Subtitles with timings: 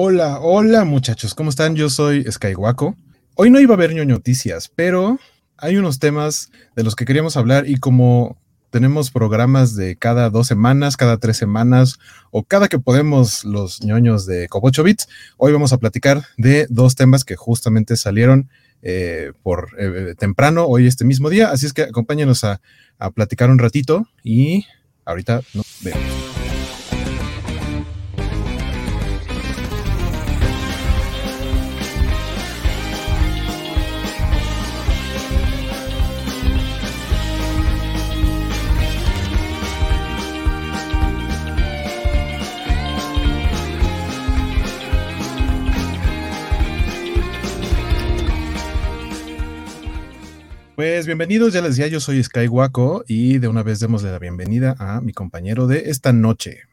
[0.00, 1.74] Hola, hola muchachos, ¿cómo están?
[1.74, 2.94] Yo soy Skywaco.
[3.34, 5.18] Hoy no iba a haber ñoño noticias, pero
[5.56, 8.40] hay unos temas de los que queríamos hablar y como
[8.70, 11.98] tenemos programas de cada dos semanas, cada tres semanas
[12.30, 16.94] o cada que podemos los ñoños de Cobocho Bits, hoy vamos a platicar de dos
[16.94, 18.50] temas que justamente salieron
[18.82, 22.60] eh, por eh, temprano hoy este mismo día, así es que acompáñenos a,
[23.00, 24.64] a platicar un ratito y
[25.04, 26.47] ahorita nos vemos.
[50.78, 54.76] Pues bienvenidos, ya les decía, yo soy Skywaco y de una vez démosle la bienvenida
[54.78, 56.68] a mi compañero de esta noche.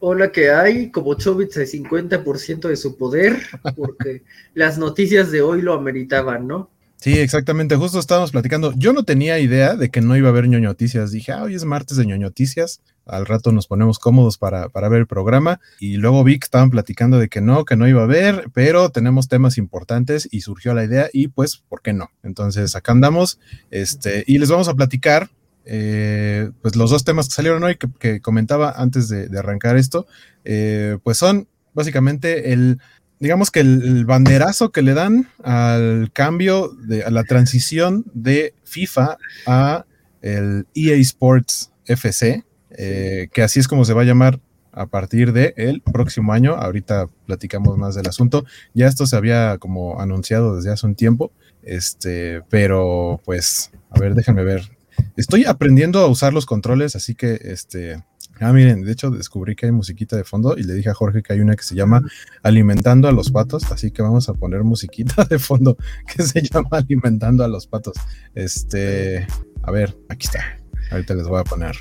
[0.00, 0.90] Hola, ¿qué hay?
[0.90, 3.40] Como Chobits de 50% de su poder,
[3.76, 6.68] porque las noticias de hoy lo ameritaban, ¿no?
[6.96, 7.76] Sí, exactamente.
[7.76, 8.72] Justo estábamos platicando.
[8.76, 11.12] Yo no tenía idea de que no iba a haber ñoño noticias.
[11.12, 12.80] Dije, ah, hoy es martes de ñoño noticias.
[13.06, 15.60] Al rato nos ponemos cómodos para, para, ver el programa.
[15.80, 18.90] Y luego vi que estaban platicando de que no, que no iba a haber, pero
[18.90, 22.10] tenemos temas importantes y surgió la idea y pues, ¿por qué no?
[22.22, 23.38] Entonces, acá andamos.
[23.70, 25.30] Este, y les vamos a platicar
[25.64, 30.06] eh, pues los dos temas que salieron hoy que, comentaba antes de, arrancar esto,
[30.44, 32.80] eh, pues son básicamente el
[33.20, 38.54] digamos que el, el, banderazo que le dan al cambio, de, a la transición de
[38.64, 39.86] FIFA a
[40.22, 42.44] el EA Sports FC,
[42.78, 44.40] eh, que así es como se va a llamar
[44.72, 46.54] a partir del el próximo año.
[46.54, 48.44] Ahorita platicamos más del asunto.
[48.74, 54.14] Ya esto se había como anunciado desde hace un tiempo, este, pero pues, a ver,
[54.14, 54.70] déjenme ver.
[55.16, 58.02] Estoy aprendiendo a usar los controles, así que este,
[58.40, 61.22] Ah, miren, de hecho descubrí que hay musiquita de fondo y le dije a Jorge
[61.22, 62.02] que hay una que se llama
[62.42, 65.76] Alimentando a los patos, así que vamos a poner musiquita de fondo
[66.16, 67.94] que se llama Alimentando a los patos.
[68.34, 69.26] Este,
[69.62, 70.61] a ver, aquí está.
[70.92, 71.76] Ahorita les voy a poner.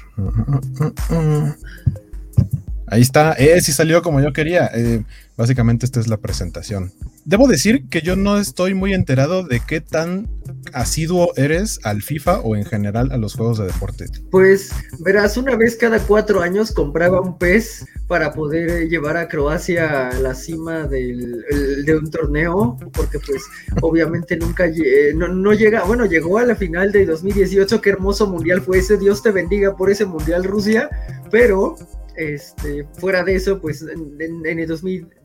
[2.88, 4.72] Ahí está, eh, sí salió como yo quería.
[4.74, 5.04] Eh,
[5.38, 6.92] básicamente esta es la presentación.
[7.26, 10.28] Debo decir que yo no estoy muy enterado de qué tan
[10.74, 14.06] asiduo eres al FIFA o en general a los juegos de deporte.
[14.32, 20.10] Pues verás, una vez cada cuatro años compraba un pez para poder llevar a Croacia
[20.10, 23.44] a la cima de un torneo, porque pues
[23.82, 24.66] obviamente nunca
[25.16, 28.98] no, no, llega, bueno, llegó a la final de 2018, qué hermoso mundial fue ese,
[28.98, 30.90] Dios te bendiga por ese mundial Rusia,
[31.30, 31.76] pero
[32.16, 34.68] este, fuera de eso, pues en, en, el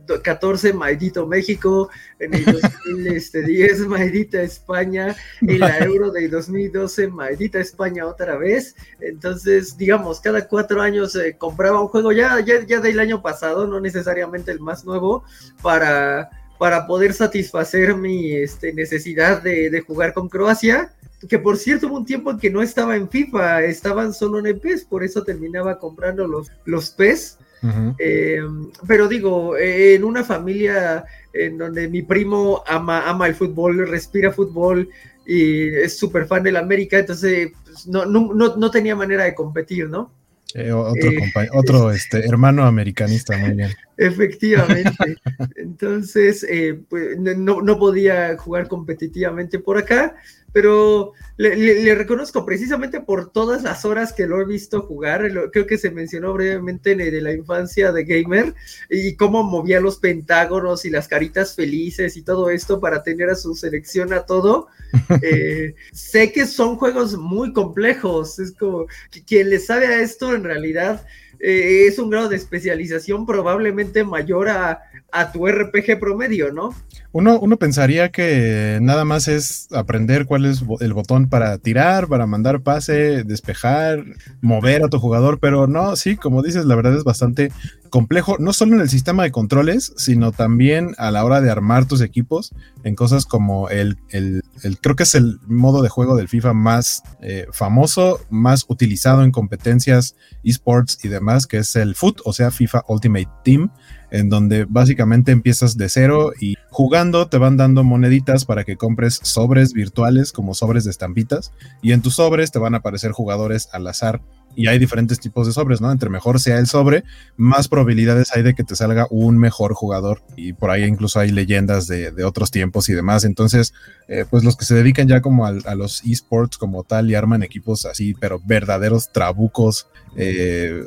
[0.06, 7.58] 2014, maldito México, en el 2010, este, maldita España, en la Euro de 2012, maldita
[7.58, 8.76] España otra vez.
[9.00, 13.66] Entonces, digamos, cada cuatro años eh, compraba un juego ya, ya, ya del año pasado,
[13.66, 15.24] no necesariamente el más nuevo,
[15.62, 20.92] para, para poder satisfacer mi este, necesidad de, de jugar con Croacia
[21.28, 24.46] que por cierto hubo un tiempo en que no estaba en FIFA, estaban solo en
[24.46, 27.38] el PES, por eso terminaba comprando los, los PES.
[27.66, 27.94] Uh -huh.
[27.98, 28.42] eh,
[28.86, 34.32] pero digo, eh, en una familia en donde mi primo ama, ama el fútbol, respira
[34.32, 34.88] fútbol
[35.26, 39.34] y es súper fan del América, entonces pues, no, no, no, no, tenía manera de
[39.34, 40.12] competir, ¿no?
[40.54, 43.70] Eh, otro, eh, otro este, hermano americanista, muy bien.
[43.96, 45.16] Efectivamente.
[45.56, 50.14] Entonces, eh, pues, no, no, podía jugar competitivamente por acá,
[50.56, 55.30] pero le, le, le, reconozco precisamente por todas las horas que lo he visto jugar,
[55.30, 58.54] lo, creo que se mencionó brevemente de la infancia de Gamer
[58.88, 63.34] y cómo movía los pentágonos y las caritas felices y todo esto para tener a
[63.34, 64.68] su selección a todo.
[65.22, 70.34] eh, sé que son juegos muy complejos, es como que quien le sabe a esto
[70.34, 71.04] en realidad
[71.40, 74.82] eh, es un grado de especialización probablemente mayor a,
[75.12, 76.74] a tu RPG promedio, ¿no?
[77.12, 82.26] Uno, uno, pensaría que nada más es aprender cuál es el botón para tirar, para
[82.26, 84.04] mandar pase, despejar,
[84.42, 87.50] mover a tu jugador, pero no, sí, como dices, la verdad es bastante
[87.88, 91.86] complejo, no solo en el sistema de controles, sino también a la hora de armar
[91.86, 92.52] tus equipos
[92.84, 94.42] en cosas como el, el,
[94.80, 99.32] creo que es el modo de juego del FIFA más eh, famoso, más utilizado en
[99.32, 103.70] competencias esports y demás, que es el FUT, o sea, FIFA Ultimate Team
[104.10, 109.20] en donde básicamente empiezas de cero y jugando te van dando moneditas para que compres
[109.22, 111.52] sobres virtuales como sobres de estampitas
[111.82, 114.22] y en tus sobres te van a aparecer jugadores al azar
[114.54, 115.92] y hay diferentes tipos de sobres, ¿no?
[115.92, 117.04] Entre mejor sea el sobre,
[117.36, 121.30] más probabilidades hay de que te salga un mejor jugador y por ahí incluso hay
[121.30, 123.24] leyendas de, de otros tiempos y demás.
[123.24, 123.74] Entonces,
[124.08, 127.42] eh, pues los que se dedican ya como a, los esports como tal y arman
[127.42, 130.82] equipos así, pero verdaderos trabucos, eh,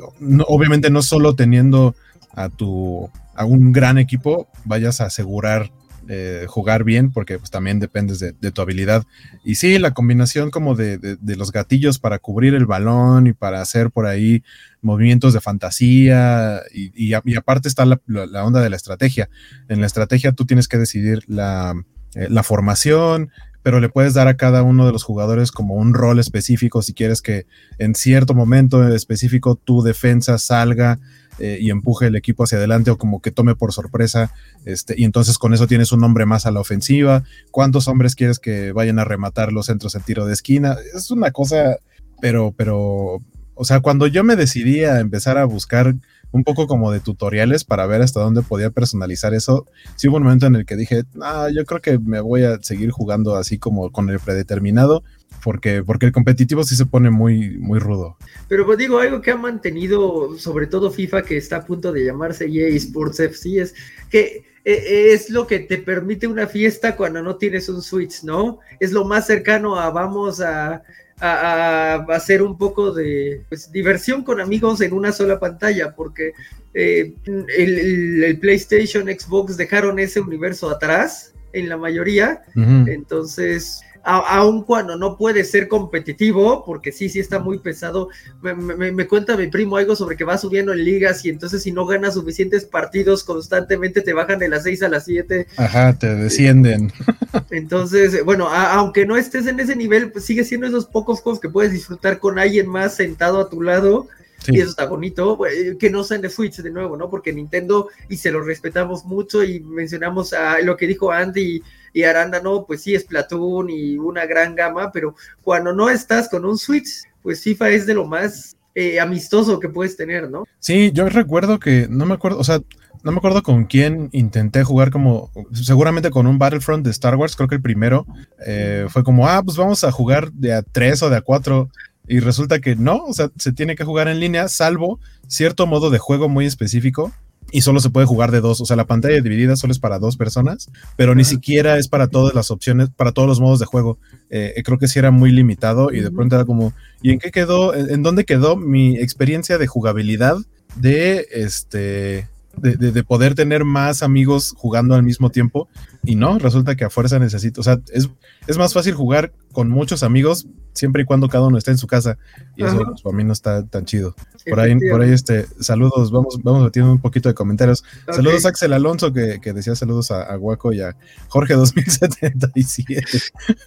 [0.46, 1.94] obviamente no solo teniendo
[2.32, 5.70] a tu a un gran equipo, vayas a asegurar
[6.12, 9.04] eh, jugar bien, porque pues, también dependes de, tu habilidad.
[9.44, 13.92] Y sí, la combinación como de, los gatillos para cubrir el balón y para hacer
[13.92, 14.42] por ahí
[14.82, 18.00] movimientos de fantasía, y, aparte está la,
[18.44, 19.30] onda de la estrategia.
[19.68, 23.30] En la estrategia tú tienes que decidir eh, la formación,
[23.62, 26.92] pero le puedes dar a cada uno de los jugadores como un rol específico si
[26.92, 27.46] quieres que
[27.78, 30.98] en cierto momento específico tu defensa salga
[31.38, 34.32] eh, y empuje el equipo hacia adelante o como que tome por sorpresa,
[34.64, 38.38] este, y entonces con eso tienes un hombre más a la ofensiva, cuántos hombres quieres
[38.38, 41.76] que vayan a rematar los centros en tiro de esquina, es una cosa,
[42.20, 43.18] pero, pero,
[43.54, 45.94] o sea, cuando yo me decidí a empezar a buscar
[46.32, 49.66] un poco como de tutoriales para ver hasta dónde podía personalizar eso.
[49.96, 52.58] Sí hubo un momento en el que dije, ah, yo creo que me voy a
[52.62, 55.02] seguir jugando así como con el predeterminado
[55.42, 58.16] porque, porque el competitivo sí se pone muy, muy rudo.
[58.48, 62.04] Pero pues digo, algo que ha mantenido, sobre todo FIFA, que está a punto de
[62.04, 63.74] llamarse EA Sports FC, es
[64.10, 68.58] que eh, es lo que te permite una fiesta cuando no tienes un Switch, ¿no?
[68.78, 70.82] Es lo más cercano a vamos a,
[71.22, 76.32] hacer un poco de pues, diversión con amigos en una sola pantalla, porque
[76.72, 85.16] eh, el, PlayStation, Xbox dejaron ese universo atrás en la mayoría, entonces aun cuando no
[85.16, 88.08] puede ser competitivo, porque sí, sí está muy pesado.
[88.40, 91.86] Me, cuenta mi primo algo sobre que va subiendo en ligas y entonces si no
[91.86, 95.46] ganas suficientes partidos constantemente te bajan de las 6 a las 7.
[95.56, 96.92] Ajá, te descienden.
[97.50, 101.48] Entonces, bueno, aunque no estés en ese nivel, pues sigue siendo esos pocos juegos que
[101.48, 104.08] puedes disfrutar con alguien más sentado a tu lado.
[104.48, 105.38] Y eso está bonito,
[105.78, 107.10] que no sean de Switch de nuevo, ¿no?
[107.10, 111.62] Porque Nintendo, y se lo respetamos mucho, y mencionamos a lo que dijo Andy y
[112.08, 116.58] Arándano, pues sí es Platoon y una gran gama, pero cuando no estás con un
[116.58, 120.44] Switch, pues FIFA es de lo más eh, amistoso que puedes tener, ¿no?
[120.58, 122.60] Sí, yo recuerdo que, no me acuerdo, o sea,
[123.02, 127.34] no me acuerdo con quién intenté jugar como, seguramente con un Battlefront de Star Wars,
[127.34, 128.06] creo que el primero
[128.46, 131.70] eh, fue como, ah, pues vamos a jugar de a tres o de a cuatro.
[132.06, 134.98] Y resulta que no, o sea, se tiene que jugar en línea, salvo
[135.28, 137.12] cierto modo de juego muy específico
[137.52, 138.60] y solo se puede jugar de dos.
[138.60, 142.08] O sea, la pantalla dividida solo es para dos personas, pero ni siquiera es para
[142.08, 143.98] todas las opciones, para todos los modos de juego.
[144.30, 147.30] Eh, creo que sí era muy limitado y de pronto era como, ¿y en qué
[147.30, 147.74] quedó?
[147.74, 150.36] ¿En, dónde quedó mi experiencia de jugabilidad
[150.76, 155.68] de este de, poder tener más amigos jugando al mismo tiempo.
[156.04, 157.60] Y no, resulta que a fuerza necesito.
[157.60, 158.08] O sea, es,
[158.46, 161.86] es más fácil jugar con muchos amigos siempre y cuando cada uno esté en su
[161.86, 162.18] casa.
[162.56, 164.14] Y eso pues, para mí no está tan chido.
[164.48, 167.84] Por ahí, por ahí, este, saludos, vamos, vamos metiendo un poquito de comentarios.
[168.10, 170.96] Saludos a Axel Alonso, que, decía saludos a, a Guaco y a
[171.28, 173.04] Jorge 2077.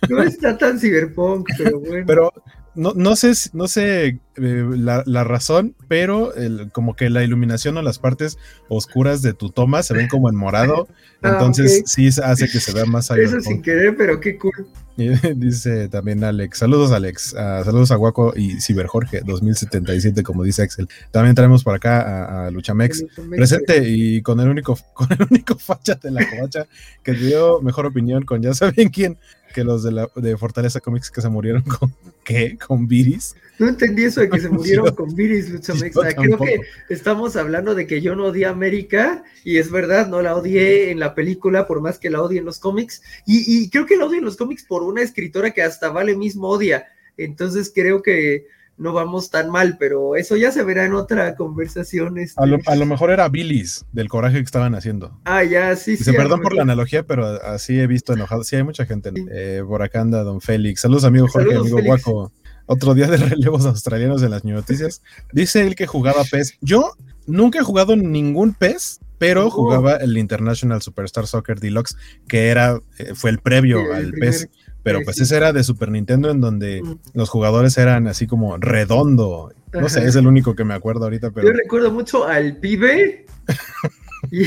[0.10, 2.06] No está tan cyberpunk, pero bueno.
[2.14, 2.32] Pero
[2.76, 6.34] no, no sé, no sé eh, la, razón, pero
[6.72, 8.38] como que la iluminación o las partes
[8.68, 10.88] oscuras de tu toma se ven como en morado,
[11.22, 14.68] ah, entonces sí hace que se vea más Eso sin querer, pero qué cool.
[15.36, 20.62] dice también Alex, saludos Alex, uh, saludos a Guaco y Ciber Jorge 2077, como dice
[20.62, 20.88] Axel.
[21.12, 23.06] También traemos por acá a, Luchamex,
[23.36, 26.68] presente y con el único, con el único facha de la covacha
[27.02, 29.18] que dio mejor opinión con ya saben quién
[29.54, 32.58] que los de, la, de Fortaleza Comics que se murieron con ¿qué?
[32.58, 33.36] ¿Con Viris?
[33.60, 35.96] No entendí eso de que se murieron con Viris, Luchamex.
[35.96, 40.22] Creo que estamos hablando de que yo no odié a América, y es verdad, no
[40.22, 43.70] la odié en la película, por más que la odie en los cómics, y, y
[43.70, 46.88] creo que la odio en los cómics por una escritora que hasta Vale mismo odia.
[47.16, 48.48] Entonces creo que
[48.84, 52.18] no vamos tan mal, pero eso ya se verá en otra conversación.
[52.18, 52.40] Este.
[52.40, 55.18] A, lo, mejor era Billis del coraje que estaban haciendo.
[55.24, 56.12] Ah, ya, sí, sí.
[56.12, 58.44] Perdón por la analogía, pero así he visto enojado.
[58.44, 59.12] Sí, hay mucha gente.
[59.32, 60.82] Eh, por acá anda Don Félix.
[60.82, 62.32] Saludos, amigo Jorge, amigo Guaco.
[62.66, 65.02] Otro día de relevos australianos en las noticias.
[65.32, 66.58] Dice él que jugaba PES.
[66.62, 66.92] Yo
[67.26, 71.96] nunca he jugado ningún PES, pero jugaba el International Superstar Soccer Deluxe,
[72.28, 74.50] que era, eh, fue el previo al PES.
[74.84, 76.82] Pero pues ese era de Super Nintendo en donde
[77.14, 79.54] los jugadores eran así como redondo.
[79.72, 81.32] No sé, es el único que me acuerdo ahorita.
[81.32, 81.48] Pero...
[81.48, 83.26] Yo recuerdo mucho al pibe.
[84.32, 84.46] y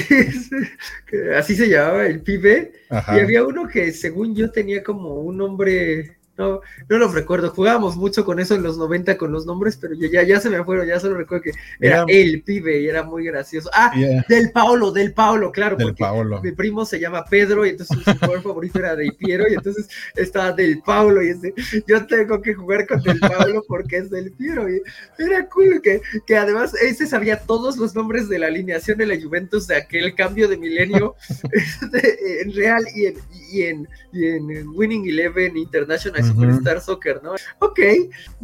[1.37, 2.73] así se llamaba el pibe.
[2.91, 7.51] Y había uno que según yo tenía como un nombre no, no lo recuerdo.
[7.51, 10.63] Jugábamos mucho con eso en los 90 con los nombres, pero ya, ya se me
[10.65, 13.71] fueron, ya solo recuerdo que era el pibe y era muy gracioso.
[13.73, 13.93] Ah,
[14.29, 16.41] del Paulo, del Paulo, claro, del Paulo.
[16.43, 19.89] mi primo se llama Pedro y entonces su jugador favorito era del Piero y entonces
[20.15, 21.55] estaba del Paulo y ese,
[21.87, 24.69] yo tengo que jugar con del Paulo porque es del Piero.
[24.69, 24.83] Y
[25.19, 29.21] era cool que, que además ese sabía todos los nombres de la alineación de la
[29.21, 31.15] Juventus de aquel cambio de milenio
[31.53, 33.17] este, en real y en,
[33.51, 37.33] y en, y en Winning Eleven International Superstar Soccer, ¿no?
[37.61, 37.81] Ok,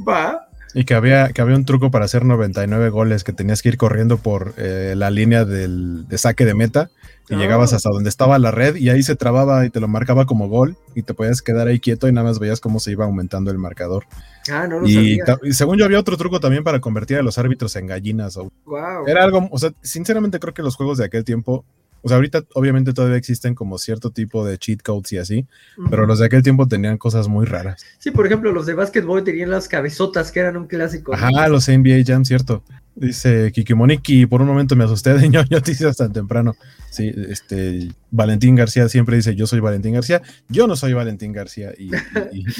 [0.08, 0.48] va.
[0.74, 3.76] Y que había, que había un truco para hacer 99 goles, que tenías que ir
[3.76, 6.90] corriendo por eh, la línea del, de saque de meta
[7.28, 7.76] y llegabas ah.
[7.76, 10.76] hasta donde estaba la red y ahí se trababa y te lo marcaba como gol
[10.94, 13.58] y te podías quedar ahí quieto y nada más veías cómo se iba aumentando el
[13.58, 14.04] marcador.
[14.50, 17.38] Ah, no lo y, y, según yo había otro truco también para convertir a los
[17.38, 18.36] árbitros en gallinas.
[18.36, 19.06] Wow.
[19.06, 21.64] Era algo, o sea, sinceramente creo que los juegos de aquel tiempo
[22.02, 25.46] o sea, ahorita obviamente todavía existen como cierto tipo de cheat codes y así,
[25.88, 27.84] pero los de aquel tiempo tenían cosas muy raras.
[27.98, 31.14] Sí, por ejemplo, los de básquetbol tenían las cabezotas que eran un clásico.
[31.14, 32.62] Ajá, los NBA Jam, cierto.
[32.94, 36.56] Dice Kiki Moniki, por un momento me asusté de ñoño noticias tan temprano.
[36.90, 40.20] Sí, este, Valentín García siempre dice, yo soy Valentín García,
[40.50, 41.88] yo no soy Valentín García y,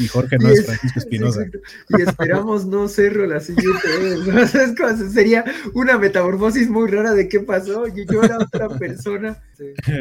[0.09, 1.45] Jorge no es, Francisco Espinosa.
[1.91, 4.53] y esperamos no serlo la siguiente vez.
[5.13, 9.39] Sería una metamorfosis muy rara de qué pasó, y yo era otra persona.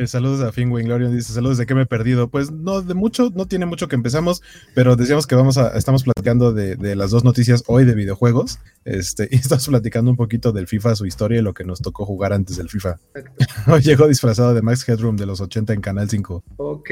[0.06, 2.30] saludos a Finn Glorion, dice, saludos de qué me he perdido.
[2.30, 4.42] Pues no, de mucho, no tiene mucho que empezamos,
[4.74, 8.60] pero decíamos que vamos a, estamos platicando de, de las dos noticias hoy de videojuegos,
[8.86, 12.06] este, y estamos platicando un poquito del FIFA, su historia y lo que nos tocó
[12.06, 13.00] jugar antes del FIFA.
[13.84, 16.44] Llegó disfrazado de Max Headroom de los 80 en Canal 5.
[16.58, 16.90] Ok.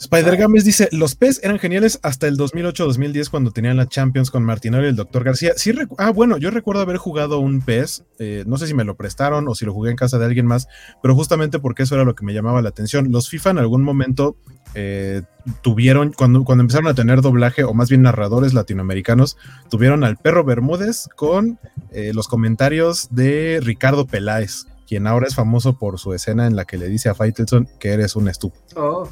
[0.00, 4.42] Spider Games dice, los PES eran geniales hasta el 2008-2010 cuando tenían la Champions con
[4.42, 5.24] Martinelli y el Dr.
[5.24, 5.52] García.
[5.56, 8.96] Sí, ah, bueno, yo recuerdo haber jugado un PES, eh, no sé si me lo
[8.96, 10.68] prestaron o si lo jugué en casa de alguien más,
[11.02, 13.12] pero justamente porque eso era lo que me llamaba la atención.
[13.12, 14.36] Los FIFA en algún momento
[14.74, 15.20] eh,
[15.60, 19.36] tuvieron, cuando, cuando empezaron a tener doblaje, o más bien narradores latinoamericanos,
[19.68, 21.58] tuvieron al perro Bermúdez con
[21.92, 26.64] eh, los comentarios de Ricardo Peláez quien ahora es famoso por su escena en la
[26.64, 28.64] que le dice a Faitelson que eres un estúpido.
[28.74, 29.08] Oh.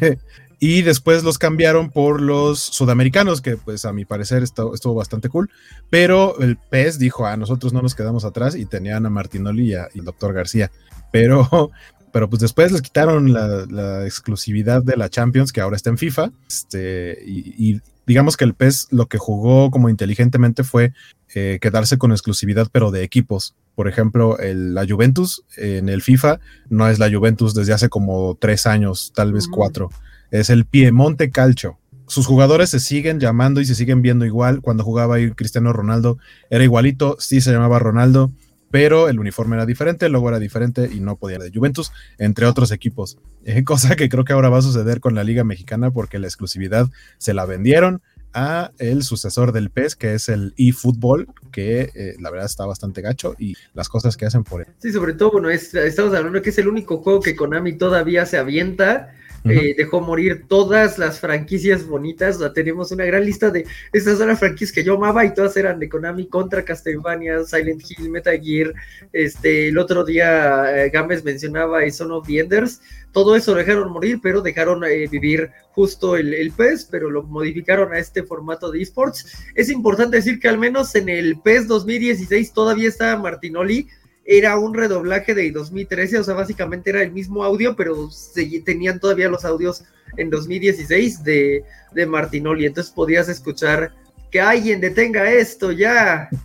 [0.58, 5.28] y después los cambiaron por los sudamericanos, que pues a mi parecer estuvo, estuvo bastante
[5.28, 5.50] cool,
[5.90, 9.74] pero el PES dijo, a nosotros no nos quedamos atrás y tenían a Martinoli y,
[9.74, 10.70] al doctor García.
[11.12, 11.70] Pero,
[12.10, 16.30] pero pues después les quitaron la, exclusividad de la Champions, que ahora está en FIFA,
[16.48, 20.94] este, y, digamos que el PES lo que jugó como inteligentemente fue
[21.34, 23.54] eh, quedarse con exclusividad, pero de equipos.
[23.78, 28.66] Por ejemplo, la Juventus en el FIFA no es la Juventus desde hace como tres
[28.66, 29.88] años, tal vez cuatro.
[30.32, 31.78] Es el Piemonte Calcio.
[32.08, 34.62] Sus jugadores se siguen llamando y se siguen viendo igual.
[34.62, 36.18] Cuando jugaba ahí Cristiano Ronaldo
[36.50, 38.32] era igualito, sí se llamaba Ronaldo,
[38.72, 41.92] pero el uniforme era diferente, el logo era diferente y no podía ir de Juventus,
[42.18, 43.16] entre otros equipos.
[43.44, 46.26] Eh, cosa que creo que ahora va a suceder con la Liga Mexicana porque la
[46.26, 48.02] exclusividad se la vendieron
[48.38, 53.02] a el sucesor del PES, que es el eFootball, que eh, la verdad está bastante
[53.02, 54.68] gacho y las cosas que hacen por él.
[54.78, 58.38] Sí, sobre todo, bueno, estamos hablando que es el único juego que Konami todavía se
[58.38, 59.12] avienta
[59.50, 62.38] eh, dejó morir todas las franquicias bonitas.
[62.54, 65.88] Tenemos una gran lista de estas son franquicias que yo amaba y todas eran de
[65.88, 68.74] Konami contra Castlevania, Silent Hill, Metal Gear.
[69.12, 72.80] Este, el otro día eh, Games mencionaba y Son of the Enders.
[73.12, 76.52] Todo eso dejaron morir, pero dejaron eh, vivir justo el, el,
[76.90, 79.44] pero lo modificaron a este formato de esports.
[79.54, 83.88] Es importante decir que al menos en el PES 2016 todavía estaba Martinoli
[84.30, 89.00] era un redoblaje de 2013, o sea, básicamente era el mismo audio, pero se, tenían
[89.00, 89.84] todavía los audios
[90.18, 93.94] en 2016 de, de Martinoli, entonces podías escuchar
[94.30, 96.28] que alguien detenga esto ya.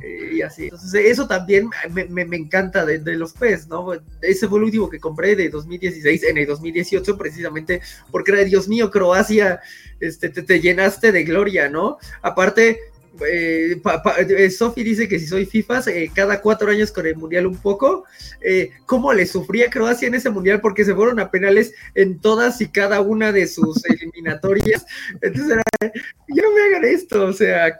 [0.00, 0.64] Eh, y así.
[0.64, 3.92] Entonces, eso también me, me, encanta de, los PES, ¿no?
[4.22, 8.68] Ese fue el último que compré de 2016, en el 2018, precisamente, porque era, Dios
[8.68, 9.60] mío, Croacia,
[9.98, 11.98] este, te, te llenaste de gloria, ¿no?
[12.22, 12.78] Aparte,
[13.26, 13.80] eh,
[14.28, 17.56] eh, Sofi dice que si soy FIFA, eh, cada cuatro años con el mundial un
[17.56, 18.04] poco.
[18.40, 20.60] Eh, ¿Cómo le sufría Croacia en ese mundial?
[20.60, 24.84] Porque se fueron a penales en todas y cada una de sus eliminatorias.
[25.20, 25.92] Entonces era,
[26.28, 27.26] ya me hagan esto.
[27.26, 27.78] O sea,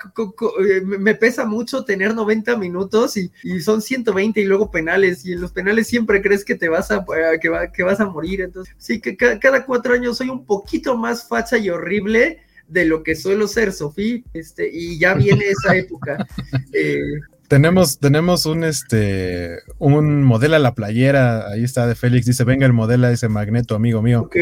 [0.84, 3.30] me pesa mucho tener 90 minutos y,
[3.60, 5.24] son 120 y luego penales.
[5.24, 7.04] Y en los penales siempre crees que te vas a,
[7.40, 8.40] que, que vas a morir.
[8.40, 13.02] Entonces, sí, que cada cuatro años soy un poquito más facha y horrible de lo
[13.02, 16.26] que suelo ser, Sofía, este, y ya viene esa época.
[16.72, 17.00] Eh,
[17.48, 22.66] tenemos, tenemos un este un modelo a la playera, ahí está de Félix, dice, venga
[22.66, 24.20] el modelo a ese magneto, amigo mío.
[24.20, 24.36] Ok.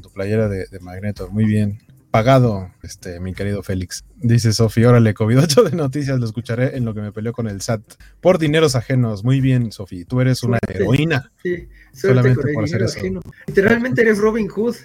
[0.00, 1.78] tu playera de, magneto, muy bien.
[2.10, 4.04] Pagado, este, mi querido Félix.
[4.16, 7.60] Dice Sofía, órale, COVID-8 de noticias, lo escucharé en lo que me peleó con el
[7.60, 7.82] SAT.
[8.22, 11.30] Por dineros ajenos, muy bien, Sofía, tú eres una heroína.
[11.42, 13.00] Sí, solamente por hacer eso.
[13.46, 14.76] Literalmente eres Robin Hood.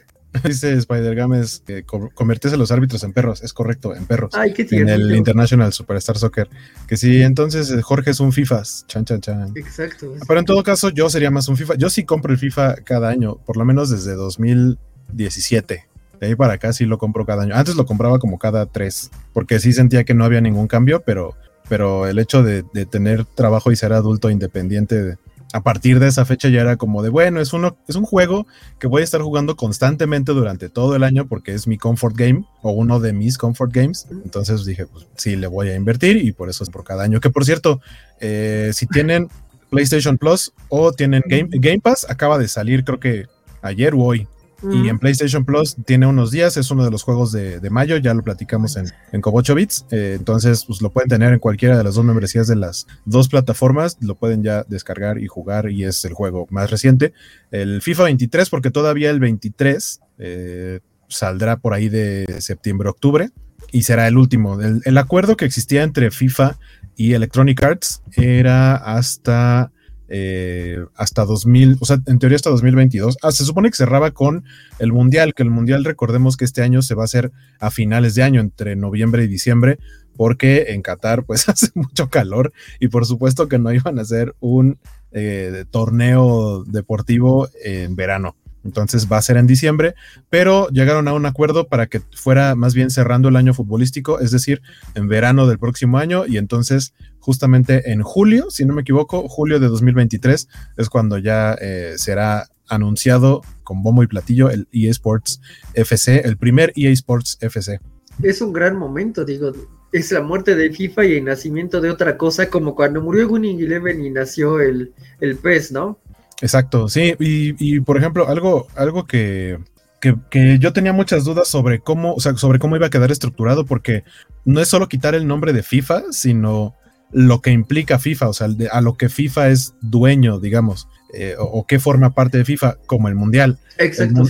[0.43, 3.43] Dice Spider Games que convertirse los árbitros en perros.
[3.43, 4.33] Es correcto, en perros.
[4.33, 6.49] Ay, qué en el International Superstar Soccer.
[6.87, 8.63] Que sí, entonces eh, Jorge es un FIFA.
[8.87, 9.51] Chan, chan, chan.
[9.55, 10.13] Exacto.
[10.27, 11.75] Pero en todo caso, yo sería más un FIFA.
[11.75, 15.91] Yo sí compro el FIFA cada año, por lo menos desde 2017.
[16.21, 17.55] De ahí para acá sí lo compro cada año.
[17.55, 21.35] Antes lo compraba como cada tres, porque sí sentía que no había ningún cambio, pero,
[21.67, 25.17] pero el hecho de, tener trabajo y ser adulto independiente
[25.53, 28.47] a partir de esa fecha ya era como de, bueno, es, uno, es un juego
[28.79, 32.45] que voy a estar jugando constantemente durante todo el año porque es mi comfort game
[32.61, 34.07] o uno de mis comfort games.
[34.23, 37.19] Entonces dije, pues sí, le voy a invertir y por eso es por cada año.
[37.19, 37.81] Que por cierto,
[38.19, 39.27] eh, si tienen
[39.69, 43.25] PlayStation Plus o tienen Game, Game Pass, acaba de salir creo que
[43.61, 44.27] ayer o hoy
[44.69, 48.13] y en PlayStation Plus tiene unos días, es uno de los juegos de, mayo, ya
[48.13, 49.85] lo platicamos en, en 8 Bits.
[49.91, 53.27] Eh, entonces, pues lo pueden tener en cualquiera de las dos membresías de las dos
[53.29, 57.13] plataformas, lo pueden ya descargar y jugar, y es el juego más reciente.
[57.49, 63.29] El FIFA 23, porque todavía el 23 eh, saldrá por ahí de septiembre-octubre
[63.71, 64.61] y será el último.
[64.61, 66.57] El, el acuerdo que existía entre FIFA
[66.95, 69.71] y Electronic Arts era hasta
[70.13, 73.17] eh, hasta 2000, o sea, en teoría hasta 2022.
[73.21, 74.43] Ah, se supone que cerraba con
[74.77, 78.13] el Mundial, que el Mundial recordemos que este año se va a hacer a finales
[78.15, 79.79] de año, entre noviembre y diciembre,
[80.17, 82.51] porque en Qatar pues hace mucho calor
[82.81, 84.79] y por supuesto que no iban a hacer un
[85.13, 88.35] eh, torneo deportivo en verano.
[88.65, 89.95] Entonces va a ser en diciembre,
[90.29, 94.31] pero llegaron a un acuerdo para que fuera más bien cerrando el año futbolístico, es
[94.31, 94.61] decir,
[94.93, 99.59] en verano del próximo año y entonces justamente en julio, si no me equivoco, julio
[99.59, 100.47] de 2023
[100.77, 105.41] es cuando ya eh, será anunciado con bombo y platillo el EA Sports
[105.73, 107.79] FC, el primer EA Sports FC.
[108.23, 109.51] Es un gran momento, digo,
[109.91, 113.59] es la muerte de FIFA y el nacimiento de otra cosa, como cuando murió Winning
[113.59, 115.99] Eleven y nació el, el PES, ¿no?
[116.41, 119.59] Exacto, sí, y, por ejemplo, algo, algo que,
[119.99, 123.65] que, yo tenía muchas dudas sobre cómo, o sea, sobre cómo iba a quedar estructurado,
[123.65, 124.03] porque
[124.43, 126.73] no es solo quitar el nombre de FIFA, sino
[127.11, 131.65] lo que implica FIFA, o sea, a lo que FIFA es dueño, digamos, eh, o,
[131.67, 133.59] qué forma parte de FIFA, como el Mundial.
[133.77, 134.23] Exacto.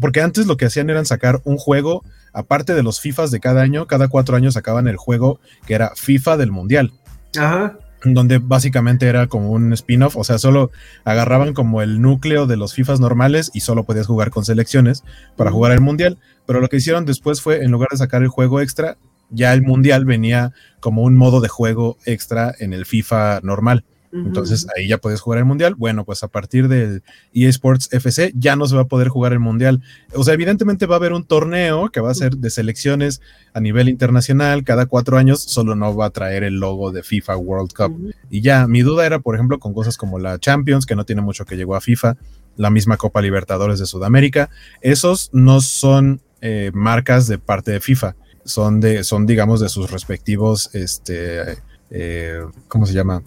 [0.00, 3.62] porque antes lo que hacían eran sacar un juego, aparte de los FIFAs de cada
[3.62, 6.92] año, cada cuatro años sacaban el juego que era FIFA del Mundial.
[7.36, 7.78] Ajá
[8.12, 10.70] donde básicamente era como un spin-off, o sea, solo
[11.04, 15.04] agarraban como el núcleo de los FIFAs normales y solo podías jugar con selecciones
[15.36, 18.28] para jugar el mundial, pero lo que hicieron después fue, en lugar de sacar el
[18.28, 18.98] juego extra,
[19.30, 23.84] ya el mundial venía como un modo de juego extra en el FIFA normal.
[24.14, 25.74] Entonces ahí ya puedes jugar el mundial.
[25.74, 27.02] Bueno, pues a partir del
[27.32, 29.82] eSports FC ya no se va a poder jugar el mundial.
[30.14, 33.20] O sea, evidentemente va a haber un torneo que va a ser de selecciones
[33.54, 37.36] a nivel internacional cada cuatro años, solo no va a traer el logo de FIFA
[37.36, 38.14] World Cup.
[38.30, 41.22] Y ya, mi duda era, por ejemplo, con cosas como la Champions, que no tiene
[41.22, 42.16] mucho que llegó a FIFA,
[42.56, 44.48] la misma Copa Libertadores de Sudamérica.
[44.80, 49.90] Esos no son eh, marcas de parte de FIFA, son de, son digamos de sus
[49.90, 51.58] respectivos, este,
[51.90, 53.22] eh, ¿cómo se llama?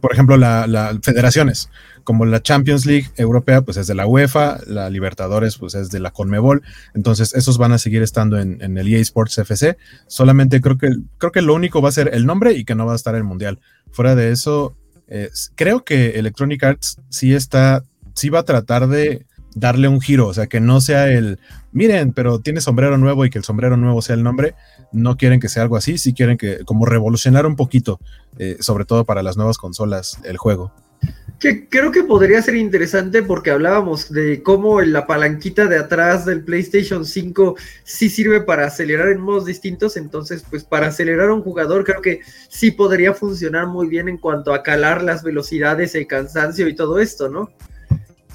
[0.00, 1.70] por ejemplo, las la federaciones,
[2.04, 5.98] como la Champions League europea, pues es de la UEFA, la Libertadores, pues es de
[5.98, 6.62] la Conmebol.
[6.92, 9.78] Entonces, esos van a seguir estando en, el EA Sports FC.
[10.06, 12.84] Solamente creo que, creo que lo único va a ser el nombre y que no
[12.84, 13.60] va a estar el mundial.
[13.92, 14.76] Fuera de eso,
[15.54, 17.82] creo que Electronic Arts sí está,
[18.14, 21.38] sí va a tratar de darle un giro, o sea, que no sea el,
[21.74, 24.54] miren, pero tiene sombrero nuevo y que el sombrero nuevo sea el nombre,
[24.92, 28.00] no quieren que sea algo así, sí quieren que como revolucionar un poquito,
[28.38, 30.72] eh, sobre todo para las nuevas consolas, el juego.
[31.40, 36.44] Que creo que podría ser interesante porque hablábamos de cómo la palanquita de atrás del
[36.44, 41.42] PlayStation 5 sí sirve para acelerar en modos distintos, entonces pues para acelerar a un
[41.42, 46.06] jugador creo que sí podría funcionar muy bien en cuanto a calar las velocidades, el
[46.06, 47.50] cansancio y todo esto, ¿no?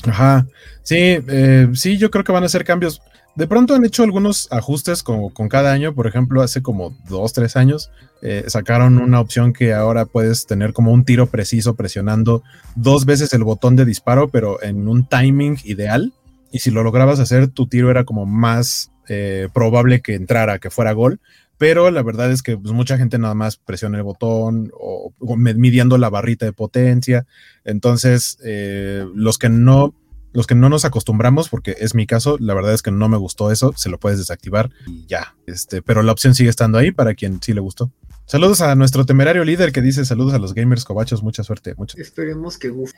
[0.04, 0.46] Ajá,
[0.84, 3.02] sí, eh, sí, yo creo que van a ser cambios.
[3.40, 7.32] De pronto han hecho algunos ajustes con, con cada año, por ejemplo, hace como dos,
[7.32, 7.90] tres años
[8.22, 12.44] eh, sacaron una opción que ahora puedes tener como un tiro preciso presionando
[12.76, 16.12] dos veces el botón de disparo, pero en un timing ideal.
[16.52, 20.70] Y si lo lograbas hacer, tu tiro era como más eh, probable que entrara, que
[20.70, 21.22] fuera gol
[21.58, 25.98] pero la verdad es que pues, mucha gente nada más presiona el botón o, midiendo
[25.98, 27.26] la barrita de potencia.
[27.66, 29.94] Entonces, eh, los que no
[30.34, 33.18] los que no nos acostumbramos, porque es mi caso, la verdad es que no me
[33.18, 35.36] gustó eso, se lo puedes desactivar y ya.
[35.48, 37.92] Este, pero la opción sigue estando ahí para quien sí le gustó.
[38.30, 41.74] Saludos a nuestro temerario líder que dice saludos a los gamers cobachos, mucha suerte.
[41.98, 42.92] Esperemos que uf.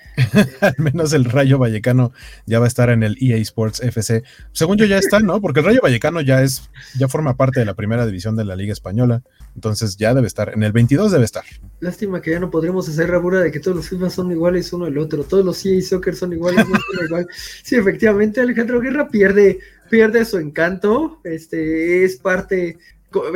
[0.59, 2.11] Al menos el Rayo Vallecano
[2.45, 4.23] ya va a estar en el EA Sports FC.
[4.51, 5.39] Según yo ya está, ¿no?
[5.39, 8.57] Porque el Rayo Vallecano ya es, ya forma parte de la primera división de la
[8.57, 9.23] Liga Española.
[9.55, 11.45] Entonces ya debe estar, en el 22 debe estar.
[11.79, 14.83] Lástima que ya no podremos hacer rabura de que todos los FIFA son iguales uno
[14.83, 15.23] al otro.
[15.23, 17.27] Todos los EA Soccer son iguales uno igual.
[17.63, 21.21] Sí, efectivamente, Alejandro Guerra pierde, pierde su encanto.
[21.23, 22.79] Este es parte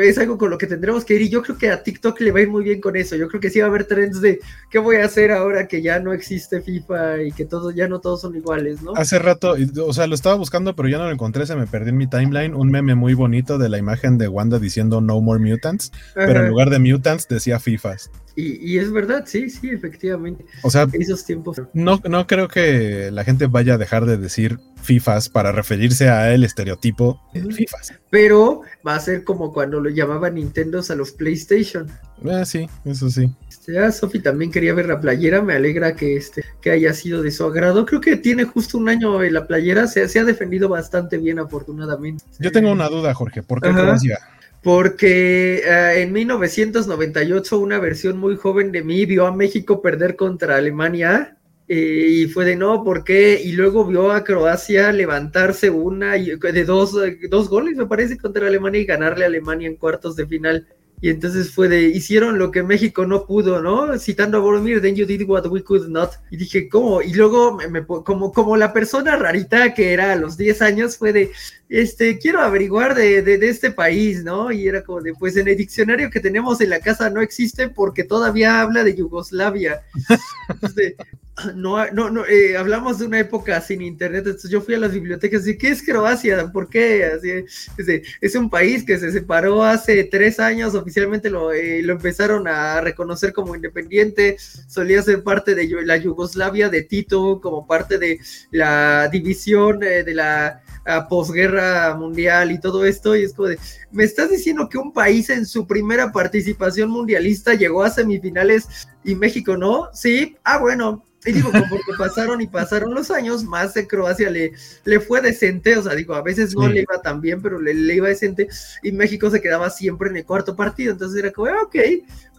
[0.02, 2.32] es algo con lo que tendremos que ir y yo creo que a TikTok le
[2.32, 3.16] va a ir muy bien con eso.
[3.16, 5.82] Yo creo que sí va a haber trends de qué voy a hacer ahora que
[5.82, 8.94] ya no existe FIFA y que todos ya no todos son iguales, ¿no?
[8.96, 11.90] Hace rato, o sea, lo estaba buscando pero ya no lo encontré, se me perdió
[11.90, 15.40] en mi timeline un meme muy bonito de la imagen de Wanda diciendo No More
[15.40, 18.10] Mutants, pero en lugar de Mutants decía FIFAs.
[18.38, 20.46] Y, es verdad, sí, sí, efectivamente.
[20.62, 21.62] O sea, esos tiempos.
[21.74, 26.34] No, no creo que la gente vaya a dejar de decir FIFAs para referirse a
[26.34, 27.94] el estereotipo de FIFAs.
[28.10, 31.88] Pero va a ser como cuando lo llamaban Nintendo a los PlayStation.
[32.30, 33.32] Ah, sí, eso sí.
[33.50, 37.22] Este, ah, Sofi también quería ver la playera, me alegra que, este, que haya sido
[37.22, 37.86] de su agrado.
[37.86, 41.40] Creo que tiene justo un año en la playera, se, se ha defendido bastante bien,
[41.40, 42.24] afortunadamente.
[42.40, 44.20] Yo tengo una duda, Jorge, ¿por qué Croacia?
[44.66, 50.56] Porque eh, en 1998 una versión muy joven de mí vio a México perder contra
[50.56, 53.40] Alemania eh, y fue de no, ¿por qué?
[53.44, 56.96] Y luego vio a Croacia levantarse una de dos,
[57.30, 60.68] dos goles, me parece, contra Alemania y ganarle a Alemania en cuartos de final.
[61.02, 64.00] Y entonces fue de, hicieron lo que México no pudo, ¿no?
[64.00, 66.12] Citando a Boromir, then you did what we could not.
[66.32, 67.02] Y dije, ¿cómo?
[67.02, 71.12] Y luego, me, como, como la persona rarita que era a los 10 años, fue
[71.14, 71.32] de,
[71.70, 74.52] este, quiero averiguar de, de, este país, ¿no?
[74.52, 77.70] Y era como de, pues en el diccionario que tenemos en la casa no existe
[77.70, 79.82] porque todavía habla de Yugoslavia.
[80.50, 80.96] Entonces,
[81.56, 84.94] no, no, no eh, hablamos de una época sin internet, entonces yo fui a las
[84.94, 86.52] bibliotecas y ¿qué es Croacia?
[86.52, 87.06] ¿Por qué?
[87.06, 91.94] Así, es, es un país que se separó hace tres años, oficialmente lo, eh, lo
[91.94, 97.98] empezaron a reconocer como independiente, solía ser parte de la Yugoslavia de Tito, como parte
[97.98, 98.20] de
[98.52, 100.62] la división eh, de la
[101.10, 103.58] posguerra mundial y todo esto, y es como de,
[103.92, 109.16] me estás diciendo que un país en su primera participación mundialista llegó a semifinales y
[109.16, 113.88] México no, sí, ah bueno, y digo, porque pasaron y pasaron los años, más de
[113.88, 117.42] Croacia le, le fue decente, o sea, digo, a veces no le iba tan bien,
[117.42, 118.48] pero le, le, iba decente,
[118.84, 121.76] y México se quedaba siempre en el cuarto partido, entonces era como, ah, ok,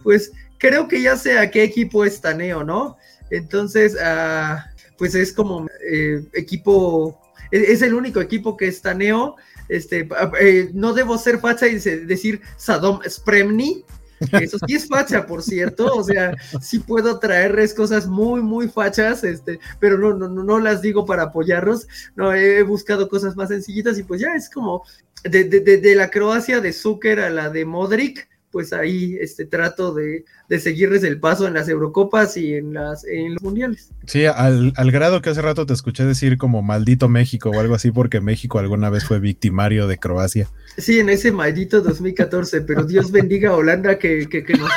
[0.03, 2.97] pues creo que ya sé a qué equipo es Taneo, ¿no?
[3.29, 4.57] Entonces, uh,
[4.97, 7.19] pues es como eh, equipo,
[7.51, 9.35] es, es, el único equipo que es Taneo,
[9.69, 10.07] este,
[10.39, 13.83] eh, no debo ser facha y decir Sadom Spremni,
[14.19, 15.93] eso sí es facha, por cierto.
[15.95, 20.81] O sea, sí puedo traerles cosas muy, muy fachas, este, pero no, no, no las
[20.81, 21.87] digo para apoyarlos.
[22.15, 24.83] No, he buscado cosas más sencillitas y pues ya es como
[25.23, 28.27] de, de, de la Croacia de Zucker a la de Modric
[28.57, 30.25] pues ahí este, trato de,
[30.57, 33.91] seguirles el paso en las Eurocopas y en, las, en los mundiales.
[34.07, 37.91] Sí, al, grado que hace rato te escuché decir como maldito México o algo así,
[37.91, 40.49] porque México alguna vez fue victimario de Croacia.
[40.75, 44.71] Sí, en ese maldito 2014, pero Dios bendiga a Holanda que, que, nos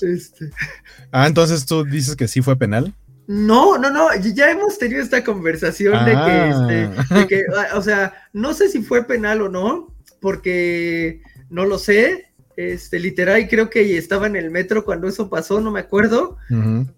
[0.00, 0.48] este.
[1.12, 2.94] Ah, entonces tú dices que sí fue penal.
[3.26, 8.14] No, no, no, ya hemos tenido esta conversación de que, este, de que, o sea,
[8.32, 11.20] no sé si fue penal o no, porque
[11.50, 12.27] no lo sé,
[12.58, 16.38] este, literal, creo que estaba en el metro cuando eso pasó, no me acuerdo.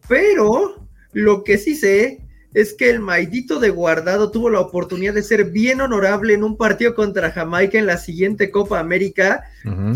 [0.08, 5.22] Pero lo que sí sé es que el Maidito de Guardado tuvo la oportunidad de
[5.22, 9.44] ser bien honorable en un partido contra Jamaica en la siguiente Copa América,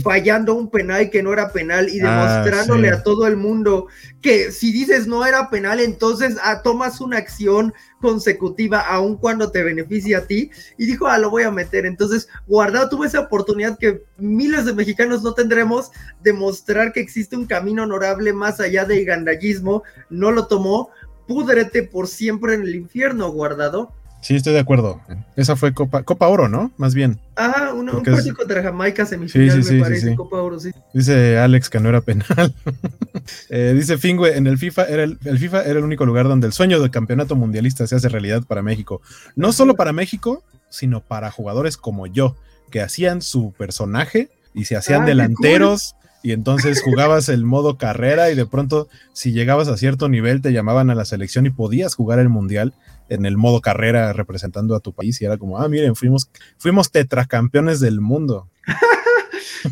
[0.02, 3.86] fallando un penal que no era penal y ah, demostrándole a todo el mundo
[4.20, 7.72] que si dices no era penal, entonces ah, tomas una acción
[8.04, 10.50] consecutiva aun cuando te beneficia a ti.
[10.76, 11.86] Y dijo, ah, lo voy a meter.
[11.86, 15.90] Entonces, Guardado tuvo esa oportunidad que miles de mexicanos no tendremos
[16.22, 20.90] de mostrar que existe un camino honorable más allá del gandallismo, no lo tomó,
[21.26, 23.92] púdrete por siempre en el infierno, guardado.
[24.24, 25.02] Sí, estoy de acuerdo.
[25.36, 26.72] Esa fue Copa, Copa Oro, ¿no?
[26.78, 27.20] Más bien.
[27.36, 30.70] Ah, un partido contra Jamaica semifinal, me parece, Copa Oro, sí.
[30.94, 32.54] Dice Alex que no era penal.
[33.50, 36.54] eh, dice Fingüe, en el FIFA, era el, FIFA era el único lugar donde el
[36.54, 39.02] sueño del campeonato mundialista se hace realidad para México.
[39.36, 42.34] No solo para México, sino para jugadores como yo,
[42.70, 48.30] que hacían su personaje y se hacían ah, delanteros y entonces jugabas el modo carrera
[48.30, 51.94] y de pronto si llegabas a cierto nivel te llamaban a la selección y podías
[51.94, 52.72] jugar el mundial
[53.10, 56.90] en el modo carrera representando a tu país y era como, ah, miren, fuimos, fuimos
[56.90, 58.48] tetracampeones del mundo.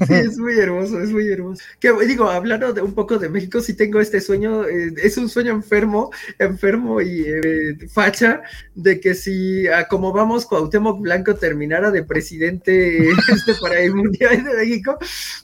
[0.07, 1.63] Sí, es muy hermoso, es muy hermoso.
[1.81, 5.29] Que digo, hablando de un poco de México, sí tengo este sueño, eh, es un
[5.29, 8.43] sueño enfermo, enfermo y eh, facha,
[8.75, 14.55] de que si como vamos Cuauhtémoc Blanco terminara de presidente este, para el Mundial de
[14.55, 14.99] México,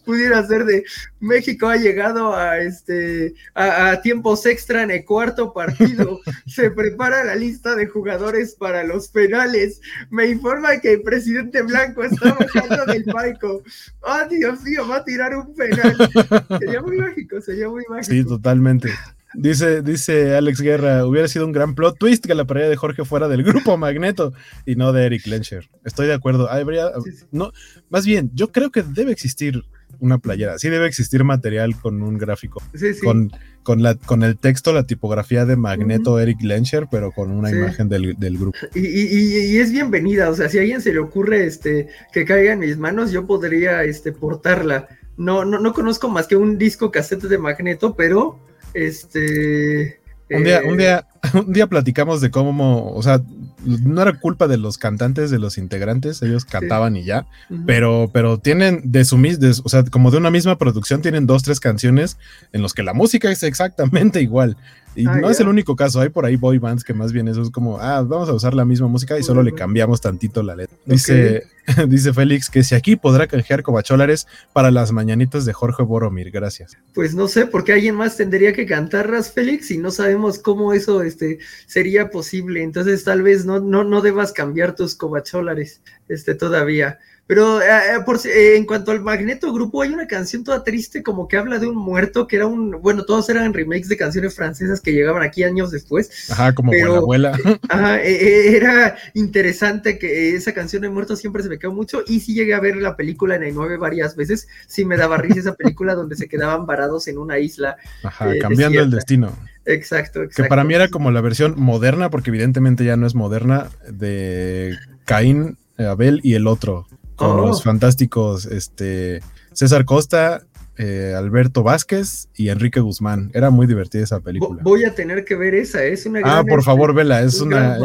[0.05, 0.85] pudiera ser de
[1.21, 6.21] México ha llegado a este a, tiempos extra en el cuarto partido.
[6.47, 9.81] Se prepara la lista de jugadores para los penales.
[10.11, 13.63] Me informa que el presidente Blanco está bajando del palco.
[14.03, 14.89] ¡Ah, Dios mío!
[14.89, 15.97] Va a tirar un penal.
[16.59, 18.13] Sería muy mágico, sería muy mágico.
[18.13, 18.91] Sí, totalmente.
[19.35, 23.05] Dice, dice Alex Guerra, hubiera sido un gran plot twist que la pareja de Jorge
[23.05, 24.33] fuera del grupo Magneto
[24.65, 25.69] y no de Eric Lencher.
[25.85, 26.51] Estoy de acuerdo.
[26.51, 26.91] Habría,
[27.31, 27.53] no,
[27.91, 29.65] más bien, yo creo que debe existir
[30.01, 30.59] una playera.
[30.59, 32.63] Sí debe existir material con un gráfico.
[33.03, 33.31] Con,
[33.63, 37.89] con, la, con el texto, la tipografía de Magneto Eric Lencher, pero con una imagen
[37.89, 38.59] del, grupo.
[38.75, 40.31] Y, y, es bienvenida.
[40.31, 43.27] O sea, si a alguien se le ocurre este, que caiga en mis manos, yo
[43.27, 48.39] podría este, portarla no, no, no conozco más que un disco cassette de Magneto, pero
[48.73, 50.01] este...
[50.31, 53.23] Un día, un eh, día, un día platicamos de cómo, o sea,
[53.65, 57.27] no era culpa de los cantantes, de los integrantes, ellos cantaban y ya,
[57.67, 61.27] pero, pero tienen de su mis, de- o sea, como de una misma producción, tienen
[61.27, 62.19] dos, tres canciones
[62.53, 64.57] en los que la música es exactamente igual.
[64.95, 67.29] Y Ah, no es el único caso, hay por ahí boy bands que más bien
[67.29, 70.43] eso es como, ah, vamos a usar la misma música y solo le cambiamos tantito
[70.43, 70.77] la letra.
[70.85, 71.45] Dice,
[71.89, 76.77] dice Félix que si aquí podrá canjear cobacholares para las mañanitas de Jorge Boromir, gracias.
[76.95, 81.03] Pues no sé, porque alguien más tendría que cantarlas, Félix, y no sabemos cómo eso
[81.03, 82.63] este, sería posible.
[82.63, 86.99] Entonces, tal vez no, no, no debas cambiar tus cobacholares este, todavía.
[87.29, 91.03] Pero eh, eh, por, eh, en cuanto al Magneto Grupo, hay una canción toda triste,
[91.03, 92.81] como que habla de un muerto, que era un.
[92.81, 96.31] Bueno, todos eran remakes de canciones francesas que llegaban aquí años después.
[96.31, 97.33] Ajá, como Pero- abuela.
[97.69, 102.03] Ajá, eh, era interesante que esa canción de muerto siempre se me quedó mucho.
[102.07, 104.49] Y sí llegué a ver la película en el 9 varias veces.
[104.67, 107.77] Sí me daba risa esa película donde se quedaban varados en una isla.
[108.05, 109.37] Ajá, cambiando el destino.
[109.67, 110.45] Exacto, exacto.
[110.45, 114.75] Que para mí era como la versión moderna, porque evidentemente ya no es moderna, de
[115.05, 116.87] Caín, Abel y el otro,
[117.19, 117.47] con Oh.
[117.47, 119.21] los fantásticos este,
[119.53, 120.43] César Costa,
[120.79, 123.31] eh, Alberto Vázquez y Enrique Guzmán.
[123.35, 124.63] Era muy divertida esa película.
[124.63, 127.41] Voy a tener que ver esa, es una Ah, gran, por este, favor, vela, es
[127.41, 127.77] un una,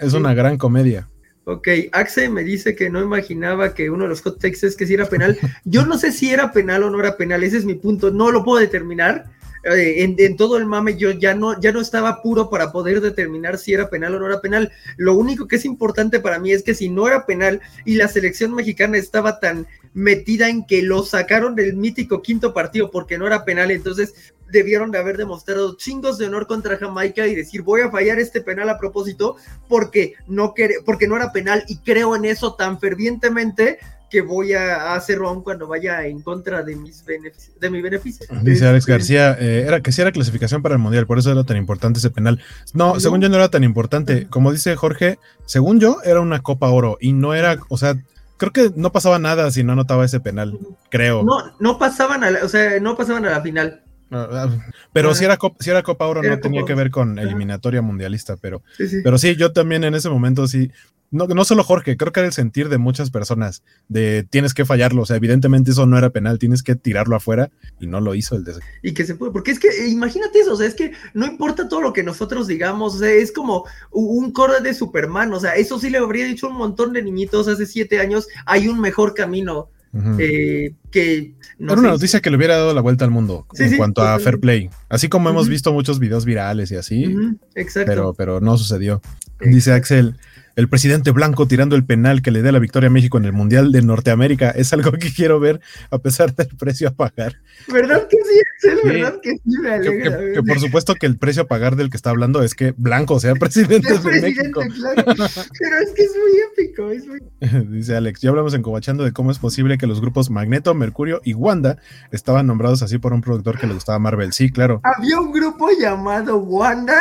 [0.00, 0.16] es Sí.
[0.16, 1.08] una gran comedia.
[1.44, 4.86] Ok, Axe me dice que no imaginaba que uno de los hot takes es que
[4.86, 5.38] si era penal.
[5.64, 8.30] Yo no sé si era penal o no era penal, ese es mi punto, no
[8.30, 9.24] lo puedo determinar.
[9.64, 13.58] Eh, en, todo el mame yo ya no, ya no estaba puro para poder determinar
[13.58, 14.72] si era penal o no era penal.
[14.96, 18.08] Lo único que es importante para mí es que si no era penal y la
[18.08, 23.26] selección mexicana estaba tan metida en que lo sacaron del mítico quinto partido porque no
[23.26, 27.82] era penal, entonces debieron de haber demostrado chingos de honor contra Jamaica y decir voy
[27.82, 29.36] a fallar este penal a propósito
[29.68, 33.78] porque no, porque no era penal y creo en eso tan fervientemente
[34.10, 38.26] que voy a hacerlo aún cuando vaya en contra de mis de mi beneficio.
[38.42, 41.30] Dice Alex Este, García, eh, era que sí era clasificación para el Mundial, por eso
[41.30, 42.40] era tan importante ese penal.
[42.72, 43.00] No, No.
[43.00, 44.26] según yo no era tan importante.
[44.28, 47.96] Como dice Jorge, según yo era una Copa Oro y no era, o sea,
[48.38, 50.58] creo que no pasaba nada si no anotaba ese penal,
[50.90, 51.22] creo.
[51.24, 53.82] No, no pasaban a la, o sea, no pasaban a la final.
[54.10, 54.48] Ah,
[54.94, 55.14] Pero Ah.
[55.14, 57.82] si era, Copa, si era Copa Oro, Era no tenía Copa que ver con eliminatoria
[57.82, 58.96] mundialista, pero, Sí, sí.
[59.04, 60.70] pero sí, yo también en ese momento sí.
[61.10, 64.66] No, no solo Jorge, creo que era el sentir de muchas personas de tienes que
[64.66, 68.14] fallarlo, o sea, evidentemente eso no era penal, tienes que tirarlo afuera y no lo
[68.14, 70.66] hizo el des- y que se puede, porque es que eh, imagínate eso, o sea,
[70.66, 74.60] es que no importa todo lo que nosotros digamos, o sea, es como un core
[74.60, 78.00] de Superman, o sea, eso sí le habría dicho un montón de niñitos hace siete
[78.00, 79.70] años, hay un mejor camino
[80.18, 83.62] eh, que no Era una noticia que le hubiera dado la vuelta al mundo Sí,
[83.64, 84.68] en sí, cuanto a fair play.
[84.90, 87.16] Así como hemos visto muchos videos virales y así,
[87.54, 87.90] exacto.
[87.90, 89.00] pero, pero no sucedió.
[89.40, 90.16] Dice Axel,
[90.58, 93.32] el presidente blanco tirando el penal que le dé la victoria a México en el
[93.32, 95.60] Mundial de Norteamérica es algo que quiero ver
[95.92, 97.36] a pesar del precio a pagar.
[97.72, 98.78] ¿Verdad que sí, Axel?
[98.82, 98.88] Sí.
[98.88, 99.58] ¿Verdad que sí?
[99.62, 100.18] Me alegra.
[100.18, 102.74] que- que por supuesto que el precio a pagar del que está hablando es que
[102.76, 104.60] blanco sea presidente de México.
[104.74, 105.04] claro.
[105.06, 107.20] Pero es que es muy épico, es muy...
[107.78, 111.20] Dice Alex, ya hablamos en Cobachando de cómo es posible que los grupos Magneto, Mercurio
[111.24, 111.78] y Wanda
[112.10, 114.32] estaban nombrados así por un productor que le gustaba Marvel.
[114.32, 114.80] Sí, claro.
[114.82, 117.00] Había un grupo llamado Wanda.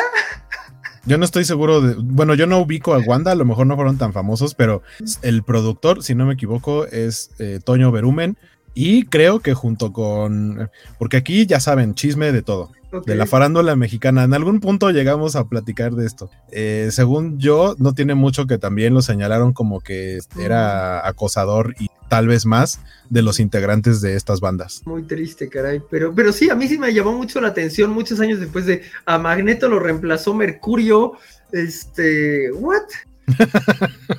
[1.07, 1.95] Yo no estoy seguro de.
[1.97, 4.83] Bueno, yo no ubico a Wanda, a lo mejor no fueron tan famosos, pero
[5.21, 8.37] el productor, si no me equivoco, es eh, Toño Berumen.
[8.73, 10.69] Y creo que junto con.
[10.99, 12.71] Porque aquí ya saben, chisme de todo.
[13.05, 14.23] De la farándula mexicana.
[14.23, 16.29] En algún punto llegamos a platicar de esto.
[16.51, 21.89] Eh, según yo, no tiene mucho que también lo señalaron como que era acosador y
[22.07, 24.83] tal vez más de los integrantes de estas bandas.
[24.85, 25.81] Muy triste, caray.
[25.89, 28.83] Pero, pero sí, a mí sí me llamó mucho la atención muchos años después de
[29.05, 31.13] a Magneto lo reemplazó Mercurio.
[31.51, 32.83] Este, ¿what?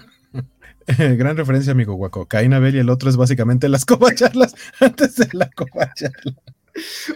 [0.99, 2.27] Gran referencia, amigo Guaco.
[2.27, 6.35] Caín Abel y el otro es básicamente las covacharlas antes de la covacharla.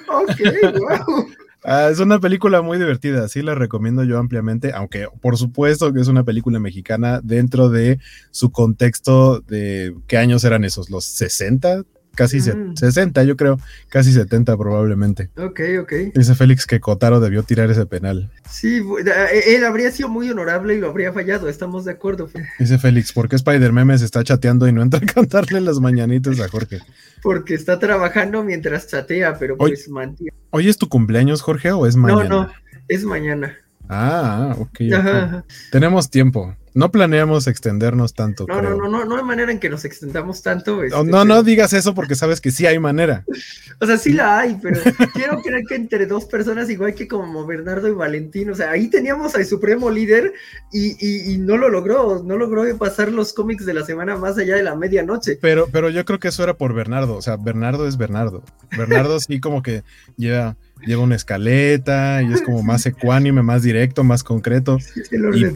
[0.08, 0.40] Ok,
[1.06, 1.26] wow.
[1.64, 6.00] Ah, es una película muy divertida, sí la recomiendo yo ampliamente, aunque por supuesto que
[6.00, 8.00] es una película mexicana dentro de
[8.32, 12.76] su contexto de qué años eran esos, los 60, casi Mm.
[12.76, 15.30] 60 yo creo, casi 70 probablemente.
[15.36, 15.92] Ok, ok.
[16.14, 18.30] Dice Félix que Kotaro debió tirar ese penal.
[18.50, 22.28] Sí, eh, él habría sido muy honorable y lo habría fallado, estamos de acuerdo.
[22.58, 26.40] Dice Félix, ¿por qué Spider-Man se está chateando y no entra a cantarle las mañanitas
[26.40, 26.80] a Jorge?
[27.22, 30.32] Porque está trabajando mientras chatea, pero Oye, pues mantiene.
[30.50, 32.28] ¿Hoy es tu cumpleaños, Jorge, o es mañana?
[32.28, 32.52] No, no,
[32.88, 33.56] es mañana.
[33.88, 34.60] Ah, ok.
[34.88, 34.94] ok.
[34.94, 35.44] Ajá, ajá.
[35.70, 36.56] Tenemos tiempo.
[36.74, 38.46] No planeamos extendernos tanto.
[38.48, 40.82] No, no, no, no, no hay manera en que nos extendamos tanto.
[40.82, 43.24] Este, no, no, digas eso porque sabes que sí hay manera.
[43.80, 44.80] o sea, sí la hay, pero
[45.12, 48.88] quiero creer que entre dos personas, igual que como Bernardo y Valentín, o sea, ahí
[48.88, 50.32] teníamos al supremo líder
[50.72, 54.62] y, no lo logró, no logró pasar los cómics de la semana más allá de
[54.62, 55.38] la medianoche.
[55.40, 58.42] Pero, pero yo creo que eso era por Bernardo, o sea, Bernardo es Bernardo.
[58.76, 59.82] Bernardo sí como que
[60.16, 60.56] lleva
[60.86, 64.78] lleva una escaleta y es como más ecuánime, más directo, más concreto.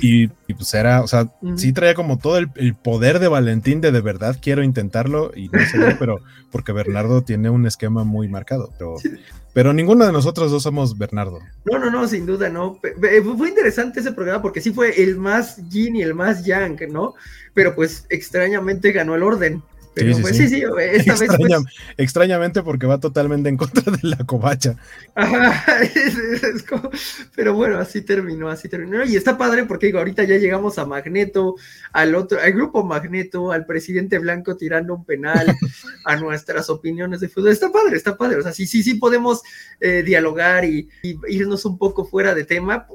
[0.01, 4.01] y, pues era, o sea, sí traía como todo el, poder de Valentín de de
[4.01, 8.71] verdad quiero intentarlo y no sé, pero porque Bernardo tiene un esquema muy marcado.
[8.79, 8.97] Pero,
[9.53, 11.41] pero ninguno de nosotros dos somos Bernardo.
[11.65, 12.79] No, no, no, sin duda, no.
[13.37, 17.15] Fue interesante ese programa porque sí fue el más yin y el más yang, ¿no?
[17.55, 19.63] Pero pues extrañamente ganó el orden
[19.97, 21.53] sí, sí, sí, esta vez pues
[21.97, 24.77] Extrañamente porque va totalmente en contra de la covacha.
[27.35, 29.05] pero bueno, así terminó, así terminó.
[29.05, 31.57] Y está padre porque digo, ahorita ya llegamos a Magneto,
[31.93, 35.55] al otro, al grupo Magneto, al presidente Blanco tirando un penal,
[36.05, 37.51] a nuestras opiniones de fútbol.
[37.51, 38.37] Está padre, está padre.
[38.37, 39.43] O sea, sí, sí, sí podemos
[39.81, 40.89] eh, dialogar y,
[41.29, 42.87] irnos un poco fuera de tema.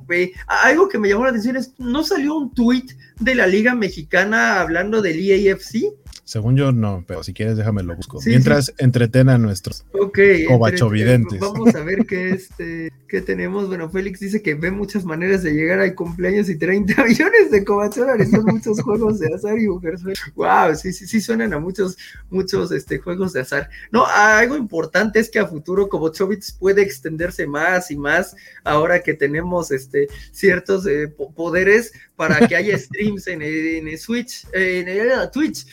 [0.48, 2.86] algo que me llamó la atención es, ¿no salió un tweet
[3.20, 5.94] de la Liga Mexicana hablando del EAFC?
[6.32, 8.18] Según yo, no, pero si quieres, déjame lo busco.
[8.26, 11.42] Mientras entretena a nuestros okay, covachovidentes.
[11.42, 13.68] Vamos a ver qué, este, qué tenemos.
[13.68, 17.66] Bueno, Félix dice que ve muchas maneras de llegar al cumpleaños y 30 millones de
[17.66, 18.32] covacholares.
[18.32, 19.96] Son muchos juegos de azar y mujer.
[20.36, 21.98] Wow, sí, sí, sí, suenan a muchos,
[22.30, 23.70] muchos este, juegos de azar.
[23.92, 29.16] No, algo importante es que a futuro Kovachovich puede extenderse más y más ahora que
[29.16, 34.86] tenemos este, ciertos eh, poderes para que haya streams en, en Switch, en
[35.32, 35.66] Twitch,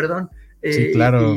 [0.00, 0.30] perdón.
[0.62, 1.36] sí, eh, claro.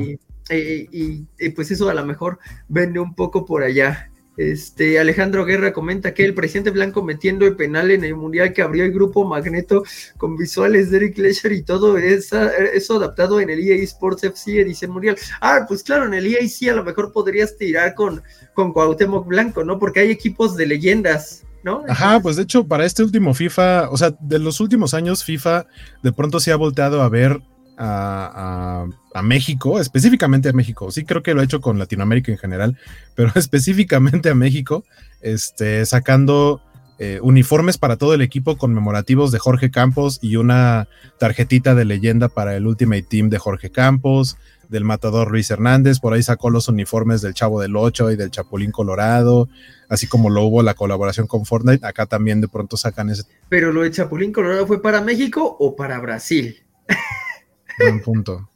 [0.50, 4.10] Y, pues eso a lo mejor vende un poco por allá.
[4.36, 8.64] Este Alejandro Guerra comenta que el presidente Blanco metiendo el penal en el mundial que
[8.64, 9.84] abrió el grupo Magneto
[10.18, 14.60] con visuales de Eric Lesher y todo eso, eso adaptado en el EA Sports FC
[14.60, 15.18] edición mundial.
[15.40, 18.24] Ah, pues claro, en el EA sí a lo mejor podrías tirar con,
[18.56, 19.78] con Cuauhtémoc Blanco, ¿no?
[19.78, 21.84] Porque hay equipos de leyendas ¿no?
[21.88, 25.66] Ajá, pues de hecho, para este último FIFA, o sea, de los últimos años, FIFA
[26.02, 27.42] de pronto se ha volteado a ver
[27.78, 28.86] a,
[29.24, 30.92] México, específicamente a México.
[30.92, 32.78] Sí, creo que lo ha hecho con Latinoamérica en general,
[33.16, 34.84] pero específicamente a México,
[35.22, 36.62] este, sacando
[37.00, 40.88] eh, uniformes para todo el equipo conmemorativos de Jorge Campos y una
[41.20, 44.38] tarjetita de leyenda para el Ultimate Team de Jorge Campos
[44.70, 48.32] del matador Luis Hernández, por ahí sacó los uniformes del Chavo del Ocho y del
[48.32, 49.48] Chapulín Colorado,
[49.88, 53.24] así como lo hubo la colaboración con Fortnite, acá también de pronto sacan ese.
[53.50, 56.64] Pero lo de Chapulín Colorado fue para México o para Brasil.
[57.80, 58.50] Buen punto.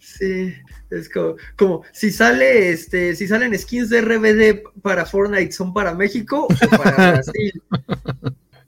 [0.00, 0.54] sí,
[0.90, 1.10] es
[1.56, 6.76] como, si sale este, si salen skins de RBD para Fortnite, ¿son para México o
[6.76, 7.62] para Brasil?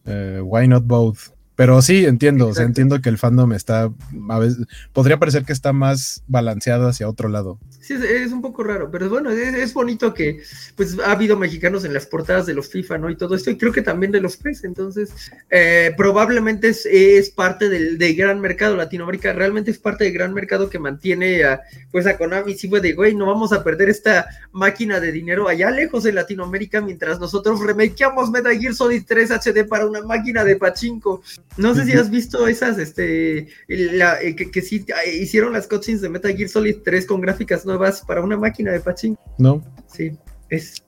[0.05, 1.19] Eh, why not both?
[1.55, 3.91] Pero sí, entiendo, o sea, entiendo que el fandom está,
[4.31, 7.59] a veces, podría parecer que está más balanceado hacia otro lado.
[7.89, 10.43] Sí, es, un poco raro, pero bueno, es, bonito que
[10.77, 13.09] pues ha habido mexicanos en las portadas de los FIFA, ¿no?
[13.09, 15.11] Y todo esto, y creo que también de los PES, entonces
[15.49, 20.79] eh, probablemente es, parte del, gran mercado Latinoamérica, realmente es parte del gran mercado que
[20.79, 25.01] mantiene a, pues a Konami, sí fue de, güey, no vamos a perder esta máquina
[25.01, 29.87] de dinero allá lejos de Latinoamérica mientras nosotros remakeamos Metal Gear Solid 3 HD para
[29.87, 31.23] una máquina de pachinko.
[31.57, 36.03] No sé si has visto esas, este, eh, que, que, sí eh, hicieron las cutscenes
[36.03, 39.19] de Metal Gear Solid 3 con gráficas nuevas para una máquina de pachín.
[39.39, 39.63] No.
[39.87, 40.19] Sí,
[40.51, 40.83] es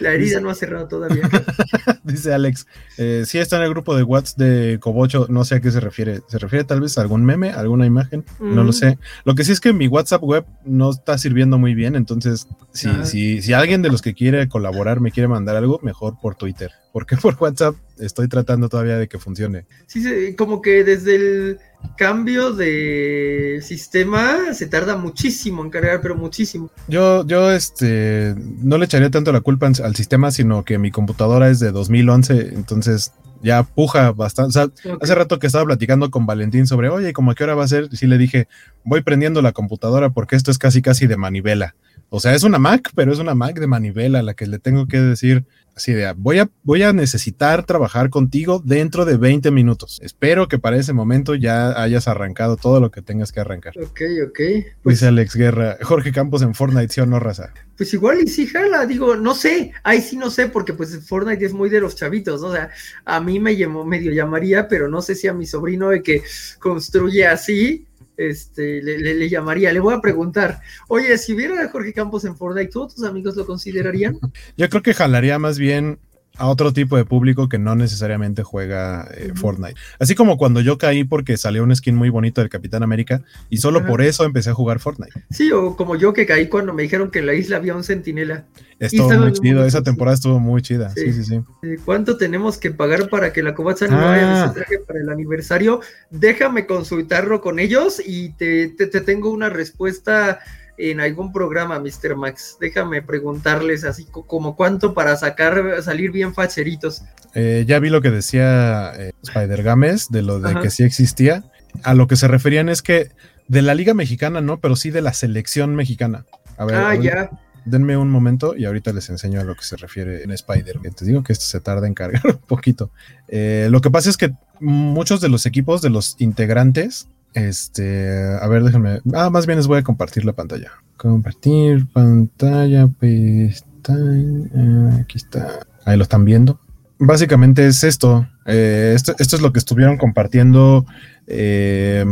[0.00, 1.28] La herida no ha cerrado todavía.
[2.04, 5.60] Dice Alex, eh, sí está en el grupo de WhatsApp de Cobocho, no sé a
[5.60, 6.20] qué se refiere.
[6.28, 8.24] ¿Se refiere tal vez a algún meme, alguna imagen?
[8.40, 8.74] No lo mm.
[8.74, 8.98] sé.
[9.24, 12.88] Lo que sí es que mi WhatsApp web no está sirviendo muy bien, entonces si,
[12.88, 13.04] ah.
[13.04, 16.70] si, si alguien de los que quiere colaborar me quiere mandar algo, mejor por Twitter.
[16.92, 19.66] Porque por WhatsApp estoy tratando todavía de que funcione.
[19.86, 21.58] Sí, como que desde el
[21.96, 26.70] cambio de sistema se tarda muchísimo en cargar, pero muchísimo.
[26.88, 31.48] Yo, yo, este, no le echaría tanto la culpa al sistema, sino que mi computadora
[31.48, 34.58] es de 2011, entonces ya puja bastante.
[35.00, 37.68] hace rato que estaba platicando con Valentín sobre, oye, ¿cómo a qué hora va a
[37.68, 37.88] ser?
[37.96, 38.48] Sí le dije,
[38.84, 41.74] voy prendiendo la computadora porque esto es casi casi de manivela.
[42.10, 44.86] O sea, es una Mac, pero es una Mac de manivela la que le tengo
[44.86, 45.44] que decir
[45.78, 50.00] así de, voy a, voy a necesitar trabajar contigo dentro de 20 minutos.
[50.02, 53.74] Espero que para ese momento ya hayas arrancado todo lo que tengas que arrancar.
[53.78, 54.40] Ok, ok.
[54.82, 57.52] Pues, Dice Alex Guerra, Jorge Campos en Fortnite, ¿sí o no, raza?
[57.76, 61.46] Pues igual y sí, jala, digo, no sé, ahí sí no sé, porque pues Fortnite
[61.46, 62.48] es muy de los chavitos, ¿no?
[62.48, 62.70] O sea,
[63.04, 66.22] a mí me llamó, medio llamaría, pero no sé si a mi sobrino de que
[66.58, 67.86] construye así,
[68.18, 72.70] este, le, llamaría, le voy a preguntar, oye, si hubiera a Jorge Campos en Fortnite,
[72.70, 74.18] ¿todos tus amigos lo considerarían?
[74.56, 76.00] Yo creo que jalaría más bien
[76.38, 79.74] a otro tipo de público que no necesariamente juega eh, Fortnite.
[79.98, 83.58] Así como cuando yo caí porque salió un skin muy bonito del Capitán América y
[83.58, 85.24] solo por eso empecé a jugar Fortnite.
[85.30, 87.84] Sí, o como yo que caí cuando me dijeron que en la isla había un
[87.84, 88.46] centinela.
[88.78, 90.90] Estuvo muy chido, esa temporada estuvo muy chida.
[90.90, 91.40] Sí, sí, sí.
[91.62, 95.00] Eh, ¿Cuánto tenemos que pagar para que la Covacha no vaya a ese traje para
[95.00, 95.80] el aniversario?
[96.10, 100.38] Déjame consultarlo con ellos y te, te, te tengo una respuesta
[100.78, 102.16] en algún programa, Mr.
[102.16, 102.56] Max.
[102.60, 107.02] Déjame preguntarles así como cuánto para sacar, salir bien facheritos.
[107.34, 111.44] Eh, ya vi lo que decía eh, Spider Games de lo de que sí existía.
[111.82, 113.10] A lo que se referían es que
[113.48, 116.24] de la Liga Mexicana no, pero sí de la selección mexicana.
[116.56, 117.30] A ver, ah, ya.
[117.64, 120.78] Denme un momento y ahorita les enseño a lo que se refiere en Spider.
[120.96, 122.90] Te digo que esto se tarda en cargar un poquito.
[123.26, 127.08] Eh, lo que pasa es que muchos de los equipos, de los integrantes,
[127.38, 129.00] este, a ver, déjenme.
[129.14, 130.72] Ah, más bien les voy a compartir la pantalla.
[130.96, 134.98] Compartir pantalla, pestaña.
[135.00, 135.60] Aquí está.
[135.84, 136.60] Ahí lo están viendo.
[136.98, 138.26] Básicamente es esto.
[138.46, 140.84] Eh, esto, es lo que estuvieron compartiendo
[141.26, 142.04] eh,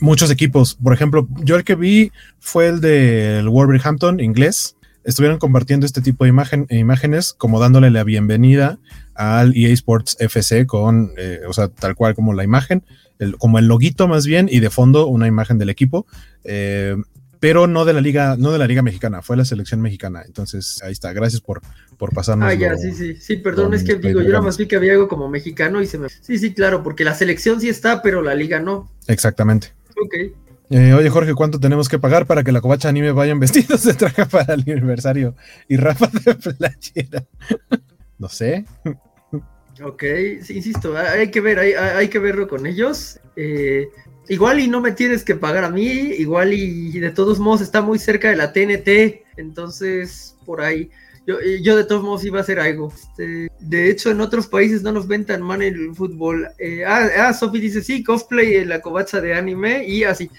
[0.00, 0.74] muchos equipos.
[0.74, 2.10] Por ejemplo, yo el que vi
[2.40, 4.76] fue el del Wolverhampton inglés.
[5.04, 8.78] Estuvieron compartiendo este tipo de imagen, imágenes, como dándole la bienvenida
[9.14, 12.82] al EA Sports FC con, eh, o sea, tal cual como la imagen
[13.38, 16.06] como el loguito más bien, y de fondo una imagen del equipo.
[16.44, 16.96] Eh,
[17.44, 20.22] pero no de la liga, no de la liga mexicana, fue la selección mexicana.
[20.24, 21.12] Entonces, ahí está.
[21.12, 21.60] Gracias por,
[21.98, 22.48] por pasarnos.
[22.48, 24.92] Ah, ya, sí, sí, sí, perdón, es que digo, yo nada más vi que había
[24.92, 26.08] algo como mexicano y se me.
[26.08, 28.90] Sí, sí, claro, porque la selección sí está, pero la liga no.
[29.08, 29.74] Exactamente.
[30.02, 30.14] Ok.
[30.70, 33.92] Eh, oye, Jorge, ¿cuánto tenemos que pagar para que la covacha anime vayan vestidos de
[33.92, 35.36] traje para el aniversario
[35.68, 37.26] y Rafa de playera?
[38.18, 38.64] no sé.
[39.82, 40.04] Ok,
[40.48, 43.18] insisto, hay que ver, hay, que verlo con ellos.
[43.36, 43.88] Eh,
[44.28, 47.82] igual y no me tienes que pagar a mí, igual y de todos modos está
[47.82, 50.90] muy cerca de la TNT, entonces por ahí.
[51.26, 52.92] Yo, yo de todos modos iba a hacer algo.
[52.94, 56.48] Este, de hecho, en otros países no nos ven tan mal el fútbol.
[56.58, 60.30] Eh, ah, ah, Sofi dice, sí, cosplay en la covacha de anime y así.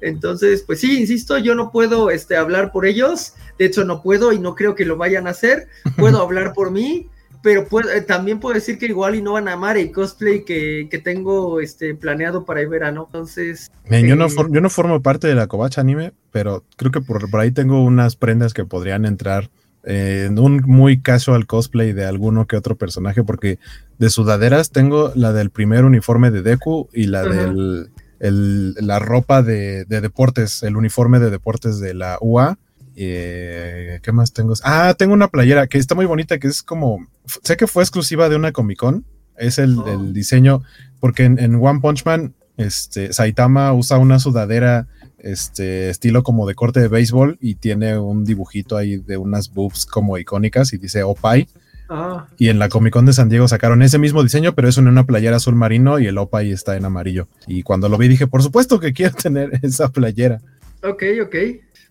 [0.00, 3.34] Entonces, pues sí, insisto, yo no puedo este, hablar por ellos.
[3.58, 5.66] De hecho, no puedo y no creo que lo vayan a hacer.
[5.96, 7.08] Puedo hablar por mí
[7.42, 10.88] pero eh, también puedo decir que igual y no van a amar el cosplay que,
[11.04, 13.04] tengo este, planeado para el verano.
[13.06, 13.70] Entonces.
[13.88, 17.28] yo, no eh, yo no formo parte de la Covacha Anime, pero creo que por,
[17.40, 19.50] ahí tengo unas prendas que podrían entrar
[19.84, 23.58] eh, en un muy casual cosplay de alguno que otro personaje, porque
[23.98, 27.90] de sudaderas tengo la del primer uniforme de Deku y la del.
[28.20, 32.58] la ropa de, de deportes, el uniforme de deportes de la UA
[33.04, 34.54] eh, ¿Qué más tengo?
[34.64, 37.06] Ah, tengo una playera que está muy bonita, que es como,
[37.42, 39.04] sé que fue exclusiva de una Comic Con,
[39.36, 40.02] es el, oh.
[40.12, 40.62] diseño,
[41.00, 44.88] porque en, One Punch Man, este, Saitama usa una sudadera,
[45.18, 49.86] este, estilo como de corte de béisbol y tiene un dibujito ahí de unas boobs
[49.86, 51.48] como icónicas y dice Opai.
[51.88, 52.26] Ah.
[52.36, 54.88] Y en la Comic Con de San Diego sacaron ese mismo diseño, pero es en
[54.88, 57.28] una playera azul marino y el Opai está en amarillo.
[57.46, 60.40] Y cuando lo vi dije, por supuesto que quiero tener esa playera.
[60.82, 61.34] Ok, ok.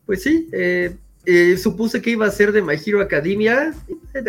[0.08, 0.96] Pues sí, eh,
[1.26, 3.74] eh, supuse que iba a ser de My Hero Academia.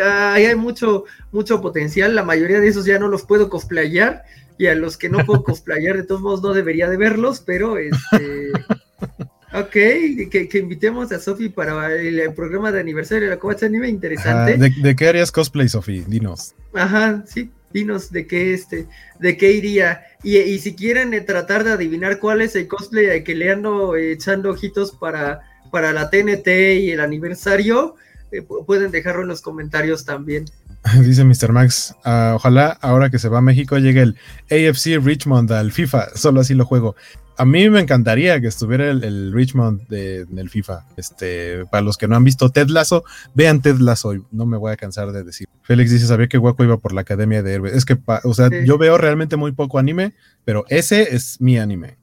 [0.04, 2.14] Ahí hay mucho, mucho potencial.
[2.14, 4.24] La mayoría de esos ya no los puedo cosplayar.
[4.58, 7.78] Y a los que no puedo cosplayar, de todos modos, no debería de verlos, pero
[7.78, 8.50] este.
[9.50, 14.58] Ok, que, invitemos a Sofi para el, programa de aniversario de la Covacha Anime, interesante.
[14.58, 16.04] ¿de, qué harías cosplay, Sofi?
[16.06, 16.54] Dinos.
[16.74, 18.86] Ajá, sí, dinos de qué este,
[19.18, 20.02] de qué iría.
[20.22, 24.50] Y, si quieren eh, tratar de adivinar cuál es el cosplay que le ando echando
[24.50, 26.48] ojitos para para la TNT
[26.80, 27.94] y el aniversario,
[28.32, 30.44] eh, pueden dejarlo en los comentarios también.
[31.02, 31.52] Dice Mr.
[31.52, 34.16] Max, ah, ojalá ahora que se va a México llegue el
[34.50, 36.94] AFC Richmond al FIFA, solo así lo juego.
[37.36, 40.86] A mí me encantaría que estuviera el, Richmond de, el FIFA.
[40.96, 44.72] Este, para los que no han visto Ted Lasso, vean Ted Lasso, no me voy
[44.72, 45.46] a cansar de decir.
[45.62, 47.74] Félix dice, sabía que Guaco iba por la Academia de Héroes.
[47.74, 50.14] Es que, o sea, yo veo realmente muy poco anime,
[50.44, 51.97] pero ese es mi anime.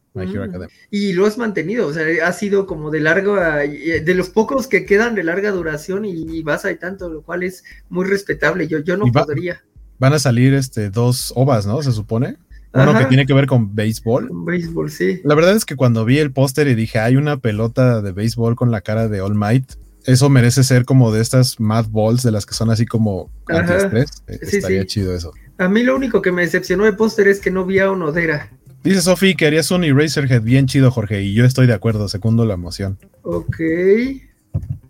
[0.89, 4.86] Y lo has mantenido, o sea, ha sido como de larga, de los pocos que
[4.86, 8.68] quedan de larga duración y, vas ahí tanto, lo cual es muy respetable.
[8.68, 9.63] Yo, yo no podría.
[9.99, 11.82] Van a salir este dos ovas, ¿no?
[11.82, 12.38] Se supone.
[12.74, 14.30] Uno que tiene que ver con béisbol.
[14.45, 15.22] béisbol, sí.
[15.24, 18.55] La verdad es que cuando vi el póster y dije, hay una pelota de béisbol
[18.55, 22.32] con la cara de All Might, eso merece ser como de estas Mad Balls, de
[22.32, 24.24] las que son así como anti-estrés.
[24.28, 25.32] Estaría chido eso.
[25.57, 28.51] A mí lo único que me decepcionó de póster es que no vi a Onodera.
[28.86, 32.46] Dice Sofi que harías un Eraserhead bien chido, Jorge, y yo estoy de acuerdo, segundo
[32.46, 33.00] la emoción.
[33.24, 33.58] Ok.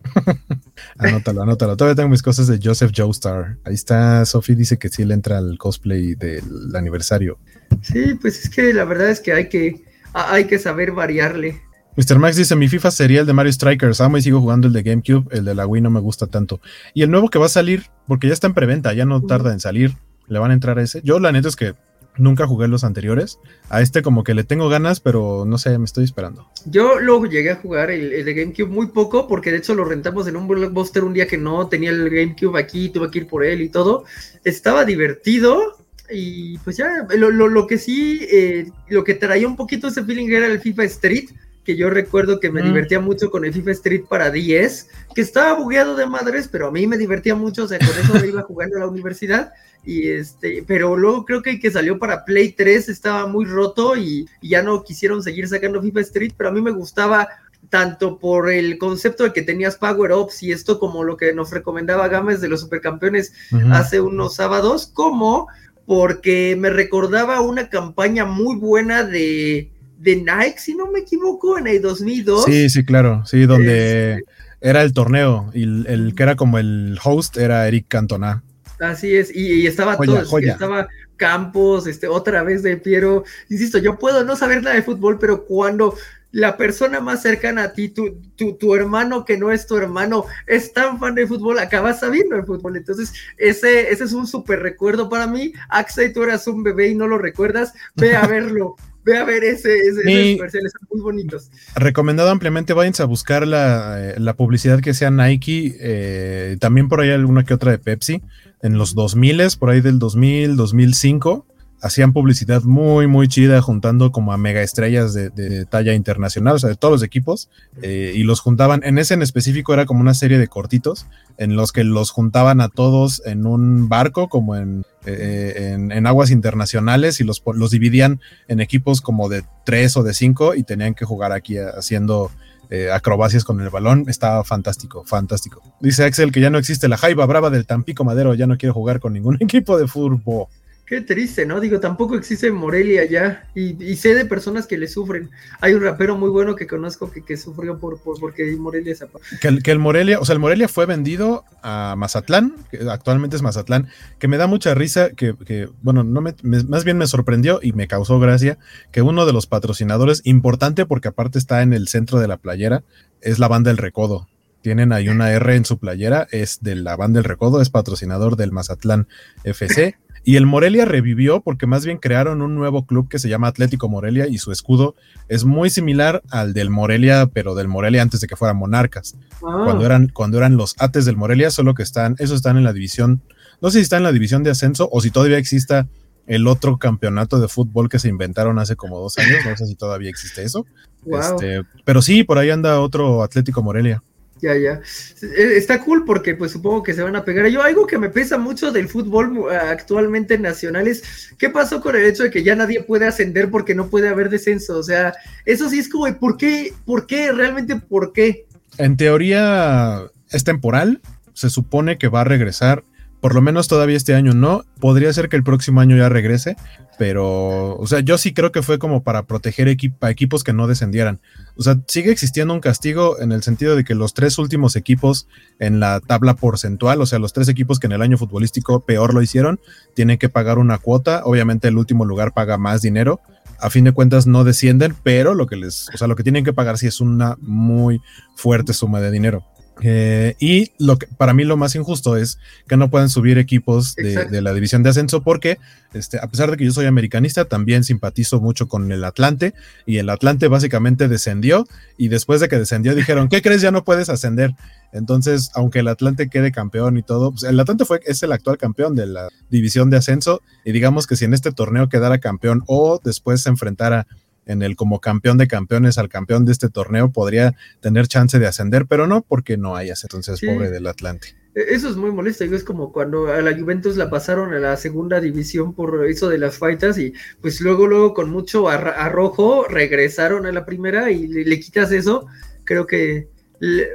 [0.97, 1.77] anótalo, anótalo.
[1.77, 3.55] Todavía tengo mis cosas de Joseph Joestar.
[3.63, 7.39] Ahí está, Sofi dice que sí le entra al cosplay del aniversario.
[7.83, 11.61] Sí, pues es que la verdad es que hay que, hay que saber variarle.
[11.95, 12.19] Mr.
[12.19, 14.83] Max dice, mi FIFA sería el de Mario Strikers, amo y sigo jugando el de
[14.83, 16.59] GameCube, el de la Wii no me gusta tanto.
[16.93, 19.53] Y el nuevo que va a salir, porque ya está en preventa, ya no tarda
[19.53, 19.95] en salir,
[20.27, 21.01] le van a entrar a ese.
[21.05, 21.75] Yo la neta es que
[22.17, 23.39] nunca jugué los anteriores,
[23.69, 26.47] a este como que le tengo ganas, pero no sé, me estoy esperando.
[26.65, 30.27] Yo luego llegué a jugar el, de GameCube muy poco, porque de hecho lo rentamos
[30.27, 33.43] en un blockbuster un día que no tenía el GameCube aquí, tuve que ir por
[33.43, 34.05] él y todo.
[34.43, 35.77] Estaba divertido,
[36.09, 40.47] y pues ya, lo, que sí, eh, lo que traía un poquito ese feeling era
[40.47, 41.29] el FIFA Street,
[41.65, 45.53] que yo recuerdo que me divertía mucho con el FIFA Street para 10, que estaba
[45.53, 48.43] bugueado de madres, pero a mí me divertía mucho, o sea, con eso me iba
[48.43, 49.51] jugando a la universidad.
[49.83, 53.97] Y este, pero luego creo que el que salió para Play 3 estaba muy roto
[53.97, 57.27] y, ya no quisieron seguir sacando FIFA Street, pero a mí me gustaba
[57.69, 61.49] tanto por el concepto de que tenías power ups y esto como lo que nos
[61.49, 63.33] recomendaba Gámez de los supercampeones
[63.71, 65.47] hace unos sábados, como
[65.87, 71.67] porque me recordaba una campaña muy buena de, de Nike, si no me equivoco, en
[71.67, 72.45] el 2002.
[72.45, 74.23] Sí, sí, claro, sí, donde
[74.61, 78.43] era el torneo y el, que era como el host era Eric Cantona.
[78.79, 80.87] Así es, y, estaba todo, estaba
[81.17, 83.23] Campos, este, otra vez de Piero.
[83.49, 85.95] Insisto, yo puedo no saber nada de fútbol, pero cuando
[86.31, 90.25] la persona más cercana a ti, tu, tu, tu, hermano que no es tu hermano,
[90.45, 92.75] es tan fan de fútbol, acabas sabiendo de fútbol.
[92.75, 95.53] Entonces, ese, ese es un súper recuerdo para mí.
[95.69, 98.75] Axel, tú eras un bebé y no lo recuerdas, ve a verlo.
[99.05, 101.51] Ve a ver ese, ese, comerciales, son muy bonitos.
[101.75, 107.01] Recomendado ampliamente, váyanse a buscar la, eh, la publicidad que sea Nike, eh, también por
[107.01, 108.23] ahí alguna que otra de Pepsi,
[108.63, 111.45] en los 2000, por ahí del 2000, 2005
[111.81, 116.69] hacían publicidad muy, muy chida, juntando como a mega estrellas de, talla internacional, o sea,
[116.69, 117.49] de todos los equipos,
[117.81, 121.05] eh, y los juntaban, en ese en específico era como una serie de cortitos,
[121.37, 126.31] en los que los juntaban a todos en un barco, como en, eh, en, aguas
[126.31, 130.95] internacionales, y los, los dividían en equipos como de tres o de cinco, y tenían
[130.95, 132.31] que jugar aquí haciendo...
[132.71, 135.61] Eh, acrobacias con el balón, estaba fantástico, fantástico.
[135.81, 138.73] Dice Axel que ya no existe la jaiba brava del Tampico Madero, ya no quiere
[138.73, 140.47] jugar con ningún equipo de fútbol.
[140.85, 141.59] Qué triste, ¿no?
[141.59, 143.47] Digo, tampoco existe Morelia ya.
[143.55, 145.31] Y, sé de personas que le sufren.
[145.59, 148.95] Hay un rapero muy bueno que conozco que, sufrió por, por porque Morelia
[149.41, 153.35] que el, que el Morelia, o sea, el Morelia fue vendido a Mazatlán, que actualmente
[153.35, 153.87] es Mazatlán,
[154.19, 155.35] que me da mucha risa, que,
[155.81, 158.59] bueno, no me, más bien me sorprendió y me causó gracia
[158.91, 162.83] que uno de los patrocinadores, importante porque aparte está en el centro de la playera,
[163.21, 164.27] es la banda El Recodo
[164.61, 168.35] tienen ahí una R en su playera, es de la banda El Recodo, es patrocinador
[168.35, 169.07] del Mazatlán
[169.43, 169.95] FC.
[170.27, 173.89] Y el Morelia revivió porque más bien crearon un nuevo club que se llama Atlético
[173.89, 174.95] Morelia y su escudo
[175.29, 179.15] es muy similar al del Morelia, pero del Morelia antes de que fueran monarcas.
[179.35, 179.61] Ah.
[179.65, 182.73] Cuando, eran, cuando eran los Ates del Morelia, solo que están, esos están en la
[182.73, 183.21] división,
[183.61, 185.87] no sé si están en la división de ascenso o si todavía exista
[186.25, 189.75] el otro campeonato de fútbol que se inventaron hace como dos años, no sé si
[189.75, 190.65] todavía existe eso.
[191.05, 194.01] Este, pero sí, por ahí anda otro Atlético Morelia.
[194.41, 194.81] Ya, ya.
[195.21, 197.47] E, está cool porque pues supongo que se van a pegar.
[197.47, 202.05] Yo algo que me pesa mucho del fútbol actualmente nacional es qué pasó con el
[202.05, 204.77] hecho de que ya nadie puede ascender porque no puede haber descenso.
[204.77, 205.13] O sea,
[205.45, 206.73] eso sí es como, ¿por qué?
[206.85, 207.31] ¿Por qué?
[207.31, 208.45] ¿Realmente por qué?
[208.77, 211.01] En teoría es temporal.
[211.33, 212.83] Se supone que va a regresar
[213.21, 214.65] por lo menos todavía este año no.
[214.79, 216.57] Podría ser que el próximo año ya regrese,
[216.97, 220.67] pero, o sea, yo sí creo que fue como para proteger a equipos que no
[220.67, 221.19] descendieran.
[221.55, 225.27] O sea, sigue existiendo un castigo en el sentido de que los tres últimos equipos
[225.59, 229.13] en la tabla porcentual, o sea, los tres equipos que en el año futbolístico peor
[229.13, 229.59] lo hicieron,
[229.95, 231.21] tienen que pagar una cuota.
[231.25, 233.21] Obviamente el último lugar paga más dinero.
[233.59, 236.43] A fin de cuentas no descienden, pero lo que les, o sea, lo que tienen
[236.43, 238.01] que pagar sí es una muy
[238.35, 239.43] fuerte suma de dinero.
[239.81, 243.95] Eh, y lo que para mí lo más injusto es que no puedan subir equipos
[243.95, 245.57] de, la división de ascenso porque
[245.93, 249.53] este, a pesar de que yo soy americanista, también simpatizo mucho con el Atlante
[249.85, 251.67] y el Atlante básicamente descendió
[251.97, 253.61] y después de que descendió dijeron, ¿qué crees?
[253.61, 254.55] Ya no puedes ascender.
[254.93, 258.57] Entonces, aunque el Atlante quede campeón y todo, pues, el Atlante fue, es el actual
[258.57, 262.63] campeón de la división de ascenso y digamos que si en este torneo quedara campeón
[262.67, 264.07] o después se enfrentara
[264.45, 268.47] en el como campeón de campeones al campeón de este torneo podría tener chance de
[268.47, 271.35] ascender, pero no porque no hay entonces pobre del Atlante.
[271.55, 274.77] E, eso es muy molesto, es como cuando a la Juventus la pasaron a la
[274.77, 280.45] segunda división por eso de las faitas y pues luego, luego con mucho arrojo regresaron
[280.45, 282.27] a la primera y le, quitas eso,
[282.63, 283.29] creo que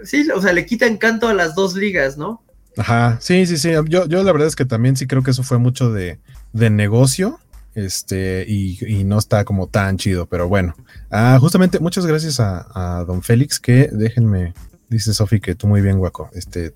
[0.05, 2.42] sí, o sea, le quita encanto a las dos ligas, ¿no?
[2.76, 5.42] Ajá, sí, sí, sí, yo, yo la verdad es que también sí creo que eso
[5.42, 6.18] fue mucho de,
[6.53, 7.38] de negocio,
[7.74, 10.74] este, y, no está como tan chido, pero bueno.
[11.10, 14.54] Ah, justamente, muchas gracias a, don Félix, que déjenme,
[14.88, 16.74] dice Sofi que tú muy bien, guaco, este,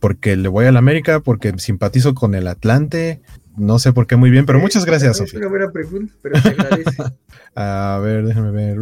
[0.00, 3.20] porque le voy a la América, porque simpatizo con el Atlante,
[3.56, 5.36] no sé por qué muy bien, pero muchas gracias, Sofi.
[5.36, 7.02] Una buena pregunta, pero agradece.
[7.54, 8.78] a ver, déjenme ver,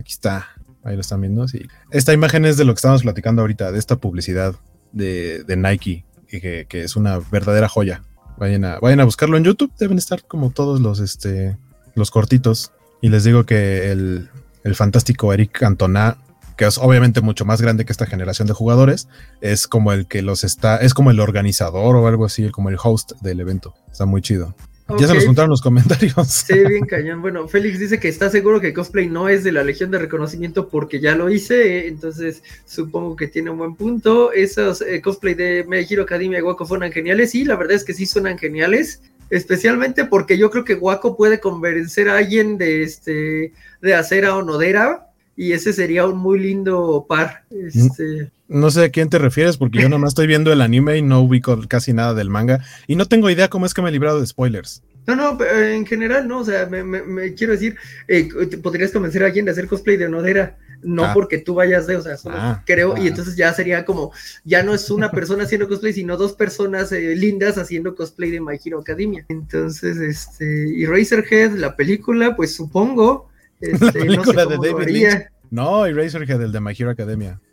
[0.00, 0.48] aquí está.
[0.84, 1.62] Ahí lo están viendo, sí.
[1.90, 4.56] Esta imagen es de lo que estamos platicando ahorita, de esta publicidad
[4.92, 8.02] de, Nike, que, que, es una verdadera joya.
[8.42, 11.56] Vayan a, vayan a buscarlo en YouTube, deben estar como todos los, este,
[11.94, 12.72] los cortitos.
[13.00, 14.30] Y les digo que el,
[14.64, 16.16] el fantástico Eric Cantona,
[16.56, 19.06] que es obviamente mucho más grande que esta generación de jugadores,
[19.42, 22.78] es como el que los está, es como el organizador o algo así, como el
[22.82, 23.76] host del evento.
[23.92, 24.56] Está muy chido.
[24.98, 26.14] Ya se nos juntaron los comentarios.
[26.28, 27.22] Sí, bien cañón.
[27.22, 30.68] Bueno, Félix dice que está seguro que cosplay no es de la Legión de Reconocimiento
[30.68, 34.32] porque ya lo hice, entonces supongo que tiene un buen punto.
[34.32, 37.30] Esos eh, cosplay de My Hero Academia y Waco fueron geniales.
[37.30, 41.40] Sí, la verdad es que sí suenan geniales, especialmente porque yo creo que Waco puede
[41.40, 47.06] convencer a alguien de este de hacer a Onodera y ese sería un muy lindo
[47.08, 47.44] par.
[47.50, 48.30] Este...
[48.48, 51.22] No sé a quién te refieres, porque yo nomás estoy viendo el anime y no
[51.22, 52.62] ubico casi nada del manga.
[52.86, 54.82] Y no tengo idea cómo es que me he librado de spoilers.
[55.06, 57.76] No, no, en general no, o sea, me, quiero decir,
[58.06, 58.28] eh,
[58.62, 61.10] podrías convencer a alguien de hacer cosplay de Onodera, no ah.
[61.12, 63.08] porque tú vayas de, o sea, solo ah, creo, y ah.
[63.08, 64.12] entonces ya sería como,
[64.44, 68.40] ya no es una persona haciendo cosplay, sino dos personas eh, lindas haciendo cosplay de
[68.40, 69.24] My Hero Academia.
[69.28, 73.28] Entonces, este, y Razorhead, la película, pues supongo,
[73.62, 75.26] este, la película de David Lynch.
[75.50, 77.40] No, Eraserhead, el de My Hero Academia.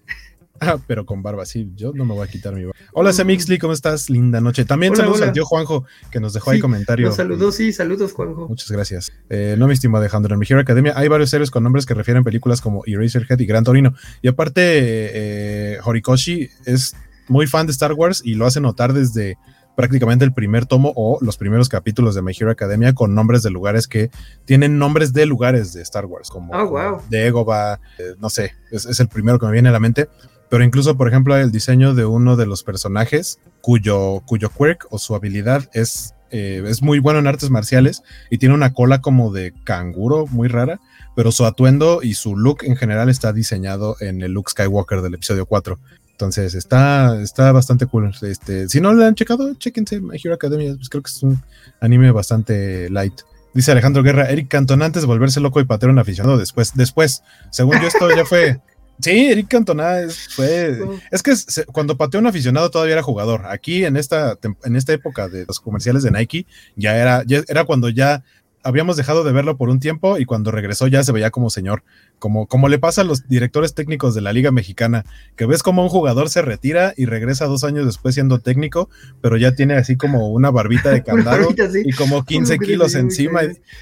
[0.61, 2.77] Ah, pero con barba, sí, yo no me voy a quitar mi barba.
[2.91, 4.09] Hola, Semixly, ¿cómo estás?
[4.09, 4.65] Linda noche.
[4.65, 7.13] También saludos al tío Juanjo, que nos dejó ahí comentario.
[7.13, 8.45] Saludos, sí, saludos, Juanjo.
[8.49, 9.09] Muchas gracias.
[9.29, 11.93] Eh, no, mi estimado Alejandro, en My Hero Academia hay varios seres con nombres que
[11.93, 13.93] refieren películas como Eraserhead y Gran Torino.
[14.21, 16.93] Y aparte, eh, Horikoshi es
[17.29, 19.37] muy fan de Star Wars y lo hace notar desde
[19.79, 23.49] prácticamente el primer tomo o los primeros capítulos de My Hero Academia con nombres de
[23.49, 24.11] lugares que
[24.43, 28.99] tienen nombres de lugares de Star Wars, como, oh, de Egoba, eh, no sé, es,
[28.99, 30.09] el primero que me viene a la mente.
[30.49, 34.99] Pero incluso, por ejemplo, el diseño de uno de los personajes cuyo, cuyo quirk o
[34.99, 39.31] su habilidad es, eh, es muy bueno en artes marciales y tiene una cola como
[39.31, 40.81] de canguro muy rara,
[41.15, 45.13] pero su atuendo y su look en general está diseñado en el Luke Skywalker del
[45.13, 45.79] episodio 4.
[46.19, 48.13] Entonces está, está bastante cool.
[48.23, 50.75] Este, si no lo han checado, chequense My Hero Academia.
[50.75, 51.41] Pues creo que es un
[51.79, 53.21] anime bastante light.
[53.53, 56.73] Dice Alejandro Guerra, Eric Cantona antes de volverse loco y patear un aficionado después.
[56.75, 58.59] Después, según yo, esto ya fue.
[59.01, 60.77] Sí, Eric Cantona es, fue.
[61.09, 61.33] Es que
[61.71, 63.45] cuando pateó un aficionado todavía era jugador.
[63.45, 66.45] Aquí en esta, en esta época de los comerciales de Nike,
[66.75, 68.25] ya era, ya era cuando ya
[68.69, 71.83] habíamos dejado de verlo por un tiempo y cuando regresó ya se veía como señor,
[72.17, 75.05] como, como le pasa a los directores técnicos de la Liga Mexicana,
[75.35, 78.89] que ves como un jugador se retira y regresa dos años después siendo técnico,
[79.21, 81.49] pero ya tiene así como una barbita de candado
[81.83, 83.41] y como 15 kilos encima,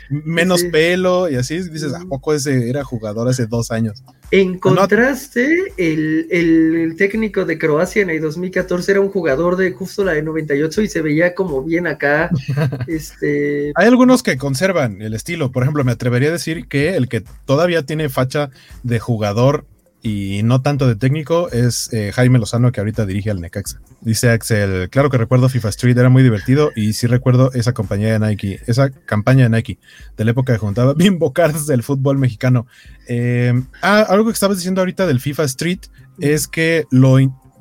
[0.09, 4.03] menos pelo y así dices, ¿a poco ese era jugador hace dos años?
[4.29, 10.03] En contraste, el, el, técnico de Croacia en el 2014 era un jugador de justo
[10.03, 12.29] la de 98 y se veía como bien acá.
[12.87, 13.71] este...
[13.75, 15.51] Hay algunos que conservan el estilo.
[15.51, 18.49] Por ejemplo, me atrevería a decir que el que todavía tiene facha
[18.83, 19.65] de jugador
[20.01, 23.81] y no tanto de técnico es eh, Jaime Lozano que ahorita dirige al Necaxa.
[24.01, 28.17] Dice Axel, claro que recuerdo FIFA Street, era muy divertido y sí recuerdo esa compañía
[28.17, 29.79] de Nike, esa campaña de Nike
[30.15, 32.67] de la época que juntaba bimbo cards del fútbol mexicano.
[33.07, 35.79] Eh, ah, algo que estabas diciendo ahorita del FIFA Street
[36.19, 37.19] es que lo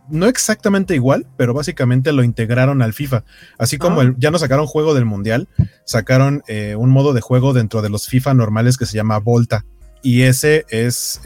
[0.09, 3.25] no exactamente igual, pero básicamente lo integraron al FIFA.
[3.59, 4.15] Así como ah.
[4.19, 5.49] ya no sacaron juego del mundial,
[5.85, 9.65] sacaron eh, un modo de juego dentro de los FIFA normales que se llama Volta.
[10.03, 11.21] Y ese es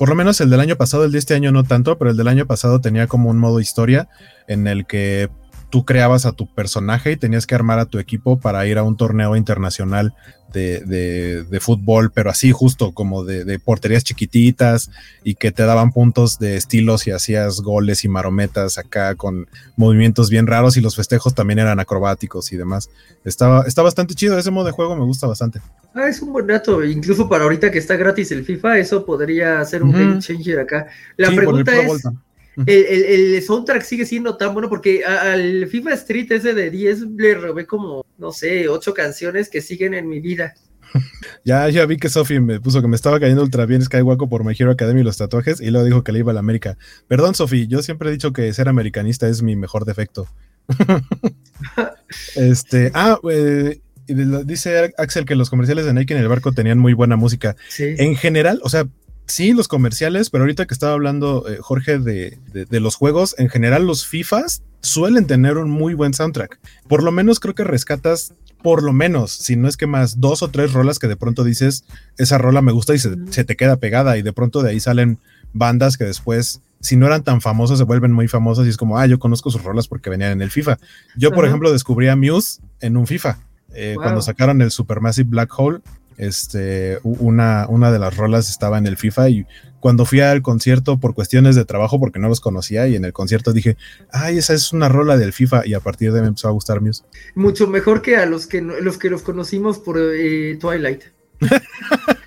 [0.00, 2.16] por lo menos el del año pasado, el de este año no tanto, pero el
[2.16, 4.08] del año pasado tenía como un modo historia
[4.48, 5.28] en el que
[5.70, 8.82] tú creabas a tu personaje y tenías que armar a tu equipo para ir a
[8.82, 10.14] un torneo internacional
[10.52, 14.90] de, de, fútbol, pero así justo como de, de, porterías chiquititas
[15.22, 19.46] y que te daban puntos de estilos y hacías goles y marometas acá con
[19.76, 22.90] movimientos bien raros y los festejos también eran acrobáticos y demás.
[23.24, 25.60] Estaba, está bastante chido, ese modo de juego me gusta bastante.
[25.94, 29.64] Ah, es un buen dato, incluso para ahorita que está gratis el FIFA, eso podría
[29.64, 30.88] ser un game changer acá.
[31.16, 32.02] La pregunta es...
[32.66, 37.34] El, el, soundtrack sigue siendo tan bueno porque al FIFA Street ese de 10 le
[37.34, 40.54] robé como, no sé, ocho canciones que siguen en mi vida.
[41.44, 44.44] ya, ya vi que Sofi me puso que me estaba cayendo ultra bien Skywalker por
[44.44, 46.76] My Hero Academy y los tatuajes y luego dijo que le iba a la América.
[47.08, 50.26] Perdón, Sofi, yo siempre he dicho que ser americanista es mi mejor defecto.
[52.36, 56.94] este, ah, eh, dice Axel que los comerciales de Nike en el barco tenían muy
[56.94, 57.56] buena música.
[57.78, 58.86] En general, o sea,
[59.30, 62.38] sí, los comerciales, pero ahorita que estaba hablando eh, Jorge de,
[62.70, 66.58] los juegos, en general los FIFAs suelen tener un muy buen soundtrack.
[66.88, 70.42] Por lo menos creo que rescatas, por lo menos, si no es que más dos
[70.42, 71.84] o tres rolas que de pronto dices,
[72.18, 75.18] esa rola me gusta y se, te queda pegada y de pronto de ahí salen
[75.52, 78.98] bandas que después si no eran tan famosas, se vuelven muy famosas y es como,
[78.98, 80.78] ah, yo conozco sus rolas porque venían en el FIFA.
[81.14, 83.38] Yo, por ejemplo, descubrí a Muse en un FIFA.
[83.74, 85.80] Eh, cuando sacaron el Supermassive Black Hole,
[86.20, 89.46] este, una, una de las rolas estaba en el FIFA y
[89.80, 93.14] cuando fui al concierto por cuestiones de trabajo, porque no los conocía, y en el
[93.14, 93.78] concierto dije,
[94.12, 96.52] ay, esa es una rola del FIFA, y a partir de ahí me empezó a
[96.52, 97.04] gustar Muse.
[97.34, 101.04] Mucho mejor que a los que, los, que los conocimos por eh, Twilight.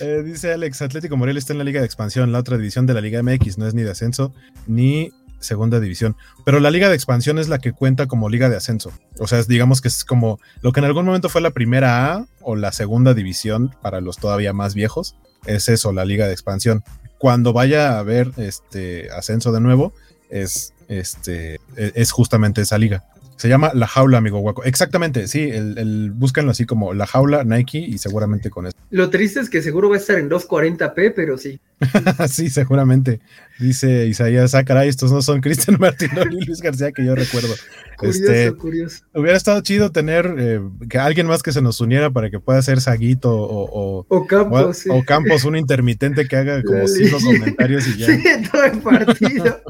[0.00, 2.94] Eh, dice Alex, Atlético Morelia está en la Liga de Expansión, la otra división de
[2.94, 4.34] la Liga MX, no es ni de ascenso
[4.66, 5.12] ni
[5.44, 6.16] segunda división.
[6.44, 8.92] Pero la Liga de Expansión es la que cuenta como Liga de Ascenso.
[9.18, 12.26] O sea, digamos que es como lo que en algún momento fue la primera A
[12.40, 15.16] o la segunda división para los todavía más viejos.
[15.46, 16.82] Es eso, la Liga de Expansión.
[17.18, 19.94] Cuando vaya a haber este ascenso de nuevo,
[20.30, 23.04] es, este, e, es justamente esa liga.
[23.36, 24.64] Se llama La Jaula, amigo Guaco.
[24.64, 28.76] Exactamente, sí, el, el, búscanlo así como La Jaula, Nike y seguramente con eso.
[28.90, 31.60] Lo triste es que seguro va a estar en 240p, pero sí.
[32.28, 33.20] sí, seguramente.
[33.58, 37.54] Dice Isaías, ah, caray, estos no son Cristian Martín y Luis García que yo recuerdo.
[37.96, 39.04] Curioso, este, curioso.
[39.14, 40.60] Hubiera estado chido tener eh,
[40.90, 44.26] que alguien más que se nos uniera para que pueda ser Saguito o, o, o
[44.26, 44.88] Campos, o, sí.
[44.90, 48.06] o, Campos, un intermitente que haga como cinco comentarios y ya.
[48.14, 49.62] Sí, todo el partido.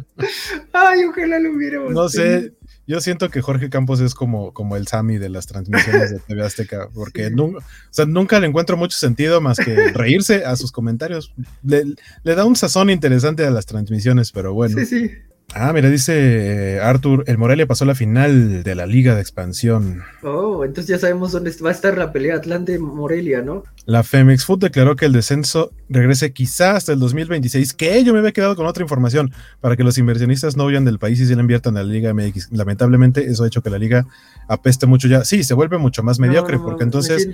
[0.72, 1.92] Ay, ojalá lo hubiéramos.
[1.92, 2.54] No sé,
[2.86, 6.44] yo siento que Jorge Campos es como, como el Sami de las transmisiones de TV
[6.44, 7.34] Azteca, porque sí.
[7.34, 11.32] nunca, o sea, nunca le encuentro mucho sentido más que reírse a sus comentarios.
[11.62, 11.84] Le,
[12.22, 14.78] le, da un sazón interesante a las transmisiones, pero bueno.
[14.78, 15.10] Sí, sí.
[15.56, 20.02] Ah, mira, dice Arthur, el Morelia pasó a la final de la Liga de Expansión.
[20.24, 23.62] Oh, entonces ya sabemos dónde va a estar la pelea Atlante-Morelia, ¿no?
[23.86, 28.18] La Femex Food declaró que el descenso regrese quizá hasta el 2026, que yo me
[28.18, 31.36] había quedado con otra información para que los inversionistas no huyan del país y se
[31.36, 32.50] le inviertan a la Liga MX.
[32.50, 34.06] Lamentablemente eso ha hecho que la liga
[34.48, 35.24] apeste mucho ya.
[35.24, 37.28] Sí, se vuelve mucho más mediocre no, porque entonces...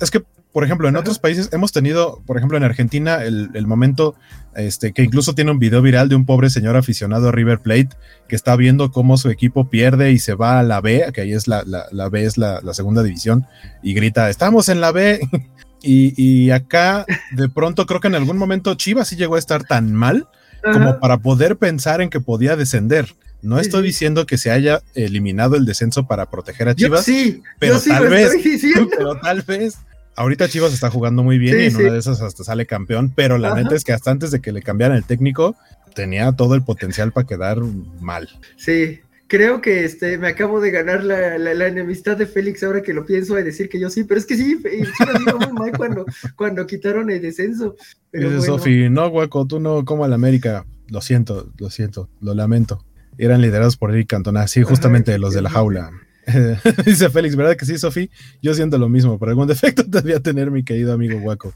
[0.00, 0.22] Es que
[0.56, 1.02] por ejemplo, en Ajá.
[1.02, 4.14] otros países hemos tenido, por ejemplo, en Argentina, el, el, momento
[4.54, 7.90] este, que incluso tiene un video viral de un pobre señor aficionado a River Plate
[8.26, 11.34] que está viendo cómo su equipo pierde y se va a la B, que ahí
[11.34, 13.46] es la, la, la B, es la, la, segunda división,
[13.82, 15.20] y grita, estamos en la B.
[15.82, 19.64] y, y, acá, de pronto, creo que en algún momento Chivas sí llegó a estar
[19.64, 20.26] tan mal
[20.66, 20.78] Ajá.
[20.78, 23.14] como para poder pensar en que podía descender.
[23.42, 27.42] No estoy diciendo que se haya eliminado el descenso para proteger a Chivas, yo sí,
[27.58, 28.32] pero, sí tal vez,
[28.98, 29.78] pero tal vez
[30.16, 33.12] ahorita Chivas está jugando muy bien sí, y en una de esas hasta sale campeón,
[33.14, 33.62] pero la Ajá.
[33.62, 35.54] neta es que hasta antes de que le cambiaran el técnico,
[35.94, 37.58] tenía todo el potencial para quedar
[38.00, 38.28] mal.
[38.56, 42.82] Sí, creo que este me acabo de ganar la, la, la, enemistad de Félix ahora
[42.82, 45.52] que lo pienso de decir que yo sí, pero es que sí, Chivas iba muy
[45.52, 46.04] mal cuando,
[46.36, 47.76] cuando quitaron el descenso.
[48.10, 48.58] Pero Dice bueno.
[48.58, 50.66] Sofi, no, Guaco, tú no como al América.
[50.88, 52.84] Lo siento, lo siento, lo lamento.
[53.18, 55.90] Eran liderados por Eric Cantona, sí, justamente Ajá, los de la jaula.
[56.84, 58.10] Dice Félix, ¿verdad que sí, Sofi?
[58.42, 61.54] Yo siento lo mismo, por algún defecto debía tener mi querido amigo Guaco.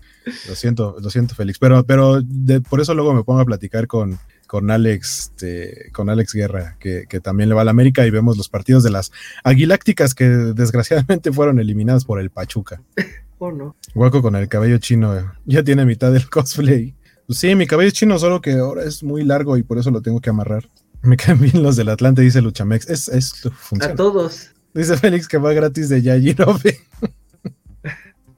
[0.49, 1.59] Lo siento, lo siento, Félix.
[1.59, 4.19] Pero, pero de, por eso luego me pongo a platicar con,
[4.51, 8.11] con Alex, este, con Alex Guerra, que, que, también le va a la América y
[8.11, 9.13] vemos los partidos de las
[9.45, 10.25] Aguilácticas que
[10.57, 12.83] desgraciadamente fueron eliminadas por el Pachuca.
[13.43, 13.75] Oh, no.
[13.95, 16.95] Guaco con el cabello chino, ya tiene mitad del cosplay.
[17.27, 19.91] Pues sí, mi cabello es chino, solo que ahora es muy largo y por eso
[19.91, 20.69] lo tengo que amarrar.
[21.01, 22.91] Me caen bien los del Atlante, dice Luchamex.
[22.91, 23.95] Es, es funciona.
[23.95, 24.51] A todos.
[24.75, 26.81] Dice Félix que va gratis de Yajirobe.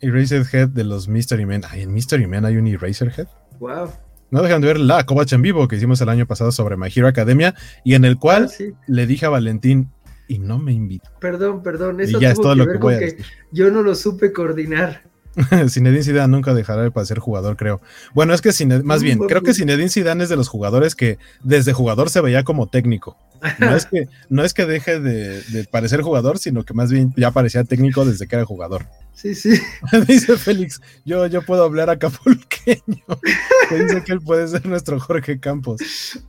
[0.01, 1.63] Eraserhead de los Mystery Men.
[1.69, 3.27] Ay, en Mystery Men hay un Eraserhead.
[3.59, 3.91] Wow.
[4.33, 6.89] No dejan de ver la Covacha en vivo que hicimos el año pasado sobre My
[6.93, 7.55] Hero Academia
[7.85, 8.73] y en el cual ah, sí.
[8.87, 9.91] le dije a Valentín
[10.27, 11.11] y no me invitó.
[11.21, 12.01] Perdón, perdón.
[12.01, 13.27] Eso y ya es todo que lo que voy a decir.
[13.51, 15.03] Yo no lo supe coordinar.
[15.69, 17.83] Zinedine Zidane nunca dejará de ser jugador, creo.
[18.15, 21.19] Bueno, es que Zinedine, más bien, creo que Zinedine Zidane es de los jugadores que
[21.43, 23.19] desde jugador se veía como técnico.
[23.59, 27.13] No es que, no es que deje de, de, parecer jugador, sino que más bien
[27.17, 28.87] ya parecía técnico desde que era jugador.
[29.15, 29.61] Sí, sí.
[30.07, 33.05] dice Félix, yo, yo puedo hablar acapulqueño.
[33.69, 35.81] que dice que él puede ser nuestro Jorge Campos.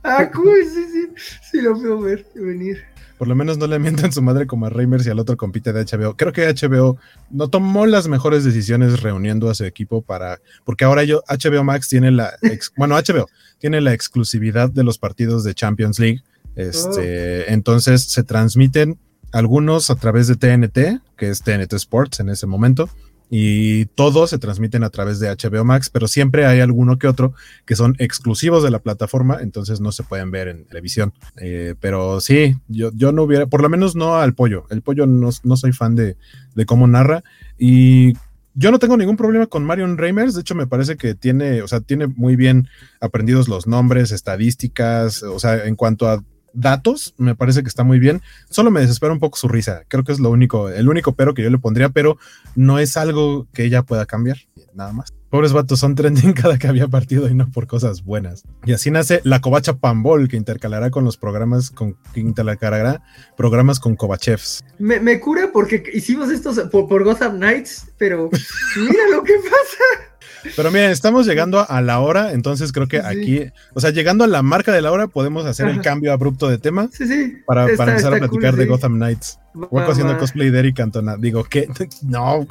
[0.02, 1.08] Ah, cool, sí, sí.
[1.50, 4.70] Sí, lo puedo ver venir por lo menos no le mientan su madre como a
[4.70, 6.16] Reimers y al otro compite de HBO.
[6.16, 6.98] Creo que HBO
[7.30, 11.88] no tomó las mejores decisiones reuniendo a su equipo para, porque ahora yo, HBO Max
[11.88, 13.26] tiene la, ex, bueno, HBO
[13.58, 16.22] tiene la exclusividad de los partidos de Champions League.
[16.56, 18.98] Este, entonces se transmiten
[19.32, 22.88] algunos a través de TNT, que es TNT Sports en ese momento,
[23.30, 27.32] y todos se transmiten a través de HBO Max, pero siempre hay alguno que otro
[27.64, 31.12] que son exclusivos de la plataforma, entonces no se pueden ver en televisión.
[31.38, 34.66] Eh, pero sí, yo, yo no hubiera, por lo menos no al pollo.
[34.70, 36.16] El pollo no, no soy fan de,
[36.54, 37.24] de cómo narra
[37.58, 38.12] y
[38.54, 41.66] yo no tengo ningún problema con Marion Reimers, de hecho me parece que tiene, o
[41.66, 42.68] sea, tiene muy bien
[43.00, 46.22] aprendidos los nombres, estadísticas, o sea, en cuanto a
[46.54, 48.22] datos, me parece que está muy bien.
[48.48, 49.82] Solo me desespera un poco su risa.
[49.88, 52.16] Creo que es lo único, el único pero que yo le pondría, pero
[52.54, 54.38] no es algo que ella pueda cambiar.
[54.74, 55.12] Nada más.
[55.34, 58.44] Pobres vatos son trending cada que había partido y no por cosas buenas.
[58.64, 63.02] Y así nace la Covacha Pambol, que intercalará con los programas, con, que intercalará
[63.36, 64.64] programas con Kovachevs.
[64.78, 68.30] Me, me cura porque hicimos estos por, por Gotham Knights, pero
[68.76, 70.54] mira lo que pasa.
[70.54, 74.28] Pero miren, estamos llegando a la hora, entonces creo que aquí, o sea, llegando a
[74.28, 77.38] la marca de la hora, podemos hacer el cambio abrupto de tema sí, sí.
[77.44, 78.66] para, para empezar a platicar cool, de.
[78.66, 79.40] Gotham Knights.
[79.54, 81.16] Hueco haciendo cosplay de Eric Cantona.
[81.16, 81.66] Digo, que
[82.02, 82.46] no,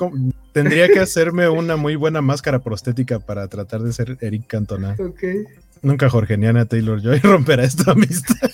[0.54, 4.96] tendría que hacerme una muy buena máscara prostética para tratar de ser Eric Cantona.
[5.00, 5.24] Ok.
[5.84, 8.50] Nunca Jorgeniana Taylor Joy romperá esta amistad.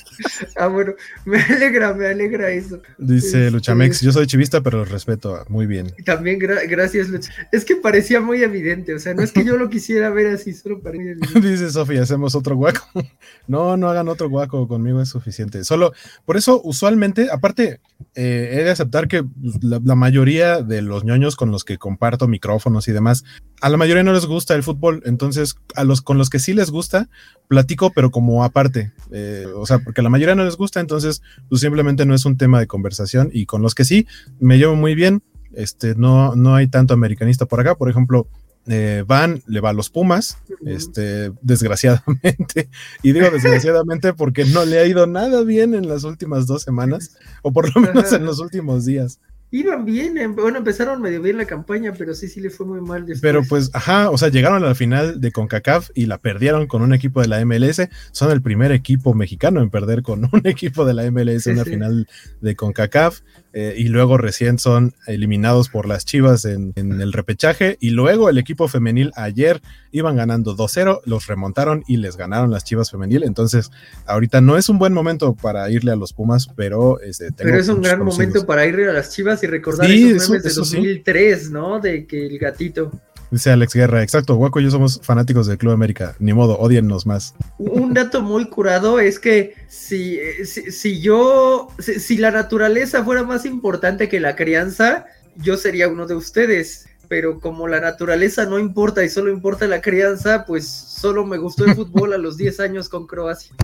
[0.57, 0.93] Ah, bueno,
[1.25, 2.81] me alegra, me alegra eso.
[2.97, 3.51] Dice este...
[3.51, 5.93] Luchamex, yo soy chivista, pero los respeto muy bien.
[6.05, 7.31] También, gra gracias, Lucha.
[7.51, 10.53] Es que parecía muy evidente, o sea, no es que yo lo quisiera ver así,
[10.53, 12.81] solo parecía Dice Sofía, hacemos otro guaco.
[13.47, 15.63] no, no hagan otro guaco, conmigo es suficiente.
[15.63, 15.93] Solo,
[16.25, 17.79] por eso, usualmente, aparte,
[18.15, 19.23] eh, he de aceptar que
[19.61, 23.23] la, la, mayoría de los ñoños con los que comparto micrófonos y demás,
[23.61, 26.53] a la mayoría no les gusta el fútbol, entonces a los con los que sí
[26.53, 27.09] les gusta,
[27.47, 31.23] platico, pero como aparte, eh, o sea, porque a la mayoría no les gusta, entonces
[31.49, 34.05] pues simplemente no es un tema de conversación y con los que sí
[34.39, 35.23] me llevo muy bien,
[35.53, 38.27] este, no, no hay tanto americanista por acá, por ejemplo,
[38.67, 42.69] eh, Van le va a los Pumas, este, desgraciadamente,
[43.01, 47.17] y digo desgraciadamente porque no le ha ido nada bien en las últimas dos semanas,
[47.41, 49.19] o por lo menos en los últimos días.
[49.51, 53.07] Iban bien, bueno, empezaron medio bien la campaña, pero sí, sí le fue muy mal
[53.07, 53.21] después.
[53.21, 56.83] Pero pues, ajá, o sea, llegaron a la final de CONCACAF y la perdieron con
[56.83, 57.89] un equipo de la MLS.
[58.11, 61.49] Son el primer equipo mexicano en perder con un equipo de la MLS en sí,
[61.49, 61.71] una sí.
[61.71, 62.07] final
[62.41, 63.21] de CONCACAF.
[63.51, 68.29] Eh, y luego recién son eliminados por las Chivas en, en, el repechaje y luego
[68.29, 69.59] el equipo femenil ayer
[69.91, 73.71] iban ganando 2-0, los remontaron y les ganaron las Chivas femenil, entonces
[74.05, 77.69] ahorita no es un buen momento para irle a los Pumas, pero este, pero es
[77.69, 78.27] un gran conocidos.
[78.27, 81.51] momento para irle a las Chivas y recordar sí, esos memes eso, de 2003, sí.
[81.51, 81.79] ¿no?
[81.79, 82.91] De que el gatito
[83.31, 87.05] Dice Alex Guerra, exacto, Guaco y yo somos fanáticos del Club América, ni modo, odiennos
[87.05, 87.35] más.
[87.59, 93.23] Un dato muy curado es que si, si, si yo, si, si, la naturaleza fuera
[93.23, 95.05] más importante que la crianza,
[95.35, 96.87] yo sería uno de ustedes.
[97.07, 101.65] Pero como la naturaleza no importa y solo importa la crianza, pues solo me gustó
[101.65, 103.55] el fútbol a los 10 años con Croacia.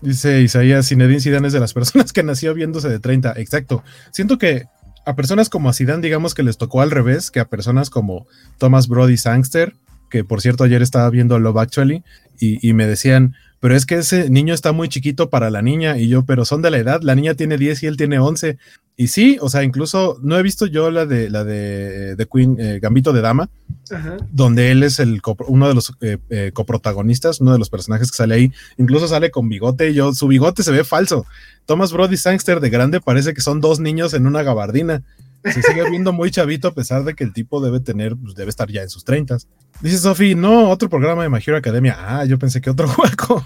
[0.00, 3.82] Dice Isaías, Zinedine Zidane es de las personas que nació viéndose de 30, exacto.
[4.10, 4.64] Siento que
[5.04, 8.26] a personas como a digamos que les tocó al revés que a personas como
[8.58, 9.74] Thomas Brody Sangster,
[10.10, 12.04] que por cierto ayer estaba viendo Love Actually
[12.38, 15.98] y, y, me decían, pero es que ese niño está muy chiquito para la niña
[15.98, 18.58] y yo, pero son de la edad, la niña tiene 10 y él tiene 11.
[18.96, 22.56] Y sí, o sea, incluso no he visto yo la de la de, de Queen,
[22.60, 23.50] eh, Gambito de Dama,
[23.90, 24.18] Ajá.
[24.30, 28.16] donde él es el uno de los eh, eh, coprotagonistas, uno de los personajes que
[28.16, 31.26] sale ahí, incluso sale con bigote, y yo, su bigote se ve falso.
[31.66, 35.02] Thomas Brody Sangster de grande parece que son dos niños en una gabardina.
[35.42, 38.48] Se sigue viendo muy chavito a pesar de que el tipo debe tener, pues debe
[38.48, 39.48] estar ya en sus treintas.
[39.80, 41.96] Dice Sofi, no, otro programa de My Hero Academia.
[41.98, 43.44] Ah, yo pensé que otro juego.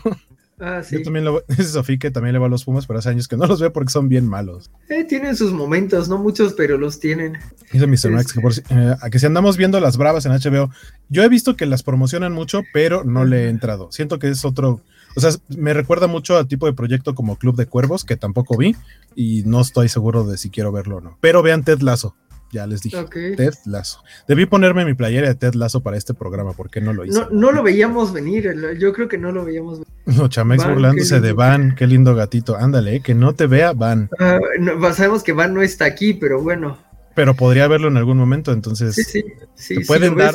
[0.60, 0.96] Ah, sí.
[0.96, 3.28] Yo también lo, dice Sofía que también le va a los Pumas, pero hace años
[3.28, 4.70] que no los ve porque son bien malos.
[4.88, 7.38] Eh, tienen sus momentos, no muchos, pero los tienen.
[7.72, 8.10] Dice Mr.
[8.10, 10.70] Max que, por, eh, que si andamos viendo las bravas en HBO,
[11.08, 13.90] yo he visto que las promocionan mucho, pero no le he entrado.
[13.92, 14.80] Siento que es otro,
[15.16, 18.56] o sea, me recuerda mucho al tipo de proyecto como Club de Cuervos, que tampoco
[18.56, 18.76] vi,
[19.14, 21.18] y no estoy seguro de si quiero verlo o no.
[21.20, 22.14] Pero vean Ted Lazo,
[22.52, 22.96] ya les dije.
[22.96, 23.36] Okay.
[23.36, 24.02] Ted Lazo.
[24.26, 27.18] Debí ponerme mi playera de Ted Lazo para este programa, ¿por qué no lo hice?
[27.18, 30.18] No, no lo veíamos venir, yo creo que no lo veíamos venir.
[30.18, 32.56] No, Chamex Van, burlándose de Van, qué lindo gatito.
[32.56, 34.08] Ándale, eh, que no te vea Van.
[34.18, 36.78] Uh, no, sabemos que Van no está aquí, pero bueno.
[37.14, 38.94] Pero podría verlo en algún momento, entonces.
[38.94, 39.24] Sí, sí.
[39.54, 40.34] sí te pueden dar.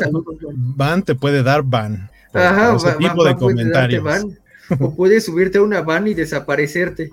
[0.56, 2.10] Van te puede dar Van.
[2.34, 4.04] Ajá, ese va, tipo va, de comentarios.
[4.04, 4.38] Van.
[4.80, 7.10] O puedes subirte a una van y desaparecerte.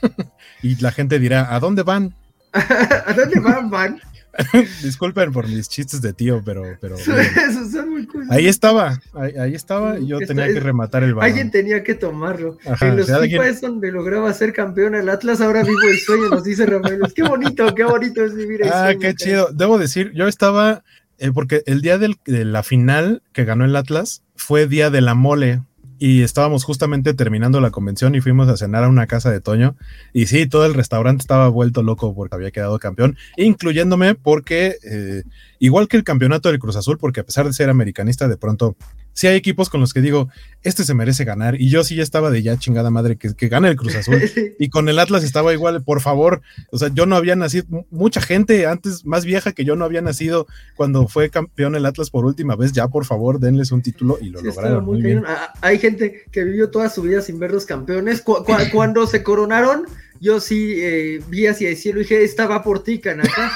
[0.62, 2.14] y la gente dirá, ¿a dónde van?
[2.52, 4.00] ¿A dónde van, van?
[4.82, 6.96] Disculpen por mis chistes de tío, pero, pero
[7.88, 8.26] muy cool.
[8.30, 11.28] ahí estaba, ahí, ahí estaba y yo tenía que rematar el balón.
[11.28, 12.58] Alguien tenía que tomarlo.
[12.66, 15.98] Ajá, en los FIFA alguien- es donde lograba ser campeón el Atlas, ahora vivo el
[15.98, 17.00] sueño, nos dice Rafael.
[17.14, 19.16] Qué bonito, qué bonito es vivir el Ah, sueño, qué cara.
[19.16, 19.48] chido.
[19.52, 20.82] Debo decir, yo estaba,
[21.18, 25.00] eh, porque el día del- de la final que ganó el Atlas fue día de
[25.02, 25.60] la mole
[26.02, 29.76] y estábamos justamente terminando la convención y fuimos a cenar a una casa de Toño.
[30.12, 35.22] Y sí, todo el restaurante estaba vuelto loco porque había quedado campeón, incluyéndome porque eh,
[35.60, 38.74] igual que el campeonato del Cruz Azul, porque a pesar de ser americanista, de pronto
[39.14, 40.28] sí hay equipos con los que digo,
[40.62, 43.48] este se merece ganar y yo sí ya estaba de ya chingada madre que, que
[43.48, 44.20] gane el Cruz Azul.
[44.58, 46.40] Y con el Atlas estaba igual, por favor.
[46.70, 50.00] O sea, yo no había nacido, mucha gente antes, más vieja que yo, no había
[50.02, 50.46] nacido
[50.76, 52.72] cuando fue campeón el Atlas por última vez.
[52.72, 54.84] Ya, por favor, denles un título y lo Sí, lograron.
[54.84, 55.24] muy bien.
[55.60, 58.22] Hay gente que vivió toda su vida sin ver los campeones.
[58.22, 59.84] Cu- cu- cuando se coronaron,
[60.20, 63.50] yo sí eh, vi hacia el cielo y dije, esta va por ti, Kanaka.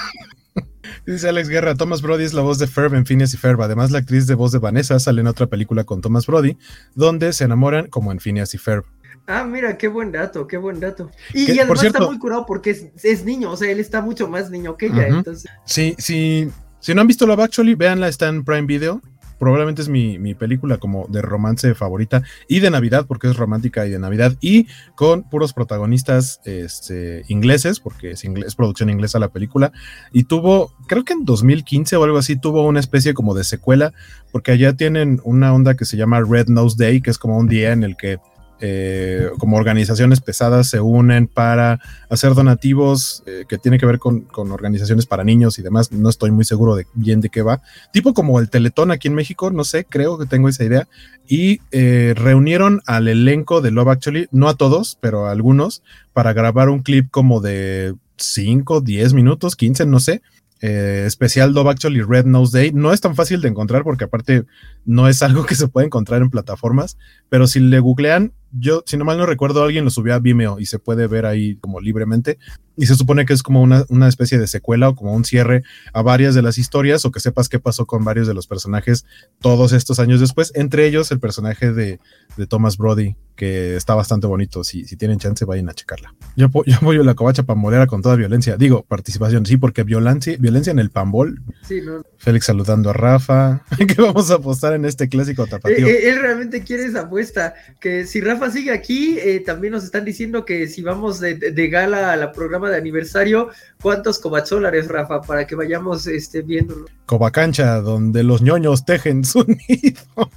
[1.06, 3.60] Dice Alex Guerra, Thomas Brody es la voz de Ferb en Phineas y Ferb.
[3.62, 6.56] Además, la actriz de voz de Vanessa sale en otra película con Thomas Brody,
[6.94, 8.84] donde se enamoran como en Phineas y Ferb.
[9.26, 11.10] Ah, mira, qué buen dato, qué buen dato.
[11.34, 14.76] Y, además está muy curado porque es, niño, o sea, él está mucho más niño
[14.76, 15.50] que ella, entonces.
[15.64, 16.48] Sí, sí.
[16.78, 19.02] Si no han visto Love Actually, véanla, está en Prime Video
[19.38, 23.90] probablemente es mi, película como de romance favorita y de Navidad, porque es romántica y
[23.90, 29.72] de Navidad, y con puros protagonistas este, ingleses, porque es, inglés, producción inglesa la película,
[30.12, 33.92] y tuvo, creo que en 2015 o algo así, tuvo una especie como de secuela,
[34.32, 37.48] porque allá tienen una onda que se llama Red Nose Day, que es como un
[37.48, 38.18] día en el que
[38.60, 41.78] eh, como organizaciones pesadas se unen para
[42.08, 45.92] hacer donativos eh, que tiene que ver con, organizaciones para niños y demás.
[45.92, 47.60] No estoy muy seguro de bien de qué va.
[47.92, 50.88] Tipo como el Teletón aquí en México, no sé, creo que tengo esa idea.
[51.28, 55.82] Y eh, reunieron al elenco de Love Actually, no a todos, pero a algunos,
[56.12, 60.22] para grabar un clip como de 5, 10 minutos, 15, no sé,
[60.62, 62.72] eh, especial Dove Actually Red Nose Day.
[62.72, 64.44] No es tan fácil de encontrar porque aparte
[64.84, 66.96] no es algo que se puede encontrar en plataformas,
[67.28, 70.58] pero si le googlean, yo, si no mal no recuerdo, alguien lo subió a Vimeo
[70.58, 72.38] y se puede ver ahí como libremente.
[72.76, 75.62] Y se supone que es como una, una, especie de secuela o como un cierre
[75.94, 79.06] a varias de las historias o que sepas qué pasó con varios de los personajes
[79.40, 82.00] todos estos años después, entre ellos el personaje de,
[82.36, 84.64] de Thomas Brody, que está bastante bonito.
[84.64, 86.14] Si, si tienen chance, vayan a checarla.
[86.36, 88.56] Yo, yo apoyo la covacha pambolera con toda violencia.
[88.56, 91.42] Digo, participación, sí, porque violencia, violencia en el pambol.
[91.62, 92.02] Sí, no.
[92.18, 93.62] Félix saludando a Rafa.
[93.78, 95.86] ¿Qué vamos a apostar en este clásico tapatío?
[95.86, 97.54] Eh, eh, él realmente quiere esa apuesta.
[97.80, 102.12] Que si Rafa sigue aquí, eh, también nos están diciendo que si vamos de, gala
[102.12, 105.22] a la programa de aniversario, ¿cuántos cobacholares, Rafa?
[105.22, 106.86] Para que vayamos este, viéndolo.
[107.06, 110.30] Cobacancha, donde los ñoños tejen su nido.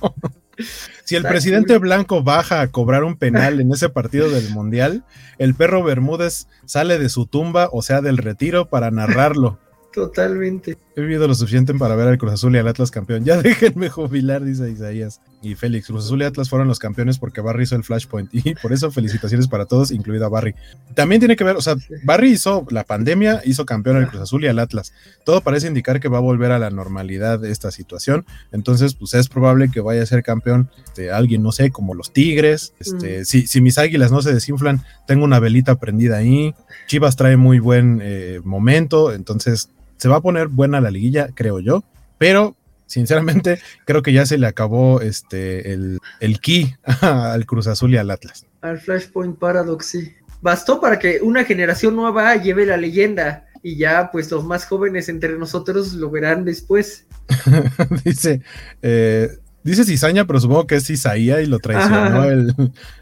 [1.06, 5.06] Si el presidente Blanco baja a cobrar un penal en ese partido del Mundial,
[5.38, 9.58] el perro Bermúdez sale de su tumba, o sea, del retiro, para narrarlo.
[9.94, 10.78] Totalmente.
[11.00, 13.24] He vivido lo suficiente para ver al Cruz Azul y al Atlas campeón.
[13.30, 15.22] Ya déjenme jubilar, dice Isaías.
[15.42, 18.30] Y Félix, Cruz Azul y Atlas fueron los campeones porque Barry hizo el Flashpoint.
[18.34, 20.56] Y por eso felicitaciones para todos, incluida Barry.
[20.96, 24.44] También tiene que ver, o sea, Barry hizo la pandemia, hizo campeón al Cruz Azul
[24.44, 24.92] y al Atlas.
[25.24, 28.26] Todo parece indicar que va a volver a la normalidad esta situación.
[28.52, 32.12] Entonces, pues es probable que vaya a ser campeón de alguien, no sé, como los
[32.12, 32.74] Tigres.
[32.80, 33.26] Este, mm.
[33.26, 36.54] si, si, mis águilas no se desinflan, tengo una velita prendida ahí.
[36.88, 39.14] Chivas trae muy buen eh, momento.
[39.14, 39.70] Entonces,
[40.00, 41.84] se va a poner buena la liguilla, creo yo,
[42.18, 42.56] pero
[42.88, 47.98] sinceramente creo que ya se le acabó este el, el key al Cruz Azul y
[47.98, 48.46] al Atlas.
[48.62, 50.14] Al Flashpoint Paradox, sí.
[50.42, 55.10] Bastó para que una generación nueva lleve la leyenda y ya pues los más jóvenes
[55.10, 57.06] entre nosotros lo verán después.
[58.06, 58.42] dice,
[58.82, 59.30] eh,
[59.64, 62.54] dice cizaña, pero supongo que es cizaía y lo traicionó el,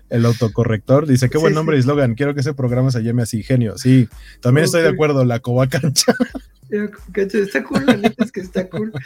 [0.09, 1.07] el, autocorrector.
[1.07, 3.77] Dice, qué buen nombre y eslogan, quiero que ese programa se llame así, genio.
[3.77, 4.07] Sí,
[4.41, 6.13] también estoy de acuerdo, la coba cancha.
[7.15, 8.91] Está cool, la neta es que está cool.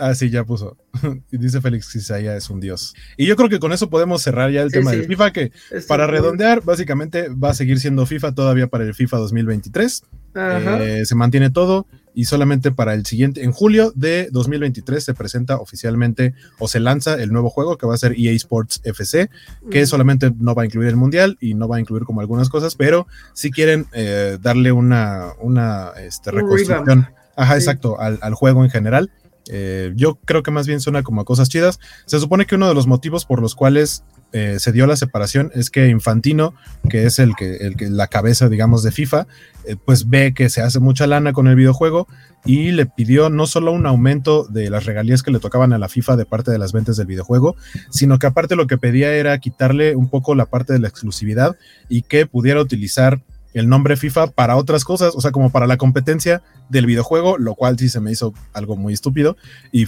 [0.00, 0.78] Ah, sí, ya puso.
[1.30, 2.94] Y dice Félix Isaiah es un dios.
[3.18, 5.52] Y yo creo que con eso podemos cerrar ya el tema del FIFA, que
[5.86, 10.02] para redondear, básicamente va a seguir siendo FIFA todavía para el FIFA 2023.
[10.36, 15.56] Eh, se mantiene todo y solamente para el siguiente, en julio de 2023 se presenta
[15.56, 19.30] oficialmente o se lanza el nuevo juego que va a ser EA Sports FC,
[19.70, 22.48] que solamente no va a incluir el mundial y no va a incluir como algunas
[22.48, 28.64] cosas, pero si quieren eh, darle una, una este, reconstrucción, ajá, exacto, al, al, juego
[28.64, 29.10] en general,
[29.48, 31.80] eh, yo creo que más bien suena como a cosas chidas.
[32.06, 35.50] Se supone que uno de los motivos por los cuales eh, se dio la separación
[35.54, 36.54] es que Infantino,
[36.88, 39.26] que es el que, el que la cabeza, digamos, de FIFA,
[39.64, 42.06] eh, pues ve que se hace mucha lana con el videojuego
[42.44, 45.88] y le pidió no solo un aumento de las regalías que le tocaban a la
[45.88, 47.56] FIFA de parte de las ventas del videojuego,
[47.90, 51.56] sino que aparte lo que pedía era quitarle un poco la parte de la exclusividad
[51.88, 53.20] y que pudiera utilizar
[53.54, 57.54] el nombre FIFA para otras cosas, o sea, como para la competencia del videojuego, lo
[57.54, 59.36] cual sí se me hizo algo muy estúpido.
[59.72, 59.86] Y,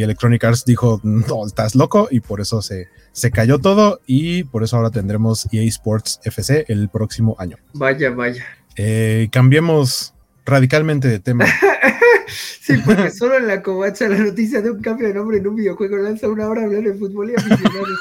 [0.00, 4.62] Electronic Arts dijo, no, estás loco, y por eso se, se cayó todo, y por
[4.62, 7.56] eso ahora tendremos EA Sports FC el próximo año.
[7.74, 8.44] Vaya, vaya.
[8.76, 11.46] Eh, cambiemos radicalmente de tema.
[12.60, 15.56] sí, porque solo en la covacha la noticia de un cambio de nombre en un
[15.56, 17.98] videojuego lanza una hora hablando de fútbol y aficionados.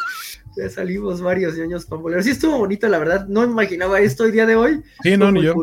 [0.58, 2.26] Ya salimos varios años pamboleros.
[2.26, 3.28] Sí, estuvo bonito, la verdad.
[3.28, 4.82] No imaginaba esto el día de hoy.
[5.04, 5.54] Sí, no, ni yo.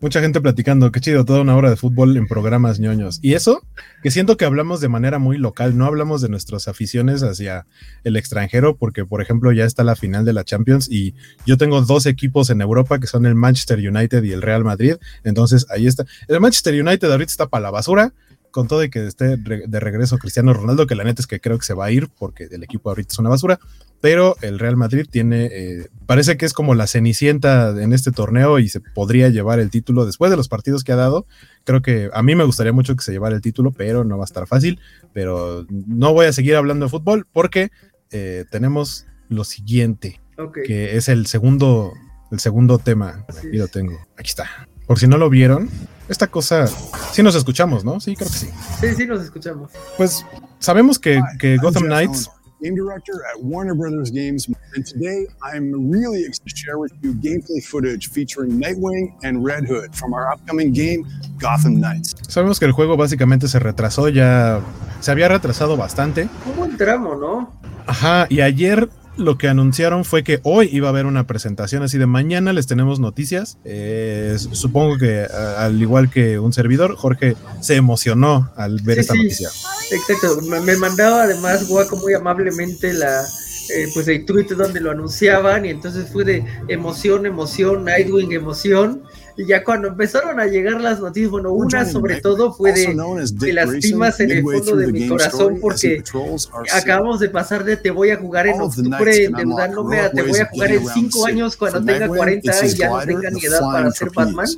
[0.00, 0.90] Mucha gente platicando.
[0.90, 3.18] Qué chido, toda una hora de fútbol en programas ñoños.
[3.20, 3.62] Y eso,
[4.02, 5.76] que siento que hablamos de manera muy local.
[5.76, 7.66] No hablamos de nuestras aficiones hacia
[8.04, 11.14] el extranjero, porque, por ejemplo, ya está la final de la Champions y
[11.46, 14.96] yo tengo dos equipos en Europa que son el Manchester United y el Real Madrid.
[15.24, 16.06] Entonces, ahí está.
[16.28, 18.14] El Manchester United ahorita está para la basura
[18.50, 21.58] con todo y que esté de regreso Cristiano Ronaldo, que la neta es que creo
[21.58, 23.58] que se va a ir porque el equipo ahorita es una basura,
[24.00, 28.58] pero el Real Madrid tiene, eh, parece que es como la cenicienta en este torneo
[28.58, 31.26] y se podría llevar el título después de los partidos que ha dado.
[31.64, 34.24] Creo que a mí me gustaría mucho que se llevara el título, pero no va
[34.24, 34.80] a estar fácil.
[35.12, 37.70] Pero no voy a seguir hablando de fútbol porque
[38.10, 40.20] eh, tenemos lo siguiente,
[40.64, 41.92] que es el segundo,
[42.30, 43.24] el segundo tema.
[43.28, 43.98] Aquí lo tengo.
[44.16, 44.68] Aquí está.
[44.86, 45.68] Por si no lo vieron,
[46.08, 46.66] esta cosa,
[47.12, 48.00] sí nos escuchamos, ¿no?
[48.00, 48.48] Sí, creo que sí.
[48.80, 49.72] Sí, sí, nos escuchamos.
[49.98, 50.24] Pues
[50.60, 52.30] sabemos que, que Gotham Knights
[52.62, 57.14] game director at Warner Brothers Games, and today I'm really excited to share with you
[57.14, 61.06] gameplay footage featuring Nightwing and Red Hood from our upcoming game,
[61.38, 62.14] Gotham Knights.
[62.28, 64.60] Sabemos que el juego básicamente se retrasó ya,
[65.00, 66.28] se había retrasado bastante.
[66.46, 67.52] Un buen tramo, ¿no?
[67.86, 68.88] Ajá, y ayer
[69.18, 72.66] lo que anunciaron fue que hoy iba a haber una presentación, así de mañana les
[72.66, 73.58] tenemos noticias.
[73.64, 79.50] Eh, supongo que al igual que un servidor, Jorge se emocionó al ver esta noticia.
[79.90, 83.22] Exacto, me, mandaba además Guaco muy amablemente la,
[83.74, 89.02] eh, pues el tweet donde lo anunciaban y entonces fue de emoción, emoción, Nightwing, emoción.
[89.38, 92.92] Y ya cuando empezaron a llegar las noticias, bueno, una sobre todo fue de,
[93.34, 96.02] de lastimas en el fondo de mi corazón porque
[96.74, 100.46] acabamos de pasar de te voy a jugar en octubre endeudándome a te voy a
[100.46, 104.10] jugar en cinco años cuando tenga 40 y ya no tenga ni edad para ser
[104.12, 104.48] Batman.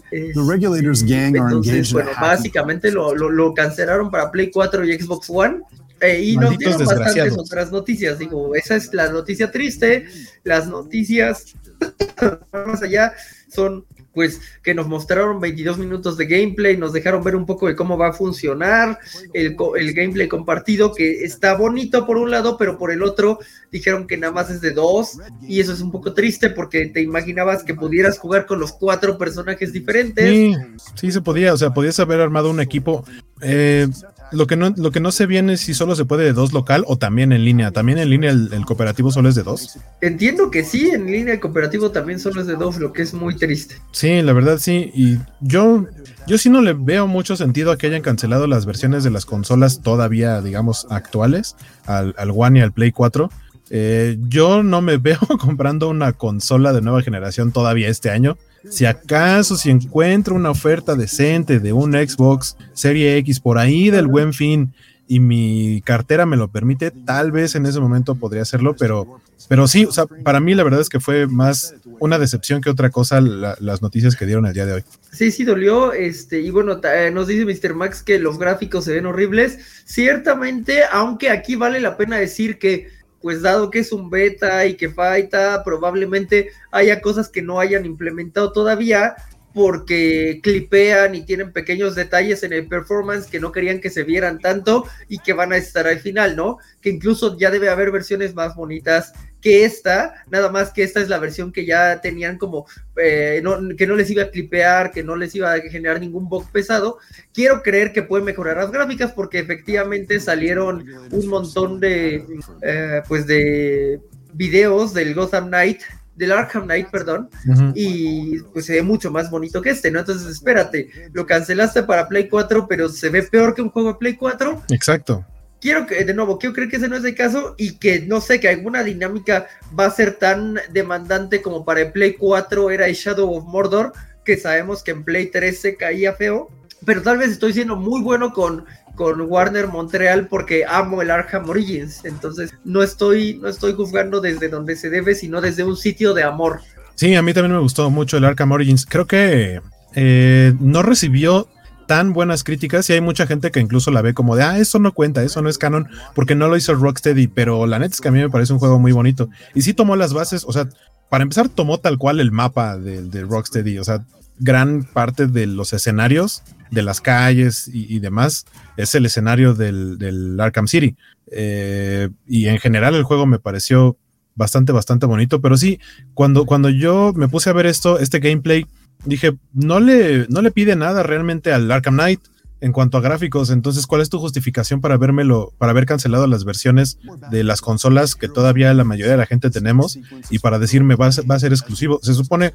[1.37, 5.61] entonces, bueno, básicamente lo, lo, lo cancelaron para Play 4 y Xbox One.
[6.01, 8.19] Eh, y nos dieron bastantes otras noticias.
[8.19, 10.07] Digo, esa es la noticia triste.
[10.45, 11.55] Las noticias
[12.53, 13.13] más allá
[13.51, 17.77] son pues que nos mostraron 22 minutos de gameplay, nos dejaron ver un poco de
[17.77, 18.99] cómo va a funcionar
[19.33, 23.39] el, el, gameplay compartido, que está bonito por un lado, pero por el otro
[23.71, 27.01] dijeron que nada más es de dos, y eso es un poco triste porque te
[27.01, 30.29] imaginabas que pudieras jugar con los cuatro personajes diferentes.
[30.29, 30.57] Sí,
[30.95, 33.05] sí se podía, o sea, podías haber armado un equipo.
[33.41, 33.87] Eh,
[34.33, 36.53] lo que no, lo que no sé bien es si solo se puede de dos
[36.53, 37.71] local o también en línea.
[37.71, 39.79] ¿También en línea el, cooperativo solo es de dos?
[40.01, 43.15] Entiendo que sí, en línea el cooperativo también solo es de dos, lo que es
[43.15, 43.77] muy triste.
[43.93, 44.91] Sí, la verdad sí.
[44.95, 45.87] Y yo,
[46.27, 49.27] yo sí no le veo mucho sentido a que hayan cancelado las versiones de las
[49.27, 51.57] consolas todavía, digamos, actuales,
[51.87, 53.31] al, al One y al Play 4.
[53.71, 58.37] Eh, yo no me veo comprando una consola de nueva generación todavía este año.
[58.69, 64.07] Si acaso, si encuentro una oferta decente de un Xbox Serie X por ahí del
[64.07, 64.75] buen fin
[65.09, 69.67] y mi cartera me lo permite, tal vez en ese momento podría hacerlo, pero, pero
[69.67, 72.91] sí, o sea, para mí la verdad es que fue más una decepción que otra
[72.91, 74.85] cosa las noticias que dieron el día de hoy.
[75.11, 77.75] Sí, sí, dolió, este, y bueno, eh, nos dice Mr.
[77.75, 82.89] Max que los gráficos se ven horribles, ciertamente, aunque aquí vale la pena decir que
[83.21, 87.85] pues dado que es un beta y que falta, probablemente haya cosas que no hayan
[87.85, 89.15] implementado todavía
[89.53, 94.39] porque clipean y tienen pequeños detalles en el performance que no querían que se vieran
[94.39, 96.59] tanto y que van a estar al final, ¿no?
[96.81, 101.09] Que incluso ya debe haber versiones más bonitas que esta, nada más que esta es
[101.09, 103.43] la versión que ya tenían como eh,
[103.77, 106.99] que no les iba a clipear, que no les iba a generar ningún bug pesado.
[107.33, 112.25] Quiero creer que puede mejorar las gráficas porque efectivamente salieron un montón de
[112.63, 114.01] eh, pues de
[114.35, 115.81] videos del Gotham Knight
[116.21, 117.29] del Arkham Knight, perdón,
[117.75, 119.99] y pues se ve mucho más bonito que este, ¿no?
[119.99, 123.99] Entonces, espérate, lo cancelaste para Play 4, pero se ve peor que un juego de
[123.99, 124.63] Play 4.
[124.71, 125.25] Exacto
[125.61, 128.21] quiero que, de nuevo, quiero creer que ese no es el caso y que no
[128.21, 129.47] sé, que alguna dinámica
[129.79, 133.93] va a ser tan demandante como para el Play 4 era el Shadow of Mordor,
[134.25, 136.51] que sabemos que en Play 3 se caía feo.
[136.87, 138.65] Pero tal vez estoy siendo muy bueno con,
[138.95, 142.05] con Warner Montreal porque amo el Arkham Origins.
[142.05, 146.23] Entonces no estoy, no estoy juzgando desde donde se debe, sino desde un sitio de
[146.23, 146.61] amor.
[146.95, 148.87] Sí, a mí también me gustó mucho el Arkham Origins.
[148.87, 149.61] Creo que
[149.95, 151.49] eh, no recibió
[151.91, 154.79] tan buenas críticas y hay mucha gente que incluso la ve como de, ah, eso
[154.79, 158.01] no cuenta, eso no es canon, porque no lo hizo Rocksteady, pero la neta es
[158.01, 159.29] que a mí me parece un juego muy bonito.
[159.57, 160.69] Y sí tomó las bases, o sea,
[161.09, 164.05] para empezar tomó tal cual el mapa de, Rocksteady, o sea,
[164.39, 168.47] gran parte de los escenarios, de las calles y, demás,
[168.77, 170.97] es el escenario del, Arkham City.
[171.33, 173.97] Eh, y en general el juego me pareció
[174.35, 175.81] bastante, bastante bonito, pero sí,
[176.15, 178.67] cuando, cuando yo me puse a ver esto, este gameplay,
[179.05, 182.21] dije, no le, no le pide nada realmente al Arkham Knight
[182.61, 183.51] en cuanto a gráficos.
[183.51, 186.99] Entonces, ¿cuál es tu justificación para vermelo, para haber cancelado las versiones
[187.31, 189.99] de las consolas que todavía la mayoría de la gente tenemos
[190.31, 192.01] y para decirme va a ser, va a ser exclusivo?
[192.03, 192.53] Se supone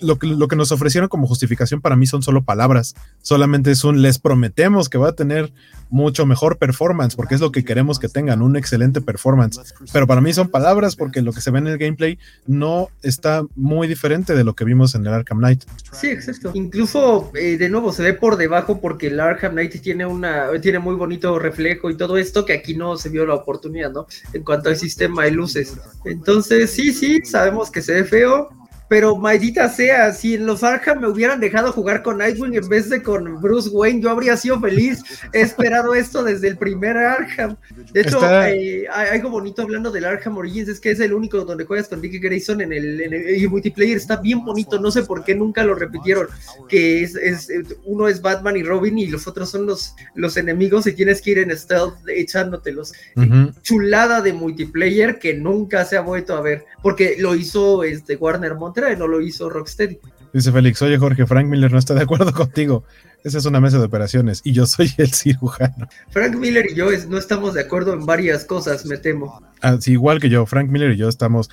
[0.00, 2.94] lo que, lo que nos ofrecieron como justificación para mí son solo palabras.
[3.22, 5.52] Solamente es un les prometemos que va a tener
[5.90, 9.74] mucho mejor performance porque es lo que queremos que tengan, un excelente performance.
[9.92, 13.44] Pero para mí son palabras porque lo que se ve en el gameplay no está
[13.54, 15.64] muy diferente de lo que vimos en el Arkham Knight.
[15.92, 16.50] Sí, exacto.
[16.54, 20.78] Incluso, eh, de nuevo, se ve por debajo porque el Arkham Arkham tiene una tiene
[20.78, 24.06] muy bonito reflejo y todo esto que aquí no se vio la oportunidad, ¿no?
[24.32, 25.76] En cuanto al sistema de luces.
[26.04, 28.48] Entonces, sí, sí, sabemos que se ve feo,
[28.94, 32.88] pero maldita sea, si en los Arkham me hubieran dejado jugar con Nightwing en vez
[32.88, 35.02] de con Bruce Wayne, yo habría sido feliz.
[35.32, 37.56] He esperado esto desde el primer Arkham.
[37.92, 41.44] De hecho, eh, hay algo bonito hablando del Arkham Origins, es que es el único
[41.44, 43.96] donde juegas con Dick Grayson en el, multiplayer.
[43.96, 46.28] Está bien bonito, no sé por qué nunca lo repitieron.
[46.68, 47.18] Que es,
[47.82, 51.32] uno es Batman y Robin y los otros son los, los enemigos y tienes que
[51.32, 52.92] ir en stealth echándotelos.
[53.62, 58.54] Chulada de multiplayer que nunca se ha vuelto a ver, porque lo hizo este Warner
[58.96, 59.98] No lo hizo Rocksteady.
[60.32, 62.84] Dice Félix, oye Jorge, Frank Miller no está de acuerdo contigo.
[63.22, 65.88] Esa es una mesa de operaciones y yo soy el cirujano.
[66.10, 69.40] Frank Miller y yo no estamos de acuerdo en varias cosas, me temo.
[69.62, 71.50] Ah, igual que yo, Frank Miller y yo estamos...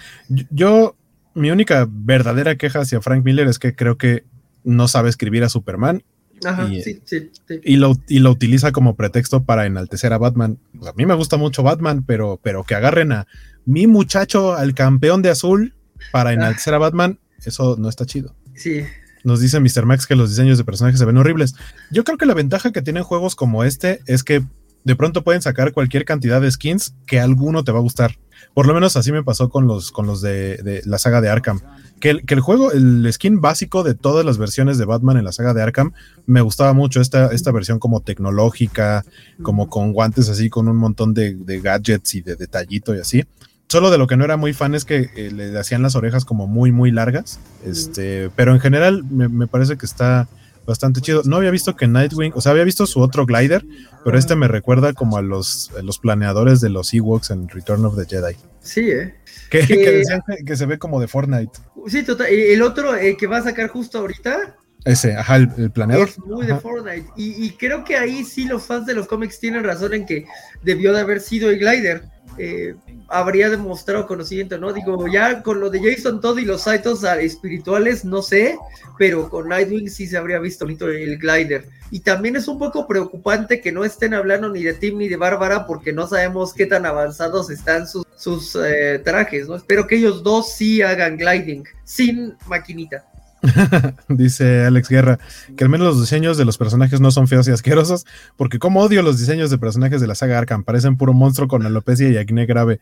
[0.49, 0.97] Yo,
[1.33, 4.25] mi única verdadera queja hacia Frank Miller es que creo que
[4.63, 6.03] no sabe escribir a Superman.
[6.43, 7.29] Ajá, y, sí, sí,
[7.63, 10.57] Y, lo, y lo utiliza como pretexto para enaltecer a Batman.
[10.85, 13.27] a mí me gusta mucho Batman, pero, pero que agarren a
[13.65, 15.75] mi muchacho, al campeón de azul,
[16.11, 18.35] para enaltecer a Batman, eso no está chido.
[18.55, 18.83] Sí.
[19.23, 19.85] Nos dice Mr.
[19.85, 21.55] Max que los diseños de personajes se ven horribles.
[21.91, 24.43] Yo creo que la ventaja que tienen juegos como este es que
[24.83, 28.17] de pronto pueden sacar cualquier cantidad de skins que alguno te va a gustar.
[28.53, 31.61] Por lo menos así me pasó con los, con los de, la saga de Arkham.
[31.99, 35.25] Que el, que el, juego, el skin básico de todas las versiones de Batman en
[35.25, 35.93] la saga de Arkham,
[36.25, 39.05] me gustaba mucho esta, esta versión como tecnológica,
[39.43, 43.23] como con guantes así, con un montón de, de gadgets y de detallito y así.
[43.71, 46.25] Solo de lo que no era muy fan es que eh, le hacían las orejas
[46.25, 47.39] como muy, muy largas.
[47.65, 50.27] Este, pero en general me, parece que está
[50.67, 51.21] bastante chido.
[51.23, 53.63] No había visto que Nightwing, o sea, había visto su otro glider,
[54.03, 57.95] pero este me recuerda como a los, los planeadores de los Ewoks en Return of
[57.95, 58.35] the Jedi.
[58.59, 59.15] Sí, ¿eh?
[59.49, 61.53] Que, decían que, se ve como de Fortnite.
[61.87, 62.27] Sí, total.
[62.27, 64.57] El otro eh, que va a sacar justo ahorita.
[64.83, 66.09] Ese, ajá, el, planeador.
[66.09, 67.07] Es muy de Fortnite.
[67.15, 70.25] Y, y, creo que ahí sí los fans de los cómics tienen razón en que
[70.61, 72.03] debió de haber sido el glider.
[72.37, 72.75] Eh,
[73.07, 74.71] habría demostrado conocimiento, ¿no?
[74.73, 78.57] Digo, ya con lo de Jason Todd y los Saitos espirituales, no sé,
[78.97, 81.67] pero con Nightwing sí se habría visto bonito el glider.
[81.91, 85.17] Y también es un poco preocupante que no estén hablando ni de Tim ni de
[85.17, 89.55] Bárbara porque no sabemos qué tan avanzados están sus, sus eh, trajes, ¿no?
[89.55, 93.10] Espero que ellos dos sí hagan gliding sin maquinita.
[94.07, 95.19] Dice Alex Guerra
[95.55, 98.05] que al menos los diseños de los personajes no son feos y asquerosos,
[98.37, 101.65] porque como odio los diseños de personajes de la saga Arkham, parecen puro monstruo con
[101.65, 102.79] alopecia y acné grave.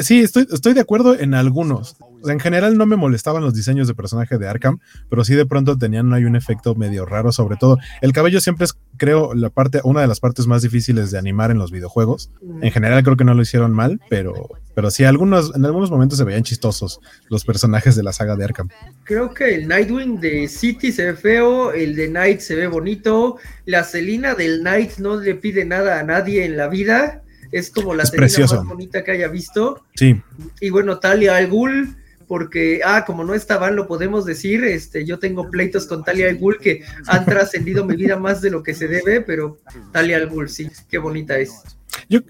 [0.00, 1.96] sí, estoy, estoy de acuerdo en algunos.
[2.26, 4.78] En general no me molestaban los diseños de personaje de Arkham,
[5.08, 8.64] pero sí de pronto tenían hay un efecto medio raro, sobre todo el cabello siempre
[8.64, 12.30] es, creo, la parte, una de las partes más difíciles de animar en los videojuegos.
[12.60, 16.18] En general creo que no lo hicieron mal, pero pero sí, algunos, en algunos momentos
[16.18, 18.68] se veían chistosos los personajes de la saga de Arkham.
[19.04, 23.38] Creo que el Nightwing de City se ve feo, el de Night se ve bonito,
[23.66, 27.94] la Celina del Night no le pide nada a nadie en la vida, es como
[27.94, 29.82] la Celina más bonita que haya visto.
[29.94, 30.20] Sí.
[30.60, 31.96] Y bueno, Talia al Ghul,
[32.32, 36.38] porque, ah, como no estaban, lo podemos decir, este, yo tengo pleitos con Talia al
[36.38, 39.58] Ghul que han trascendido mi vida más de lo que se debe, pero
[39.92, 41.52] Talia al Ghul, sí, qué bonita es.
[42.08, 42.20] Yo,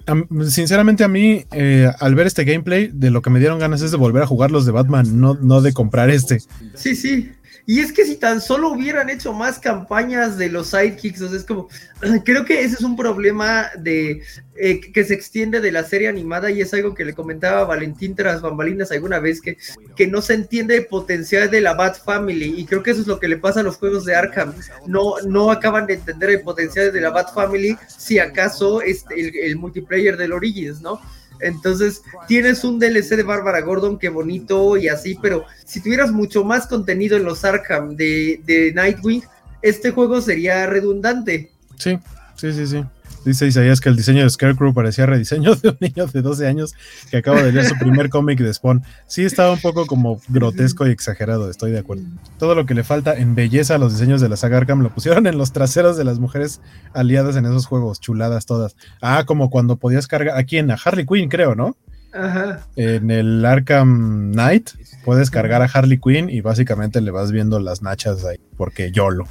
[0.48, 3.92] sinceramente, a mí, eh, al ver este gameplay, de lo que me dieron ganas es
[3.92, 6.40] de volver a jugar los de Batman, no, no de comprar este.
[6.74, 7.30] Sí, sí.
[7.64, 11.38] Y es que si tan solo hubieran hecho más campañas de los sidekicks, o sea,
[11.38, 11.68] es como,
[12.24, 14.22] creo que ese es un problema de
[14.56, 18.16] eh, que se extiende de la serie animada y es algo que le comentaba Valentín
[18.16, 19.58] tras bambalinas alguna vez, que,
[19.94, 23.06] que no se entiende el potencial de la Bat Family y creo que eso es
[23.06, 24.54] lo que le pasa a los juegos de Arkham,
[24.86, 29.36] no, no acaban de entender el potencial de la Bat Family si acaso este, el,
[29.36, 31.00] el multiplayer del Origins, ¿no?
[31.42, 36.44] Entonces, tienes un DLC de Bárbara Gordon, que bonito y así, pero si tuvieras mucho
[36.44, 39.22] más contenido en los Arkham de, de Nightwing,
[39.60, 41.50] este juego sería redundante.
[41.76, 41.98] Sí,
[42.36, 42.84] sí, sí, sí.
[43.24, 46.74] Dice Isaías que el diseño de Scarecrow parecía rediseño de un niño de 12 años
[47.10, 48.82] que acaba de leer su primer cómic de Spawn.
[49.06, 52.04] Sí, estaba un poco como grotesco y exagerado, estoy de acuerdo.
[52.38, 54.92] Todo lo que le falta en belleza a los diseños de la saga Arkham lo
[54.94, 56.60] pusieron en los traseros de las mujeres
[56.94, 58.76] aliadas en esos juegos, chuladas todas.
[59.00, 61.76] Ah, como cuando podías cargar, aquí en a Harley Quinn, creo, ¿no?
[62.12, 62.60] Ajá.
[62.76, 64.70] En el Arkham Knight
[65.04, 69.26] puedes cargar a Harley Quinn y básicamente le vas viendo las nachas ahí, porque YOLO.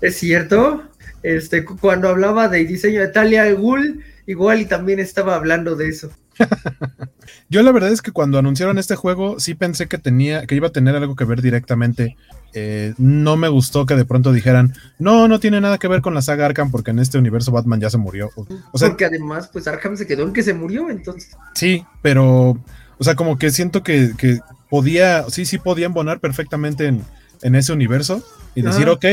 [0.00, 0.82] ¿Es cierto?
[1.22, 5.88] Este, cuando hablaba de diseño de Talia al Ghul, igual y también estaba hablando de
[5.88, 6.10] eso.
[7.48, 10.68] Yo la verdad es que cuando anunciaron este juego sí pensé que tenía, que iba
[10.68, 12.16] a tener algo que ver directamente.
[12.54, 16.14] Eh, no me gustó que de pronto dijeran, no, no tiene nada que ver con
[16.14, 18.30] la saga Arkham porque en este universo Batman ya se murió.
[18.72, 21.36] O sea, porque además, pues Arkham se quedó en que se murió, entonces.
[21.54, 22.58] Sí, pero,
[22.98, 27.02] o sea, como que siento que, que podía, sí, sí podía embonar perfectamente en,
[27.42, 28.22] en ese universo
[28.54, 29.04] y decir, ok,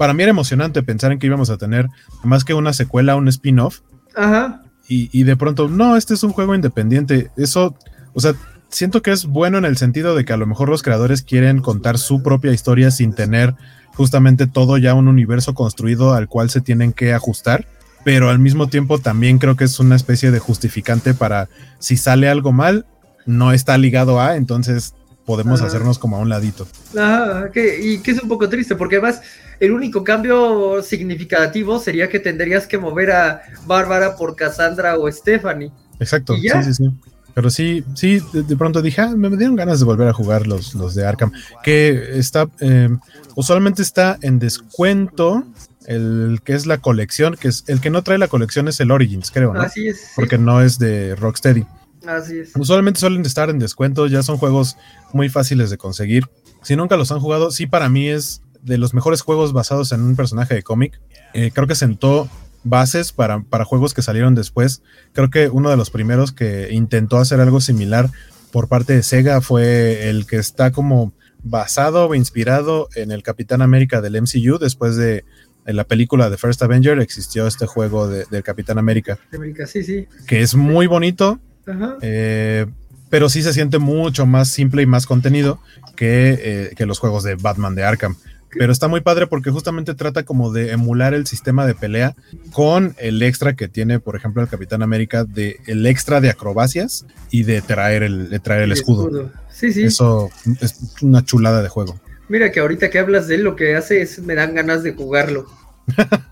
[0.00, 1.90] para mí era emocionante pensar en que íbamos a tener
[2.22, 3.80] más que una secuela, un spin-off.
[4.16, 4.62] Ajá.
[4.88, 7.30] Y, y de pronto, no, este es un juego independiente.
[7.36, 7.76] Eso,
[8.14, 8.32] o sea,
[8.70, 11.60] siento que es bueno en el sentido de que a lo mejor los creadores quieren
[11.60, 13.56] contar su propia historia sin tener
[13.92, 17.66] justamente todo ya un universo construido al cual se tienen que ajustar,
[18.02, 22.30] pero al mismo tiempo también creo que es una especie de justificante para si sale
[22.30, 22.86] algo mal,
[23.26, 24.94] no está ligado a, entonces
[25.26, 26.66] podemos hacernos como a un ladito.
[26.98, 29.20] Ajá, que, y que es un poco triste, porque además
[29.60, 35.70] el único cambio significativo sería que tendrías que mover a Bárbara por Cassandra o Stephanie.
[36.00, 36.90] Exacto, sí, sí, sí.
[37.34, 40.46] Pero sí, sí, de, de pronto dije, ah, me dieron ganas de volver a jugar
[40.46, 41.30] los, los de Arkham,
[41.62, 42.88] que está, eh,
[43.36, 45.44] usualmente está en descuento,
[45.86, 48.90] el que es la colección, que es el que no trae la colección es el
[48.90, 49.60] Origins, creo, ¿no?
[49.60, 50.00] Así es.
[50.00, 51.66] sí, Porque no es de Rocksteady.
[52.06, 52.52] Así es.
[52.56, 54.76] Usualmente suelen estar en descuento, ya son juegos
[55.12, 56.28] muy fáciles de conseguir.
[56.62, 60.02] Si nunca los han jugado, sí para mí es de los mejores juegos basados en
[60.02, 61.00] un personaje de cómic.
[61.34, 62.28] Eh, creo que sentó
[62.64, 64.82] bases para, para juegos que salieron después.
[65.12, 68.10] Creo que uno de los primeros que intentó hacer algo similar
[68.52, 71.12] por parte de Sega fue el que está como
[71.42, 75.24] basado o inspirado en el Capitán América del MCU después de
[75.66, 79.82] en la película de First Avenger existió este juego de- del Capitán América América, sí,
[79.84, 80.06] sí.
[80.26, 81.96] que es muy bonito Ajá.
[82.02, 82.66] eh,
[83.08, 85.60] pero sí se siente mucho más simple y más contenido
[85.96, 88.16] que, eh, que los juegos de Batman de Arkham.
[88.52, 92.16] Pero está muy padre porque justamente trata como de emular el sistema de pelea
[92.52, 97.06] con el extra que tiene, por ejemplo, el Capitán América, de el extra de acrobacias
[97.30, 99.30] y de traer el, de traer el escudo.
[99.50, 99.84] Sí, sí.
[99.84, 102.00] Eso es una chulada de juego.
[102.28, 104.92] Mira que ahorita que hablas de él, lo que hace es me dan ganas de
[104.94, 105.46] jugarlo.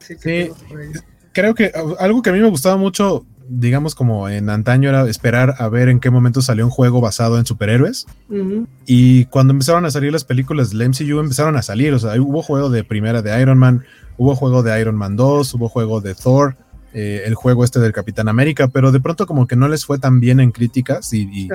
[0.00, 0.52] Sí, que.
[1.32, 5.54] Creo que algo que a mí me gustaba mucho, digamos como en antaño, era esperar
[5.58, 8.06] a ver en qué momento salió un juego basado en superhéroes.
[8.86, 11.92] Y cuando empezaron a salir las películas del MCU, empezaron a salir.
[11.94, 13.84] O sea, hubo juego de primera de Iron Man,
[14.16, 16.56] hubo juego de Iron Man 2, hubo juego de Thor,
[16.96, 19.98] eh, el juego este del Capitán América, pero de pronto como que no les fue
[19.98, 21.48] tan bien en críticas y,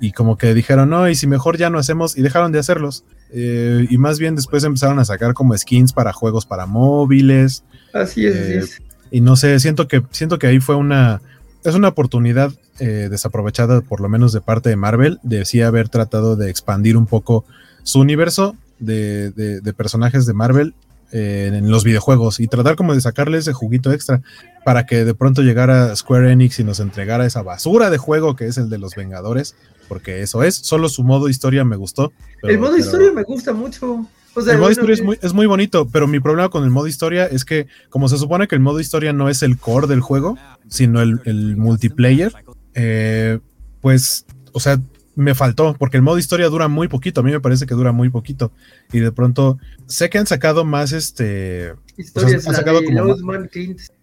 [0.00, 3.04] y- como que dijeron, no, y si mejor ya no hacemos, y dejaron de hacerlos.
[3.30, 7.64] Eh, y más bien después empezaron a sacar como skins para juegos para móviles.
[7.92, 8.82] Así es, Eh, así es.
[9.10, 11.20] Y no sé, siento que, siento que ahí fue una.
[11.64, 15.88] Es una oportunidad eh, desaprovechada, por lo menos de parte de Marvel, de sí haber
[15.88, 17.44] tratado de expandir un poco
[17.82, 20.74] su universo de, de- de personajes de Marvel
[21.10, 24.20] eh, en los videojuegos y tratar como de sacarle ese juguito extra
[24.64, 28.46] para que de pronto llegara Square Enix y nos entregara esa basura de juego que
[28.46, 29.56] es el de los Vengadores,
[29.88, 30.54] porque eso es.
[30.54, 32.12] Solo su modo historia me gustó.
[32.40, 34.06] pero- el modo pero- historia me gusta mucho.
[34.38, 36.70] O sea, el modo historia es muy, es muy bonito, pero mi problema con el
[36.70, 39.86] modo historia es que, como se supone que el modo historia no es el core
[39.86, 40.38] del juego,
[40.68, 42.32] sino el, el multiplayer,
[42.74, 43.38] eh,
[43.80, 44.80] pues, o sea,
[45.16, 47.90] me faltó, porque el modo historia dura muy poquito, a mí me parece que dura
[47.90, 48.52] muy poquito,
[48.92, 51.74] y de pronto, sé que han sacado más este...
[51.96, 53.16] historias, han sacado como.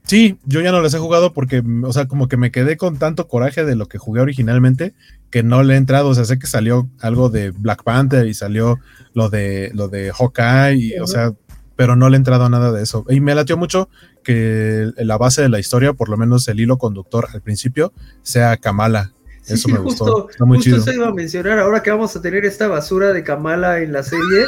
[0.08, 2.98] Sí, yo ya no las he jugado porque, o sea, como que me quedé con
[2.98, 4.94] tanto coraje de lo que jugué originalmente
[5.32, 6.10] que no le he entrado.
[6.10, 8.80] O sea, sé que salió algo de Black Panther y salió
[9.14, 11.34] lo de lo de Hawkeye, y, o sea,
[11.76, 13.06] pero no le he entrado a nada de eso.
[13.10, 13.90] Y me latió mucho
[14.24, 17.92] que la base de la historia, por lo menos el hilo conductor al principio,
[18.22, 19.12] sea Kamala.
[19.42, 20.30] Sí, Eso me gustó.
[20.30, 20.82] Está muy justo chido.
[20.82, 21.60] eso iba a mencionar.
[21.60, 24.46] Ahora que vamos a tener esta basura de Kamala en la serie,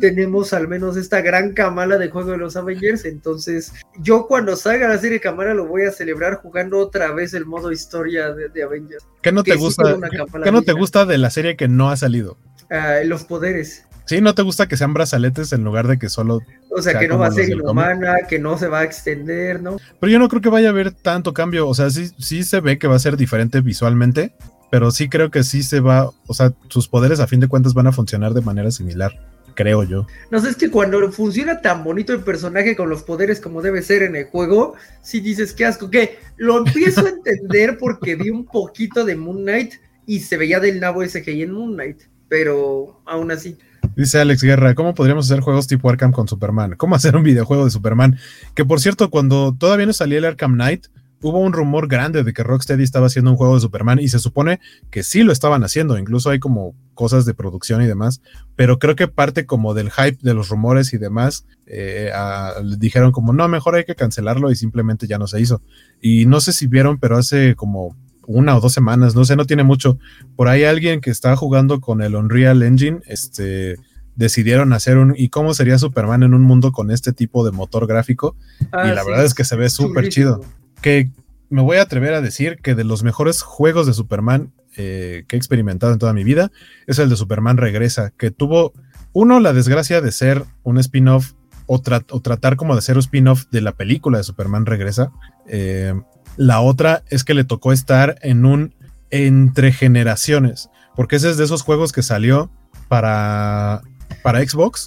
[0.00, 3.04] tenemos al menos esta gran Kamala de juego de los Avengers.
[3.04, 7.46] Entonces, yo cuando salga la serie Kamala lo voy a celebrar jugando otra vez el
[7.46, 9.06] modo historia de, de Avengers.
[9.22, 9.96] ¿Qué no te gusta?
[10.42, 12.38] ¿Qué, no te gusta de la serie que no ha salido?
[12.70, 13.84] Ah, los poderes.
[14.08, 17.00] Sí, ¿no te gusta que sean brazaletes en lugar de que solo O sea, sea,
[17.00, 19.76] que no va a ser inhumana, que no se va a extender, ¿no?
[20.00, 21.68] Pero yo no creo que vaya a haber tanto cambio.
[21.68, 24.32] O sea, sí, sí se ve que va a ser diferente visualmente,
[24.70, 26.10] pero sí creo que sí se va.
[26.26, 29.12] O sea, sus poderes a fin de cuentas van a funcionar de manera similar,
[29.58, 30.06] creo yo.
[30.30, 33.82] No sé, es que cuando funciona tan bonito el personaje con los poderes como debe
[33.82, 38.30] ser en el juego, si dices qué asco, que lo empiezo a entender porque vi
[38.30, 39.74] un poquito de Moon Knight
[40.06, 43.58] y se veía del nabo SGI en Moon Knight, pero aún así.
[43.96, 46.76] Dice Alex Guerra, ¿cómo podríamos hacer juegos tipo Arkham con Superman?
[46.76, 48.16] ¿Cómo hacer un videojuego de Superman?
[48.54, 50.86] Que por cierto, cuando todavía no salía el Arkham Knight,
[51.20, 54.18] hubo un rumor grande de que Rocksteady estaba haciendo un juego de Superman y se
[54.18, 58.20] supone que sí lo estaban haciendo, incluso hay como cosas de producción y demás,
[58.56, 63.10] pero creo que parte como del hype de los rumores y demás, eh, a- dijeron
[63.12, 65.60] como no, mejor hay que cancelarlo y simplemente ya no se hizo.
[66.00, 67.96] Y no sé si vieron, pero hace como
[68.26, 69.98] una o dos semanas, no sé, no tiene mucho,
[70.36, 73.76] por ahí alguien que está jugando con el Unreal Engine, este
[74.16, 77.86] decidieron hacer un y cómo sería Superman en un mundo con este tipo de motor
[77.86, 78.34] gráfico
[78.72, 80.40] Ah, y la sí, verdad es que se ve súper chido
[80.80, 81.10] que
[81.50, 85.34] me voy a atrever a decir que de los mejores juegos de Superman eh, que
[85.34, 86.52] he experimentado en toda mi vida
[86.86, 88.72] es el de Superman Regresa, que tuvo,
[89.12, 91.32] uno, la desgracia de ser un spin-off
[91.66, 95.10] o, tratar como de hacer un spin-off de la película de Superman Regresa.
[95.48, 95.94] Eh,
[96.36, 98.74] la otra es que le tocó estar en un
[99.10, 102.50] entre generaciones, porque ese es de esos juegos que salió
[102.88, 103.82] para,
[104.22, 104.86] para Xbox,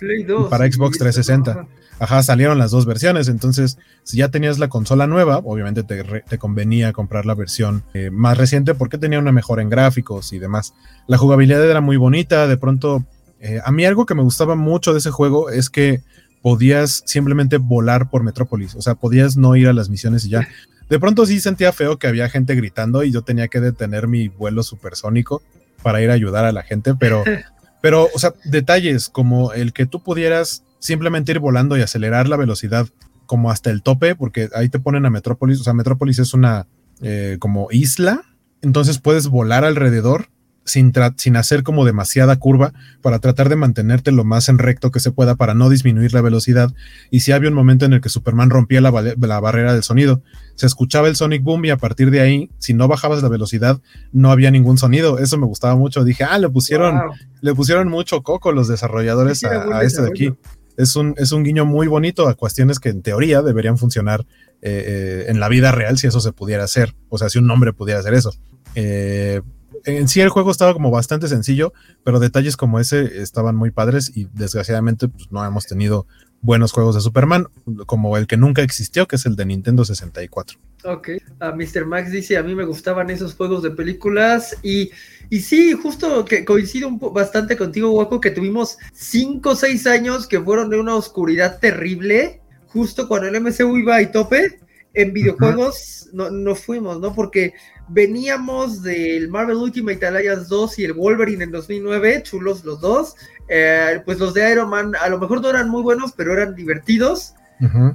[0.50, 1.68] para Xbox 360.
[2.02, 6.94] Ajá, salieron las dos versiones, entonces si ya tenías la consola nueva, obviamente te, convenía
[6.94, 10.74] comprar la versión eh, más reciente porque tenía una mejora en gráficos y demás.
[11.06, 13.06] La jugabilidad era muy bonita, de pronto,
[13.40, 16.02] eh, a mí algo que me gustaba mucho de ese juego es que
[16.42, 20.48] podías simplemente volar por Metrópolis, o sea, podías no ir a las misiones y ya.
[20.90, 24.28] De pronto sí sentía feo que había gente gritando y yo tenía que detener mi
[24.28, 25.44] vuelo supersónico
[25.84, 27.24] para ir a ayudar a la gente, pero,
[27.80, 32.36] pero, o sea, detalles como el que tú pudieras simplemente ir volando y acelerar la
[32.36, 32.90] velocidad
[33.26, 36.68] como hasta el tope, porque ahí te ponen a Metrópolis, o sea, Metrópolis es una
[37.02, 38.24] eh, como isla,
[38.62, 40.28] entonces puedes volar alrededor
[40.66, 45.00] sin, sin hacer como demasiada curva para tratar de mantenerte lo más en recto que
[45.00, 46.74] se pueda para no disminuir la velocidad.
[47.10, 50.22] Y si había un momento en el que Superman rompía la, la, barrera del sonido,
[50.56, 53.82] se escuchaba el Sonic Boom y a partir de ahí, si no bajabas la velocidad,
[54.12, 55.20] no había ningún sonido.
[55.20, 56.04] Eso me gustaba mucho.
[56.04, 57.00] Dije, ah, le pusieron,
[57.42, 60.34] le pusieron mucho coco los desarrolladores a, este de aquí.
[60.78, 64.26] Es un, es un guiño muy bonito a cuestiones que en teoría deberían funcionar
[64.62, 66.96] eh, eh, en la vida real si eso se pudiera hacer.
[67.10, 68.34] O sea, si un hombre pudiera hacer eso.
[68.76, 69.42] Eh,
[69.86, 71.74] en sí el juego estaba como bastante sencillo,
[72.04, 76.06] pero detalles como ese estaban muy padres y desgraciadamente pues, no hemos tenido
[76.42, 77.48] buenos juegos de Superman,
[77.86, 80.60] como el que nunca existió, que es el de Nintendo 64.
[80.84, 81.86] Ok, a Mr.
[81.86, 84.92] Max dice, a mí me gustaban esos juegos de películas y,
[85.32, 90.28] y sí, justo que coincido un bastante contigo, Waco, que tuvimos 5 o 6 años
[90.28, 94.60] que fueron de una oscuridad terrible, justo cuando el MCU iba a tope,
[94.94, 97.16] en videojuegos no, no fuimos, ¿no?
[97.16, 97.54] Porque
[97.88, 103.16] veníamos del Marvel Ultimate Alliance 2 y el Wolverine en 2009, chulos los dos.
[103.48, 106.56] Eh, pues los de Iron Man a lo mejor no eran muy buenos, pero eran
[106.56, 107.36] divertidos.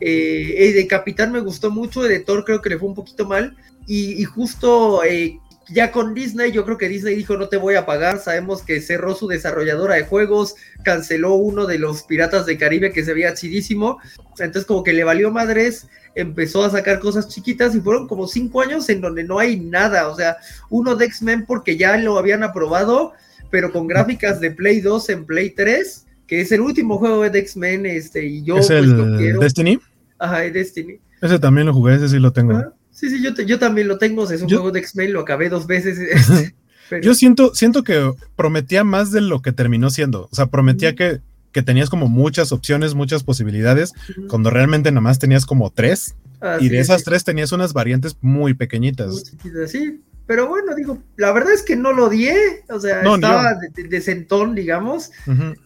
[0.00, 3.56] Eh, de Capitán me gustó mucho, de Thor creo que le fue un poquito mal.
[3.86, 5.38] Y, justo eh,
[5.68, 8.80] ya con Disney, yo creo que Disney dijo no te voy a pagar, sabemos que
[8.80, 13.34] cerró su desarrolladora de juegos, canceló uno de los Piratas de Caribe que se veía
[13.34, 13.98] chidísimo,
[14.38, 18.60] entonces como que le valió madres, empezó a sacar cosas chiquitas y fueron como cinco
[18.60, 20.36] años en donde no hay nada, o sea,
[20.70, 23.12] uno de X-Men porque ya lo habían aprobado,
[23.50, 27.38] pero con gráficas de Play 2 en Play 3, que es el último juego de
[27.38, 29.78] X-Men, este, y yo ¿Es pues, el Destiny?
[30.18, 31.00] Ajá, Destiny.
[31.20, 32.72] Ese también lo jugué, ese sí lo tengo.
[32.96, 35.66] Sí, sí, yo, yo también lo tengo, es un juego de X-Men, lo acabé dos
[35.66, 35.98] veces.
[36.86, 40.28] Este, yo siento, siento que prometía más de lo que terminó siendo.
[40.30, 41.20] O sea, prometía que,
[41.50, 43.92] que, tenías como muchas opciones, muchas posibilidades,
[44.28, 46.14] cuando realmente nada más tenías como tres.
[46.60, 49.34] y de esas tres tenías unas variantes muy pequeñitas.
[49.66, 52.36] sí, pero bueno, digo, la verdad es que no lo odié,
[52.68, 55.10] o sea, estaba de, sentón, digamos,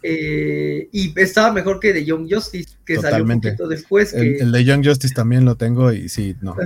[0.02, 4.14] eh, y estaba mejor que de Young Justice, que salió un poquito después.
[4.14, 6.56] El, de Young Justice también lo tengo y sí, no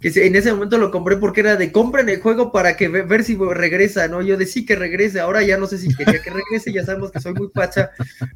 [0.00, 3.22] que en ese momento lo compré porque era de compren el juego para que ver
[3.22, 4.22] si regresa, ¿no?
[4.22, 7.10] Yo de sí que regrese, ahora ya no sé si quería que regrese, ya sabemos
[7.10, 7.90] que soy muy pacha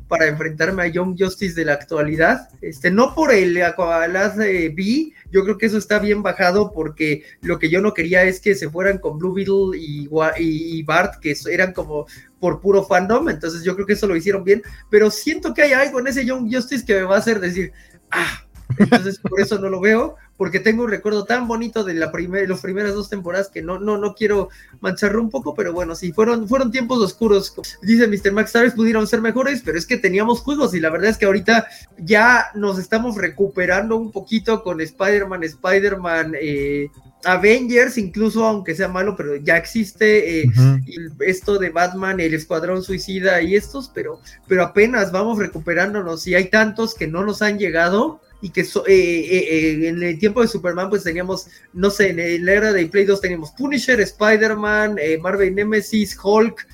[0.09, 2.49] para enfrentarme a Young Justice de la actualidad.
[2.61, 7.25] Este, no por el Aquabalaz de B, yo creo que eso está bien bajado porque
[7.41, 10.09] lo que yo no quería es que se fueran con Blue Beetle y,
[10.39, 12.07] y, y Bart, que eran como
[12.41, 15.73] por puro fandom, entonces yo creo que eso lo hicieron bien, pero siento que hay
[15.73, 17.73] algo en ese Young Justice que me va a hacer decir,
[18.11, 18.45] ah,
[18.79, 22.49] entonces por eso no lo veo, porque tengo un recuerdo tan bonito de la primer,
[22.49, 24.49] las primeras dos temporadas que no, no, no quiero
[24.81, 27.55] mancharlo un poco, pero bueno, sí, fueron, fueron tiempos oscuros.
[27.83, 28.33] Dice Mr.
[28.33, 31.27] Max, tal pudieron ser mejores, pero es que teníamos juegos y la verdad es que
[31.27, 31.67] ahorita
[31.99, 36.89] ya nos estamos recuperando un poquito con Spider-Man, Spider-Man, eh,
[37.25, 40.51] Avengers, incluso aunque sea malo, pero ya existe eh,
[41.21, 46.51] esto de Batman, el Escuadrón Suicida y estos, pero, pero apenas vamos recuperándonos y hay
[46.51, 50.49] tantos que no nos han llegado y que eh, eh, eh, en el tiempo de
[50.49, 55.55] Superman pues teníamos, no sé, en la era de Play 2 teníamos Punisher, Spider-Man, Marvel
[55.55, 56.69] Nemesis, Hulk,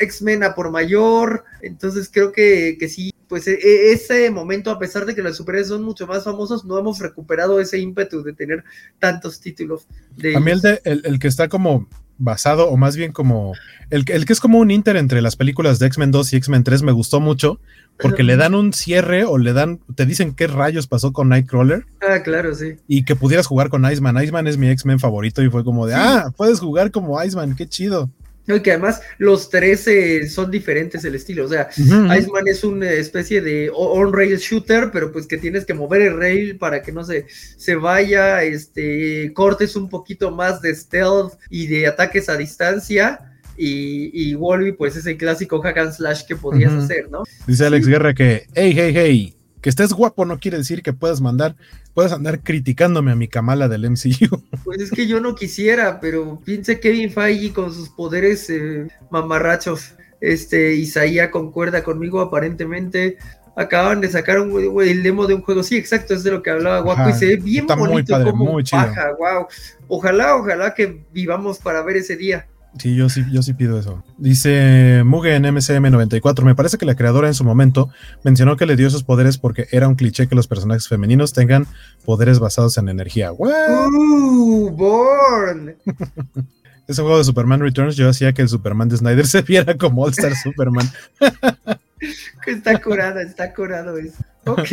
[0.00, 4.80] X-Men a por mayor, entonces creo que, que sí, pues e, e, ese momento, a
[4.80, 8.32] pesar de que los superhéroes son mucho más famosos, no hemos recuperado ese ímpetu de
[8.32, 8.64] tener
[8.98, 9.86] tantos títulos.
[10.16, 11.88] De a mí el, de, el que está como
[12.18, 13.52] basado, o más bien como
[13.90, 16.64] el, el que es como un inter entre las películas de X-Men 2 y X-Men
[16.64, 17.60] 3 me gustó mucho,
[17.98, 21.84] porque le dan un cierre o le dan, te dicen qué rayos pasó con Nightcrawler.
[22.00, 22.76] Ah, claro, sí.
[22.88, 24.22] Y que pudieras jugar con Iceman.
[24.22, 27.68] Iceman es mi X-Men favorito y fue como de, ah, puedes jugar como Iceman, qué
[27.68, 28.10] chido.
[28.46, 31.44] Y que además los tres eh, son diferentes el estilo.
[31.44, 36.02] O sea, Iceman es una especie de on-rail shooter, pero pues que tienes que mover
[36.02, 41.34] el rail para que no se, se vaya, este, cortes un poquito más de stealth
[41.50, 43.31] y de ataques a distancia.
[43.56, 47.22] Y, y Wolby, pues es el clásico hack and slash que podías hacer, ¿no?
[47.46, 51.20] Dice Alex Guerra que, hey, hey, hey, que estés guapo no quiere decir que puedas
[51.20, 51.54] mandar,
[51.94, 54.42] puedas andar criticándome a mi Kamala del MCU.
[54.64, 59.94] Pues es que yo no quisiera, pero piense Kevin Feige con sus poderes eh, mamarrachos.
[60.20, 63.18] Este, Isaías concuerda conmigo aparentemente.
[63.54, 65.62] Acaban de sacar un, el demo de un juego.
[65.62, 69.12] Sí, exacto, es de lo que hablaba Guapo y se ve bien bonito como baja,
[69.18, 69.46] wow.
[69.88, 72.46] Ojalá, ojalá que vivamos para ver ese día.
[72.78, 74.02] Sí, yo sí, yo sí pido eso.
[74.16, 76.42] Dice Mugen MCM94.
[76.42, 77.90] Me parece que la creadora en su momento
[78.24, 81.66] mencionó que le dio esos poderes porque era un cliché que los personajes femeninos tengan
[82.04, 83.32] poderes basados en energía.
[83.32, 84.70] ¡Uh!
[84.70, 85.76] ¡Born!
[86.88, 90.02] Ese juego de Superman Returns, yo hacía que el Superman de Snyder se viera como
[90.02, 90.90] All Star Superman.
[92.46, 94.24] está curado, está curado eso.
[94.46, 94.68] Ok.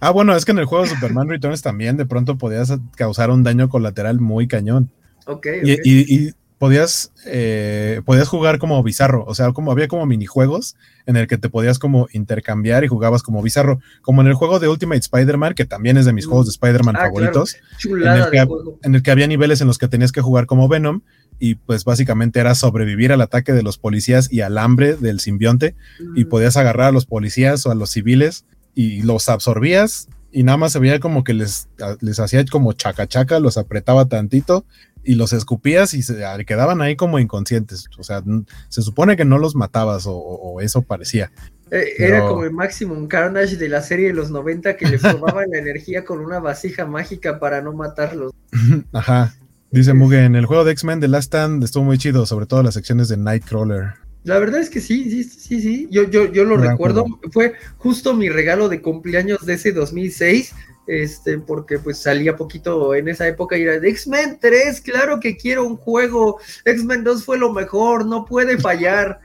[0.00, 3.30] Ah, bueno, es que en el juego de Superman Returns también de pronto podías causar
[3.30, 4.90] un daño colateral muy cañón.
[5.26, 5.46] Ok.
[5.84, 11.26] y podías, eh, podías jugar como bizarro, o sea, como había como minijuegos en el
[11.26, 15.00] que te podías como intercambiar y jugabas como bizarro, como en el juego de Ultimate
[15.00, 16.28] Spider-Man, que también es de mis mm.
[16.28, 18.46] juegos de Spider-Man ah, favoritos, en, el que,
[18.82, 21.02] en, el que, había niveles en los que tenías que jugar como Venom
[21.38, 25.74] y pues básicamente era sobrevivir al ataque de los policías y al hambre del simbionte
[26.14, 26.28] y mm.
[26.28, 30.72] podías agarrar a los policías o a los civiles y los absorbías y nada más
[30.72, 31.68] se veía como que les,
[32.00, 34.64] les hacía como chaca chaca, los apretaba tantito
[35.06, 36.16] y los escupías y se
[36.46, 37.86] quedaban ahí como inconscientes.
[37.96, 38.22] O sea,
[38.68, 41.30] se supone que no los matabas o, eso parecía.
[41.70, 45.50] Eh, era como el Maximum Carnage de la serie de los 90 que les robaban
[45.50, 48.32] la energía con una vasija mágica para no matarlos.
[48.92, 49.34] Ajá.
[49.70, 52.74] Dice Mugen, el juego de X-Men de Last Stand estuvo muy chido, sobre todo las
[52.74, 53.94] secciones de Nightcrawler.
[54.22, 55.88] La verdad es que sí, sí, sí, sí.
[55.90, 57.04] Yo, yo, yo lo recuerdo.
[57.30, 60.52] Fue justo mi regalo de cumpleaños de ese 2006
[60.86, 65.36] este, porque pues salía poquito en esa época y era de X-Men 3, claro que
[65.36, 69.20] quiero un juego, X-Men 2 fue lo mejor, no puede fallar.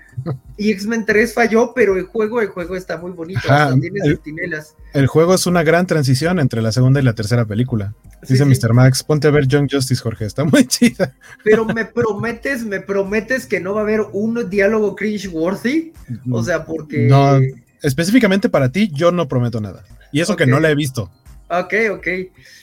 [0.57, 3.41] Y X-Men 3 falló, pero el juego, el juego está muy bonito,
[4.93, 7.93] el, juego es una gran transición entre la segunda y la tercera película.
[8.27, 8.73] Dice Mr.
[8.73, 11.15] Max, ponte a ver Young Justice, Jorge, está muy chida.
[11.43, 15.93] Pero me prometes, me prometes que no va a haber un diálogo cringe-worthy.
[16.29, 17.07] O sea, porque.
[17.07, 17.39] No,
[17.81, 19.83] específicamente para ti, yo no prometo nada.
[20.11, 21.09] Y eso que no la he visto.
[21.53, 22.07] Ok, ok.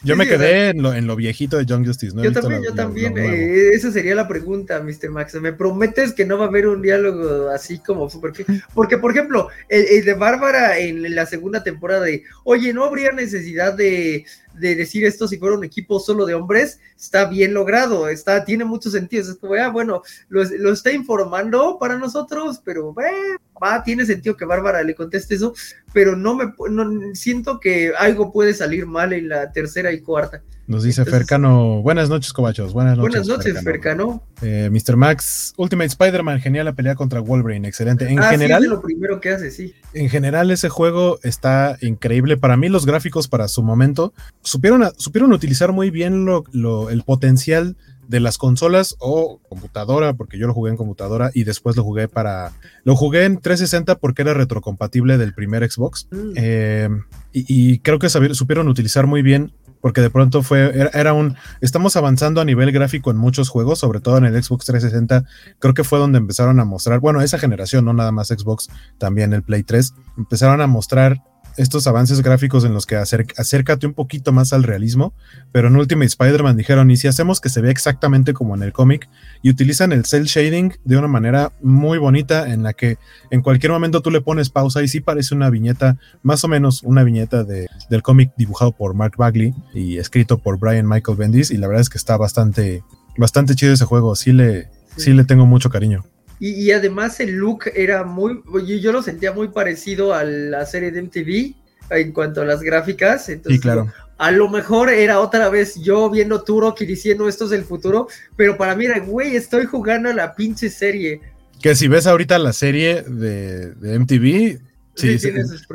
[0.03, 2.17] Yo me quedé en, lo, en, lo, viejito de Young Justice.
[2.17, 3.19] yo también, yo también.
[3.19, 5.11] Eh, esa sería la pregunta, Mr.
[5.11, 5.35] Max.
[5.35, 8.33] ¿Me prometes que no va a haber un diálogo así como súper...
[8.73, 13.75] Porque, por ejemplo, el, de Bárbara en la segunda temporada de, oye, ¿no habría necesidad
[13.75, 14.25] de,
[14.55, 16.81] de decir esto si fuera un equipo solo de hombres?
[16.97, 19.31] Está bien logrado, está, tiene mucho sentido.
[19.31, 20.01] Es como, ah, bueno,
[20.31, 22.95] lo, lo está informando para nosotros, pero...
[23.03, 25.55] Eh, va, tiene sentido que Bárbara le conteste eso,
[25.93, 30.43] pero no me no, siento que algo puede salir mal en la tercera y cuarta.
[30.69, 33.27] Nos dice Fercano, buenas noches, Cobachos, buenas noches.
[33.27, 34.23] Buenas noches, Fercano.
[34.43, 34.97] Eh, Mr.
[34.97, 38.07] Max, Ultimate Spider-Man, genial la pelea contra Wolverine, excelente.
[38.07, 39.75] En ah, general, sí, lo primero que hace, sí.
[39.95, 42.37] En general, ese juego está increíble.
[42.37, 44.13] Para mí, los gráficos para su momento
[44.43, 47.75] supieron, supieron utilizar muy bien lo, lo, el potencial
[48.09, 52.09] de las consolas o computadora, porque yo lo jugué en computadora y después lo jugué
[52.09, 52.53] para.
[52.83, 56.09] Lo jugué en 360 porque era retrocompatible del primer Xbox.
[56.11, 56.33] Mm.
[56.37, 56.89] Eh,
[57.33, 59.53] y, creo que supieron utilizar muy bien.
[59.81, 64.01] Porque de pronto fue, era, un, estamos avanzando a nivel gráfico en muchos juegos, sobre
[64.01, 65.25] todo en el Xbox 360,
[65.61, 69.33] creo que fue donde empezaron a mostrar, bueno, esa generación, no nada más Xbox, también
[69.35, 71.23] el Play 3, empezaron a mostrar
[71.59, 75.13] estos avances gráficos en los que acércate un poquito más al realismo,
[75.53, 78.73] pero en Ultimate Spider-Man dijeron, ¿y si hacemos que se vea exactamente como en el
[78.73, 79.09] cómic?
[79.43, 82.99] Y utilizan el cel shading de una manera muy bonita en la que
[83.31, 86.83] en cualquier momento tú le pones pausa y sí parece una viñeta, más o menos
[86.83, 91.51] una viñeta de, del cómic dibujado por Mark Bagley y escrito por Brian Michael Bendis
[91.51, 92.83] y la verdad es que está bastante,
[93.17, 96.05] bastante chido ese juego, sí le, sí le tengo mucho cariño.
[96.41, 98.43] Y, además el look era muy,
[98.81, 101.55] yo lo sentía muy parecido a la serie de MTV
[101.91, 103.29] en cuanto a las gráficas.
[103.29, 103.93] Entonces, claro.
[104.19, 108.09] A lo mejor era otra vez yo viendo Turok y diciendo esto es el futuro,
[108.37, 111.21] pero para mí era, güey, estoy jugando a la pinche serie.
[111.63, 114.61] Que si ves ahorita la serie de, MTV,
[114.95, 115.19] sí,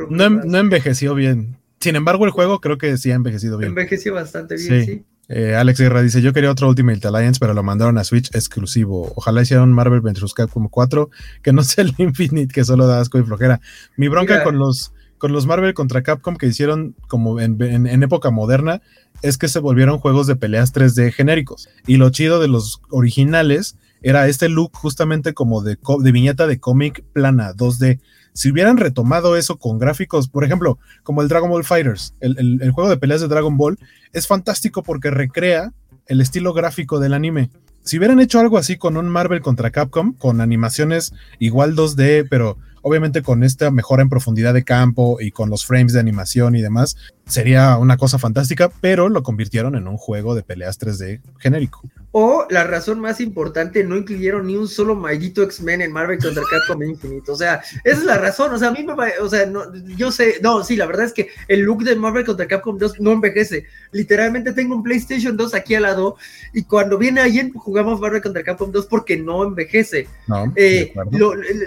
[0.09, 1.57] no, no, envejeció bien.
[1.79, 3.69] Sin embargo, el juego creo que sí ha envejecido bien.
[3.69, 5.03] Envejeció bastante bien, sí.
[5.29, 9.11] Eh, Alex Guerra dice: Yo quería otro Ultimate Alliance, pero lo mandaron a Switch exclusivo.
[9.15, 10.33] Ojalá hicieran Marvel vs.
[10.33, 11.09] Capcom 4,
[11.41, 13.61] que no sea el Infinite, que solo da asco y flojera.
[13.95, 18.81] Mi bronca con los, con los Marvel contra Capcom que hicieron como en, época moderna
[19.21, 21.69] es que se volvieron juegos de peleas 3D genéricos.
[21.87, 26.59] Y lo chido de los originales era este look justamente como de, de viñeta de
[26.59, 28.01] cómic plana 2D.
[28.33, 32.89] Si hubieran retomado eso con gráficos, por ejemplo, como el Dragon Ball Fighters, el, juego
[32.89, 33.77] de peleas de Dragon Ball,
[34.11, 35.71] es fantástico porque recrea
[36.07, 37.49] el estilo gráfico del anime.
[37.83, 42.57] Si hubieran hecho algo así con un Marvel contra Capcom, con animaciones igual 2D, pero
[42.81, 46.61] obviamente con esta mejora en profundidad de campo y con los frames de animación y
[46.61, 46.95] demás,
[47.25, 51.81] sería una cosa fantástica, pero lo convirtieron en un juego de peleas 3D genérico.
[52.15, 56.43] O la razón más importante, no incluyeron ni un solo maldito X-Men en Marvel contra
[56.43, 57.33] Capcom Infinito.
[57.33, 58.53] O sea, esa es la razón.
[58.53, 61.13] O sea, a mí me o sea, no, yo sé, no, sí, la verdad es
[61.13, 63.65] que el look de Marvel contra Capcom 2 no envejece.
[63.91, 66.15] Literalmente tengo un PlayStation 2 aquí al lado
[66.53, 70.07] y cuando viene alguien jugamos Marvel contra Capcom 2 porque no envejece.
[70.27, 70.93] No, eh,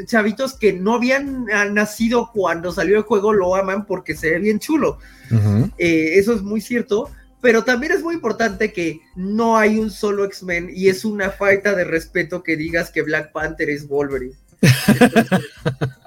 [0.05, 4.61] chavitos que no habían nacido cuando salió el juego lo aman porque se ve bien
[4.61, 4.99] chulo.
[5.77, 7.11] Eh, eso es muy cierto
[7.47, 11.77] pero también es muy importante que no hay un solo X-Men y es una falta
[11.77, 14.35] de respeto que digas que Black Panther es Wolverine.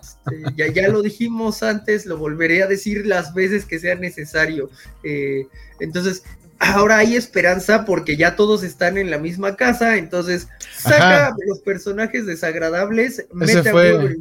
[0.01, 4.69] Este, ya, ya lo dijimos antes, lo volveré a decir las veces que sea necesario.
[5.01, 5.47] Eh,
[5.79, 6.23] entonces,
[6.59, 12.25] ahora hay esperanza porque ya todos están en la misma casa, entonces saca los personajes
[12.25, 14.17] desagradables, ese fue,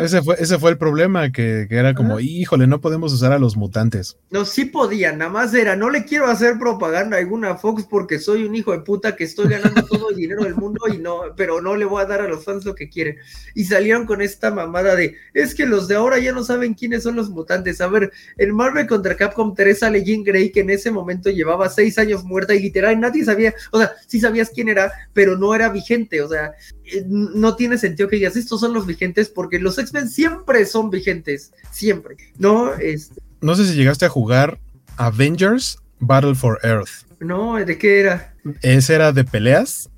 [0.00, 3.56] ese fue, ese fue el problema, que, era como, híjole, no podemos usar a los
[3.56, 4.16] mutantes.
[4.30, 8.18] No, sí podían, nada más era, no le quiero hacer propaganda a alguna Fox porque
[8.18, 11.20] soy un hijo de puta que estoy ganando todo el dinero del mundo y no,
[11.36, 13.18] pero no le voy a dar a los fans lo que quieren.
[13.54, 17.02] Y salieron con esta mamada de, es que los de ahora ya no saben quiénes
[17.02, 17.80] son los mutantes.
[17.82, 21.68] A ver, el Marvel contra Capcom 3 sale Jean Grey que en ese momento llevaba
[21.68, 25.54] seis años muerta y literal nadie sabía, o sea, sí sabías quién era, pero no
[25.54, 26.52] era vigente, o sea,
[26.84, 30.90] eh, no tiene sentido que digas, estos son los vigentes porque los X-Men siempre son
[30.90, 32.74] vigentes, siempre, ¿no?
[32.74, 33.20] Este...
[33.40, 34.58] No sé si llegaste a jugar
[34.96, 37.06] Avengers Battle for Earth.
[37.20, 38.34] No, ¿de qué era?
[38.62, 39.90] Ese era de peleas,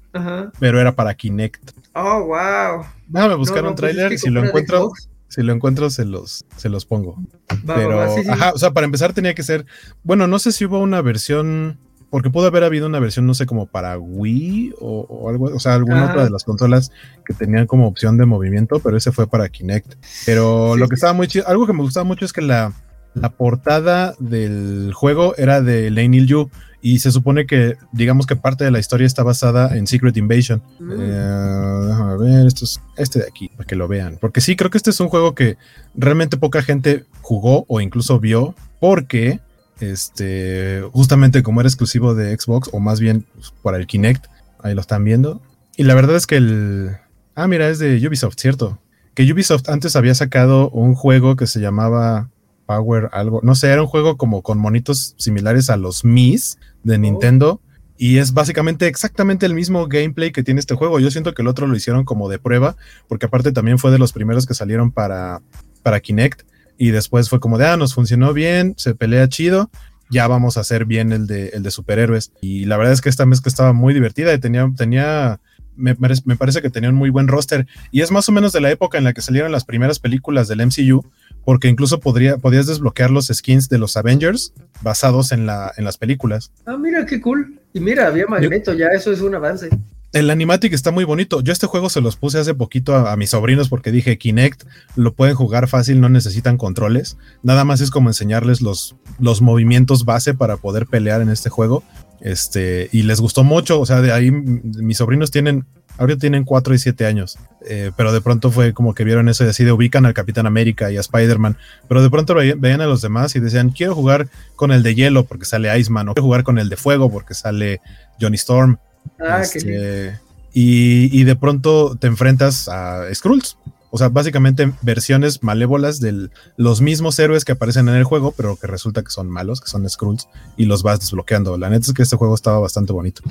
[0.59, 1.73] pero era para Kinect.
[1.94, 2.85] Oh, wow.
[3.09, 4.93] Déjame buscar un pues tráiler si lo encuentro,
[5.35, 7.20] si lo encuentro se los, se los pongo.
[7.66, 9.66] pero, ajá, o sea, para empezar tenía que ser,
[10.05, 11.78] bueno, no sé si hubo una versión
[12.09, 15.74] porque pudo haber habido una versión, no sé, como para Wii o, algo, o sea,
[15.74, 16.93] alguna otra de las consolas
[17.27, 19.97] que tenían como opción de movimiento, pero ese fue para Kinect.
[20.24, 22.73] Pero lo que estaba muy chido, algo que me gustaba mucho es que la,
[23.15, 26.51] la portada del juego era de Lane Yu
[26.85, 30.62] y se supone que, digamos que parte de la historia está basada en Secret Invasion.
[30.78, 30.93] Mm.
[30.93, 34.19] Eh, déjame ver, esto es este de aquí, para que lo vean.
[34.20, 35.56] Porque sí, creo que este es un juego que
[35.94, 39.40] realmente poca gente jugó o incluso vio, porque
[39.81, 44.27] este, justamente como era exclusivo de Xbox, o más bien pues, para el Kinect,
[44.62, 45.40] ahí lo están viendo.
[45.78, 46.98] Y la verdad es que el.
[47.35, 48.78] Ah, mira, es de Ubisoft, cierto.
[49.15, 52.28] Que Ubisoft antes había sacado un juego que se llamaba
[52.66, 53.40] Power algo.
[53.43, 56.98] No sé, era un juego como con monitos similares a los Mis de oh.
[56.98, 57.61] Nintendo.
[57.97, 60.98] Y es básicamente exactamente el mismo gameplay que tiene este juego.
[60.98, 62.77] Yo siento que el otro lo hicieron como de prueba,
[63.09, 65.43] porque aparte también fue de los primeros que salieron para,
[65.82, 66.43] para Kinect
[66.77, 69.70] y después fue como de, ah, nos funcionó bien, se pelea chido,
[70.11, 72.32] ya vamos a hacer bien el de, el de superhéroes.
[72.40, 75.40] Y la verdad es que esta mezcla estaba muy divertida y tenía, tenía
[75.77, 77.66] me, me, parece que tenía un muy buen roster.
[77.90, 80.48] Y es más o menos de la época en la que salieron las primeras películas
[80.48, 81.05] del MCU,
[81.44, 84.52] porque incluso podría, podías desbloquear los skins de los Avengers
[84.82, 86.52] basados en, la, en las películas.
[86.66, 87.60] Ah, mira qué cool.
[87.72, 89.68] Y mira, había Magneto, ya eso es un avance
[90.14, 91.40] el animatic está muy bonito.
[91.40, 94.62] Yo este juego se los puse hace poquito a, mis sobrinos porque dije Kinect
[94.94, 97.18] lo pueden jugar fácil, no necesitan controles.
[97.42, 101.82] Nada más es como enseñarles los, los movimientos base para poder pelear en este juego.
[102.20, 103.80] Este, y les gustó mucho.
[103.80, 105.66] O sea, de ahí mis sobrinos tienen,
[105.98, 107.38] ahorita tienen 4 y 7 años.
[107.66, 110.46] Eh, pero de pronto fue como que vieron eso y así de ubican al Capitán
[110.46, 111.56] América y a Spider-Man.
[111.88, 115.24] Pero de pronto veían a los demás y decían, quiero jugar con el de hielo
[115.24, 117.80] porque sale Iceman, o quiero jugar con el de fuego porque sale
[118.20, 118.78] Johnny Storm.
[119.18, 120.18] Ah, este,
[120.52, 123.58] y, de pronto te enfrentas a Skrulls.
[123.90, 128.56] O sea, básicamente versiones malévolas de los mismos héroes que aparecen en el juego, pero
[128.56, 131.56] que resulta que son malos, que son Skrulls, y los vas desbloqueando.
[131.58, 133.22] La neta es que este juego estaba bastante bonito.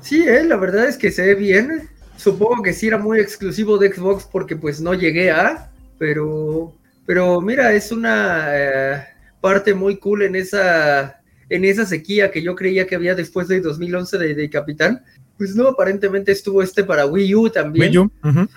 [0.00, 1.90] Sí, eh, la verdad es que se ve bien.
[2.18, 6.74] Supongo que sí era muy exclusivo de Xbox porque pues no llegué a, pero,
[7.06, 9.04] pero mira, es una eh,
[9.40, 13.60] parte muy cool en esa en esa sequía que yo creía que había después de
[13.60, 15.02] 2011 de, Capitán.
[15.38, 17.90] Pues no, aparentemente estuvo este para Wii U también.
[17.90, 18.10] Wii U.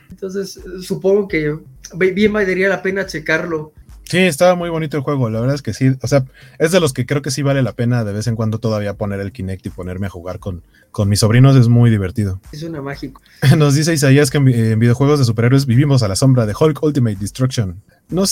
[0.10, 1.56] Entonces, supongo que
[1.96, 3.74] bien valdría la pena checarlo.
[4.12, 6.26] Sí, estaba muy bonito el juego, la verdad es que sí, o sea,
[6.60, 8.96] es de los que creo que sí vale la pena de vez en cuando todavía
[8.96, 12.42] poner el Kinect y ponerme a jugar con, con mis sobrinos, es muy divertido.
[12.52, 13.22] Es una mágico.
[13.58, 17.16] Nos dice Isaías que en, videojuegos de superhéroes vivimos a la sombra de Hulk Ultimate
[17.22, 17.82] Destruction.
[18.10, 18.24] No,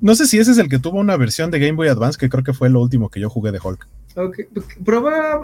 [0.00, 2.28] no, sé si ese es el que tuvo una versión de Game Boy Advance, que
[2.28, 3.86] creo que fue lo último que yo jugué de Hulk.
[4.16, 4.36] Ok,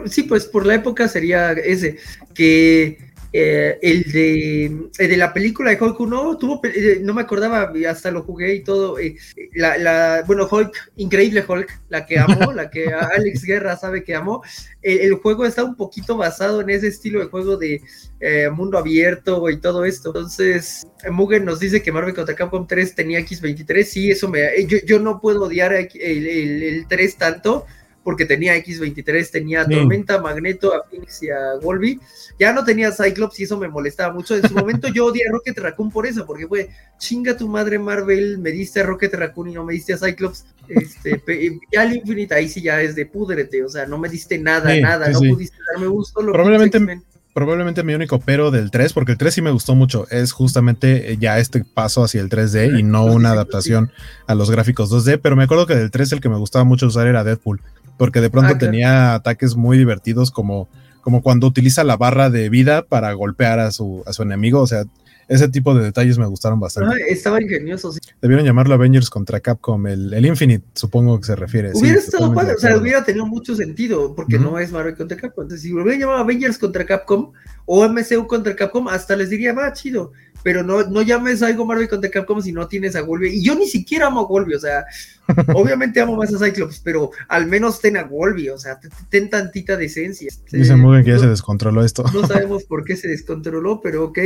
[0.07, 1.99] sí, pues por la época sería ese,
[2.35, 7.73] que eh, el, de, de la película de Hulk 1, tuvo, eh, no me acordaba,
[7.89, 8.99] hasta lo jugué y todo.
[8.99, 9.17] Eh,
[9.55, 12.87] la, la, bueno, Hulk, increíble Hulk, la que amo, la que
[13.17, 14.43] Alex Guerra sabe que amo.
[14.83, 17.83] El, juego está un poquito basado en ese estilo de juego de
[18.53, 20.11] mundo abierto y todo esto.
[20.11, 23.83] Entonces, Mugen nos dice que Marvel contra Capcom 3 tenía X23.
[23.85, 24.65] Sí, eso me.
[24.67, 27.67] Yo, yo no puedo odiar el, el, el 3 tanto
[28.07, 31.99] porque tenía X23, tenía Tormenta, Magneto, a Phoenix y a Wolby.
[32.39, 34.37] Ya no tenía Cyclops y eso me molestaba mucho.
[34.37, 36.69] En su momento yo odié a Rocket Raccoon por eso, porque fue
[37.01, 40.47] chinga tu madre Marvel, me diste a Rocket Raccoon y no me diste a Cyclops.
[40.69, 41.21] Este,
[41.73, 44.73] ya el Infinite ahí sí ya es de púdrete, o sea, no me diste nada,
[44.79, 46.23] nada, no pudiste darme gusto.
[46.23, 46.79] Lo probablemente,
[47.35, 51.11] probablemente mi único pero del 3, porque el 3 sí me gustó mucho, es justamente
[51.11, 53.91] eh, ya este paso hacia el 3D y no una adaptación
[54.29, 56.87] a los gráficos 2D, pero me acuerdo que del 3 el que me gustaba mucho
[56.87, 57.61] usar era Deadpool
[57.97, 60.69] porque de pronto ah, tenía ataques muy divertidos como,
[61.01, 64.67] como cuando utiliza la barra de vida para golpear a su, a su enemigo, o
[64.67, 64.85] sea,
[65.29, 66.95] ese tipo de detalles me gustaron bastante.
[66.95, 67.99] Ah, estaba ingenioso, sí.
[68.23, 71.73] Debieron llamarlo Avengers contra Capcom, el, el Infinite, supongo que se refiere.
[71.75, 75.43] Hubiera estado padre, o sea, hubiera tenido mucho sentido, porque no es Marvel contra Capcom.
[75.43, 77.33] Entonces, si hubieran llamado Avengers contra Capcom
[77.65, 80.13] o MCU contra Capcom, hasta les diría, va, chido
[80.47, 83.39] pero no, no llames algo Marvel contra Capcom si no tienes a Wolverine.
[83.39, 84.85] Y yo ni siquiera amo a Wolverine, o sea,
[85.57, 88.79] obviamente amo más a Cyclops, pero al menos ten a Wolverine, o sea,
[89.11, 90.31] ten tantita decencia.
[90.53, 92.05] Dice muy bien que ya se descontroló esto.
[92.15, 94.19] No sabemos por qué se descontroló, pero ok.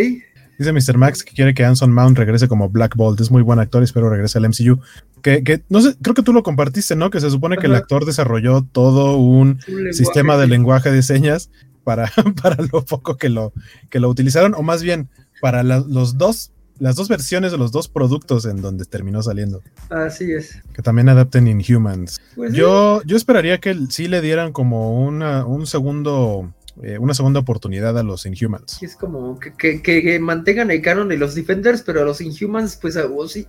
[0.59, 0.99] Dice Mr.
[0.99, 3.19] Max que quiere que Anson Mount regrese como Black Bolt.
[3.19, 4.79] Es muy buen actor, espero regrese al MCU.
[5.23, 7.09] Que, que no sé, creo que tú lo compartiste, ¿no?
[7.09, 9.59] Que se supone que el actor desarrolló todo un,
[9.93, 11.51] sistema de lenguaje de señas
[11.83, 13.55] para, para lo poco que lo,
[13.89, 15.09] que lo utilizaron, o más bien
[15.41, 19.63] para los dos, las dos versiones de los dos productos en donde terminó saliendo.
[19.91, 20.61] Así es.
[20.73, 22.21] Que también adapten Inhumans.
[22.35, 26.53] Pues yo, yo esperaría que sí le dieran como una, un segundo.
[26.83, 28.83] Eh, una segunda oportunidad a los Inhumans.
[28.83, 32.97] Es como que, que, mantengan el canon de los Defenders, pero a los Inhumans, pues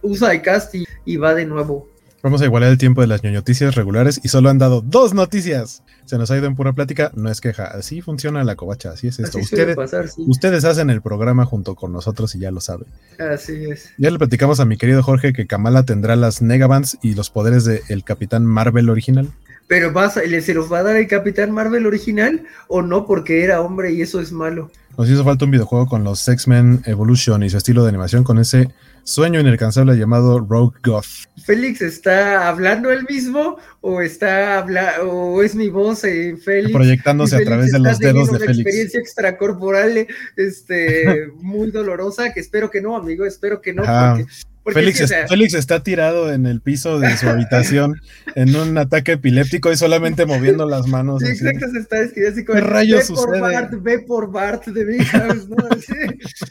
[0.02, 1.88] usa el cast y va de nuevo.
[2.24, 5.82] Vamos a igualar el tiempo de las noticias regulares y solo han dado dos noticias.
[6.06, 7.66] Se nos ha ido en pura plática, no es queja.
[7.66, 9.40] Así funciona la covacha, así es esto.
[9.40, 9.78] ustedes,
[10.18, 12.88] ustedes hacen el programa junto con nosotros y ya lo saben.
[13.20, 13.92] Así es.
[13.98, 17.66] Ya le platicamos a mi querido Jorge que Kamala tendrá las Negabands y los poderes
[17.66, 19.30] del Capitán Marvel original.
[19.68, 23.06] Pero vas, ¿se los va a dar el Capitán Marvel original o no?
[23.06, 24.70] Porque era hombre y eso es malo.
[24.98, 28.38] Nos hizo falta un videojuego con los X-Men Evolution y su estilo de animación con
[28.38, 28.70] ese
[29.04, 31.28] sueño inalcanzable llamado Rogue Goth.
[31.44, 37.36] Félix está hablando él mismo o está habla o es mi voz eh, Félix proyectándose
[37.36, 38.60] a través de los dedos de una Félix.
[38.60, 44.28] experiencia extracorporal este muy dolorosa que espero que no, amigo, espero que no porque
[44.66, 48.00] Félix, está tirado en el piso de su habitación
[48.36, 51.22] en un ataque epiléptico y solamente moviendo las manos.
[51.22, 51.98] Sí, exacto, se está
[52.30, 55.70] así como, ¿Qué rayos ve Por Bart, ve por Bart de mi ¿no?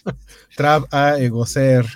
[0.57, 1.87] Trap a Egocer.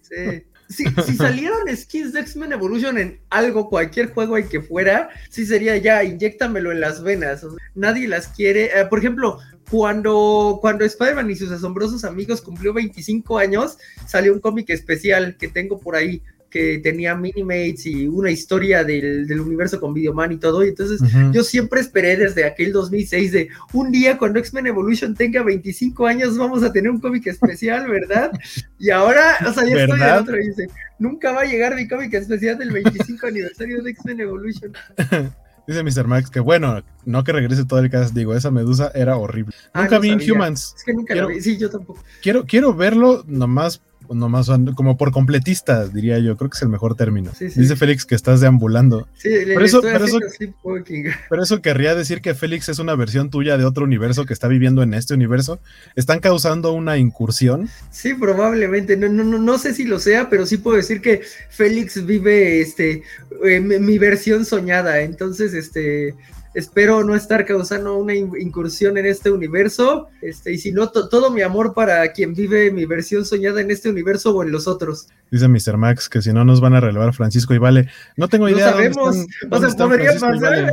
[0.00, 0.44] sí.
[0.66, 5.44] Si, si, salieron skins de X-Men Evolution en algo, cualquier juego en que fuera, sí
[5.44, 7.46] sería ya, inyectamelo en las venas.
[7.74, 8.70] nadie las quiere.
[8.74, 9.38] Eh, por ejemplo,
[9.70, 15.48] cuando, cuando Spider-Man y sus asombrosos amigos cumplió 25 años, salió un cómic especial que
[15.48, 16.22] tengo por ahí
[16.54, 20.64] que tenía minimates y una historia del, universo con Videoman y todo.
[20.64, 21.00] Y entonces
[21.32, 26.38] yo siempre esperé desde aquel 2006 de un día cuando X-Men Evolution tenga 25 años
[26.38, 28.30] vamos a tener un cómic especial, ¿verdad?
[28.78, 30.68] Y ahora, o sea, ya estoy en otro y dice,
[31.00, 34.72] nunca va a llegar mi cómic especial del 25 aniversario de X-Men Evolution.
[35.66, 36.06] Dice Mr.
[36.06, 39.54] Max que bueno, no que regrese todo el cast, digo, esa medusa era horrible.
[39.72, 40.74] Ah, nunca vi Inhumans.
[40.76, 42.02] Es que nunca quiero, vi, sí, yo tampoco.
[42.22, 46.94] Quiero, quiero verlo nomás nomás como por completista, diría yo, creo que es el mejor
[46.96, 47.32] término.
[47.38, 49.08] Dice Félix que estás deambulando.
[49.16, 50.18] Sí, le, pero, eso, pero, eso,
[51.30, 54.48] pero, eso, querría decir que Félix es una versión tuya de otro universo que está
[54.48, 55.60] viviendo en este universo.
[55.96, 57.68] ¿Están causando una incursión?
[57.90, 58.96] Sí, probablemente.
[58.96, 63.02] No, no, no, sé si lo sea, pero sí puedo decir que Félix vive este
[63.44, 65.00] eh, mi versión soñada.
[65.00, 66.14] Entonces, este
[66.54, 70.08] Espero no estar causando una incursión en este universo.
[70.22, 73.90] Este, y si no, todo mi amor para quien vive mi versión soñada en este
[73.90, 75.08] universo o en los otros.
[75.30, 75.76] Dice Mr.
[75.76, 77.88] Max que si no nos van a relevar Francisco y Vale.
[78.16, 78.66] No tengo idea.
[78.66, 79.16] No sabemos.
[79.50, 80.72] o sea, podría pasar.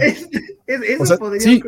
[0.68, 1.64] Eso podría sí,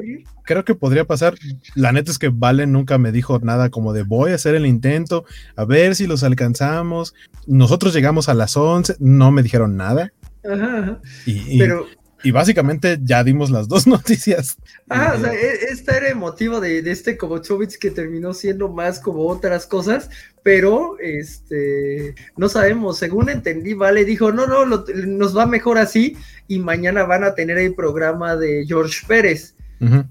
[0.45, 1.35] Creo que podría pasar.
[1.76, 4.65] La neta es que Vale nunca me dijo nada como de voy a hacer el
[4.65, 5.26] intento,
[5.56, 7.15] a ver si los alcanzamos.
[7.48, 10.14] Nosotros llegamos a las 11, no me dijeron nada.
[10.45, 11.88] Ajá, Y, Pero
[12.24, 14.58] y básicamente ya dimos las dos noticias.
[14.90, 18.70] Ah, o sea, e, este era el motivo de, este como Chobits que terminó siendo
[18.70, 20.10] más como otras cosas,
[20.41, 26.18] pero este no sabemos, según entendí, Vale dijo, no, no, nos va mejor así
[26.48, 29.56] y mañana van a tener el programa de George Pérez.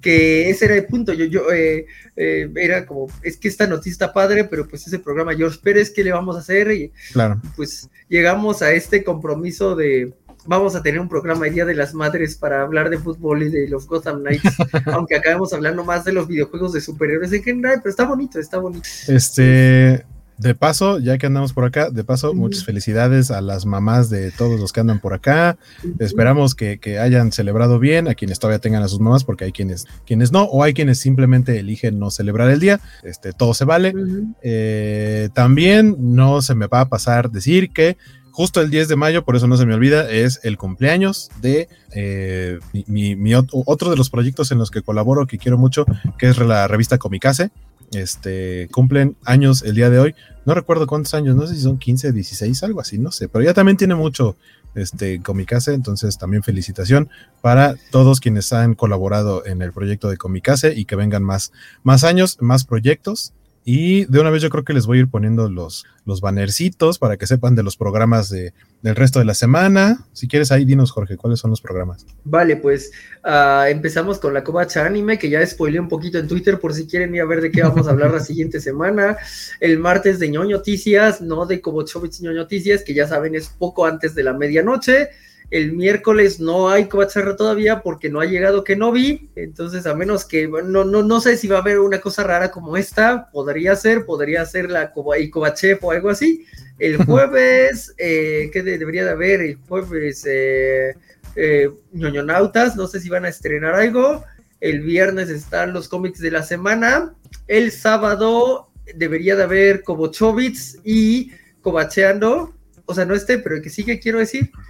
[0.02, 1.14] que ese era el punto.
[1.14, 4.98] Yo, yo eh, eh, era como, es que esta noticia está padre, pero pues ese
[4.98, 6.70] programa George Pérez, ¿qué le vamos a hacer?
[6.70, 7.40] Y claro.
[7.56, 10.12] pues llegamos a este compromiso de
[10.46, 13.48] vamos a tener un programa el Día de las Madres para hablar de fútbol y
[13.48, 14.56] de los Gotham Knights,
[14.92, 18.58] aunque acabemos hablando más de los videojuegos de superhéroes en general, pero está bonito, está
[18.58, 18.88] bonito.
[19.08, 20.04] Este,
[20.42, 24.30] de paso, ya que andamos por acá, de paso, muchas felicidades a las mamás de
[24.32, 25.56] todos los que andan por acá.
[25.98, 29.86] Esperamos que, hayan celebrado bien, a quienes todavía tengan a sus mamás, porque hay quienes,
[30.04, 32.80] quienes no, o hay quienes simplemente eligen no celebrar el día.
[33.04, 33.94] Este, todo se vale.
[34.42, 37.96] Eh, también no se me va a pasar decir que
[38.32, 41.68] justo el 10 de mayo, por eso no se me olvida, es el cumpleaños de
[41.94, 45.86] eh, mi, otro de los proyectos en los que colaboro, que quiero mucho,
[46.18, 47.50] que es la revista Comicase.
[47.92, 50.14] Este, cumplen años el día de hoy.
[50.46, 53.44] No recuerdo cuántos años, no sé si son 15, 16, algo así, no sé, pero
[53.44, 54.36] ya también tiene mucho
[54.74, 57.10] este, Comicase, entonces también felicitación
[57.42, 61.52] para todos quienes han colaborado en el proyecto de Comicase y que vengan más,
[61.82, 63.34] más años, más proyectos
[63.64, 66.98] y de una vez yo creo que les voy a ir poniendo los, los bannercitos
[66.98, 68.52] para que sepan de los programas de,
[68.82, 70.06] del resto de la semana.
[70.12, 72.04] Si quieres ahí, dinos, Jorge, ¿cuáles son los programas?
[72.24, 72.90] Vale, pues
[73.24, 76.86] uh, empezamos con la Covacha Anime, que ya spoileé un poquito en Twitter por si
[76.86, 79.16] quieren ir a ver de qué vamos a hablar la siguiente semana.
[79.60, 83.86] El martes de ñoño noticias, no de Kobochovich ñoño noticias, que ya saben es poco
[83.86, 85.10] antes de la medianoche.
[85.52, 89.28] El miércoles no hay cobacharra todavía porque no ha llegado que no vi.
[89.36, 92.50] Entonces, a menos que no, no, no sé si va a haber una cosa rara
[92.50, 93.30] como esta.
[93.30, 96.46] Podría ser, podría ser la Cobachef o algo así.
[96.78, 99.42] El jueves, eh, ¿qué debería de haber?
[99.42, 100.96] El jueves, eh,
[101.36, 102.74] eh, ñoñonautas.
[102.74, 104.24] No sé si van a estrenar algo.
[104.58, 107.12] El viernes están los cómics de la semana.
[107.46, 111.30] El sábado debería de haber Cobochovitz y
[111.60, 112.54] Cobacheando
[112.86, 114.50] o sea, no este, pero el que sigue quiero decir.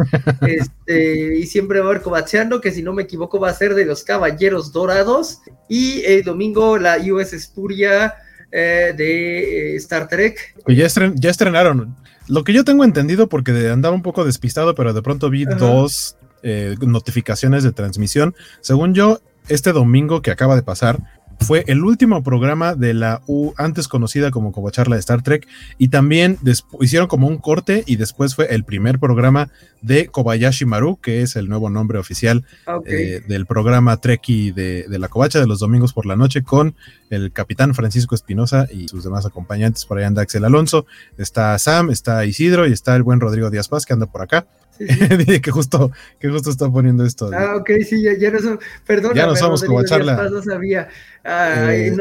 [0.46, 3.74] Este, y siempre va a haber cobacheando, que si no me equivoco va a ser
[3.74, 5.40] de los Caballeros Dorados.
[5.68, 8.14] Y el domingo la US Espuria
[8.50, 10.54] eh, de eh, Star Trek.
[10.66, 11.96] ya, ya, estrenaron.
[12.28, 16.16] Lo que yo tengo entendido, porque andaba un poco despistado, pero de pronto vi dos
[16.42, 18.34] eh, notificaciones de transmisión.
[18.60, 20.98] Según yo, este domingo que acaba de pasar,
[21.42, 25.88] fue el último programa de la U, antes conocida como Charla de Star Trek, y
[25.88, 26.38] también
[26.80, 29.50] hicieron como un corte y después fue el primer programa
[29.80, 32.44] de Kobayashi Maru, que es el nuevo nombre oficial
[32.86, 36.76] eh, del programa Treki de, de, la Covacha de los domingos por la noche con
[37.10, 39.84] el capitán Francisco Espinosa y sus demás acompañantes.
[39.84, 40.86] Por ahí anda Axel Alonso,
[41.18, 44.46] está Sam, está Isidro y está el buen Rodrigo Díaz Paz que anda por acá.
[45.42, 47.30] que justo, que justo está poniendo esto.
[47.32, 49.14] Ah, ok, sí, ya, no somos, perdón.
[49.14, 50.28] Ya no somos Covacharla.
[50.30, 50.88] No sabía.
[51.24, 51.94] Eh,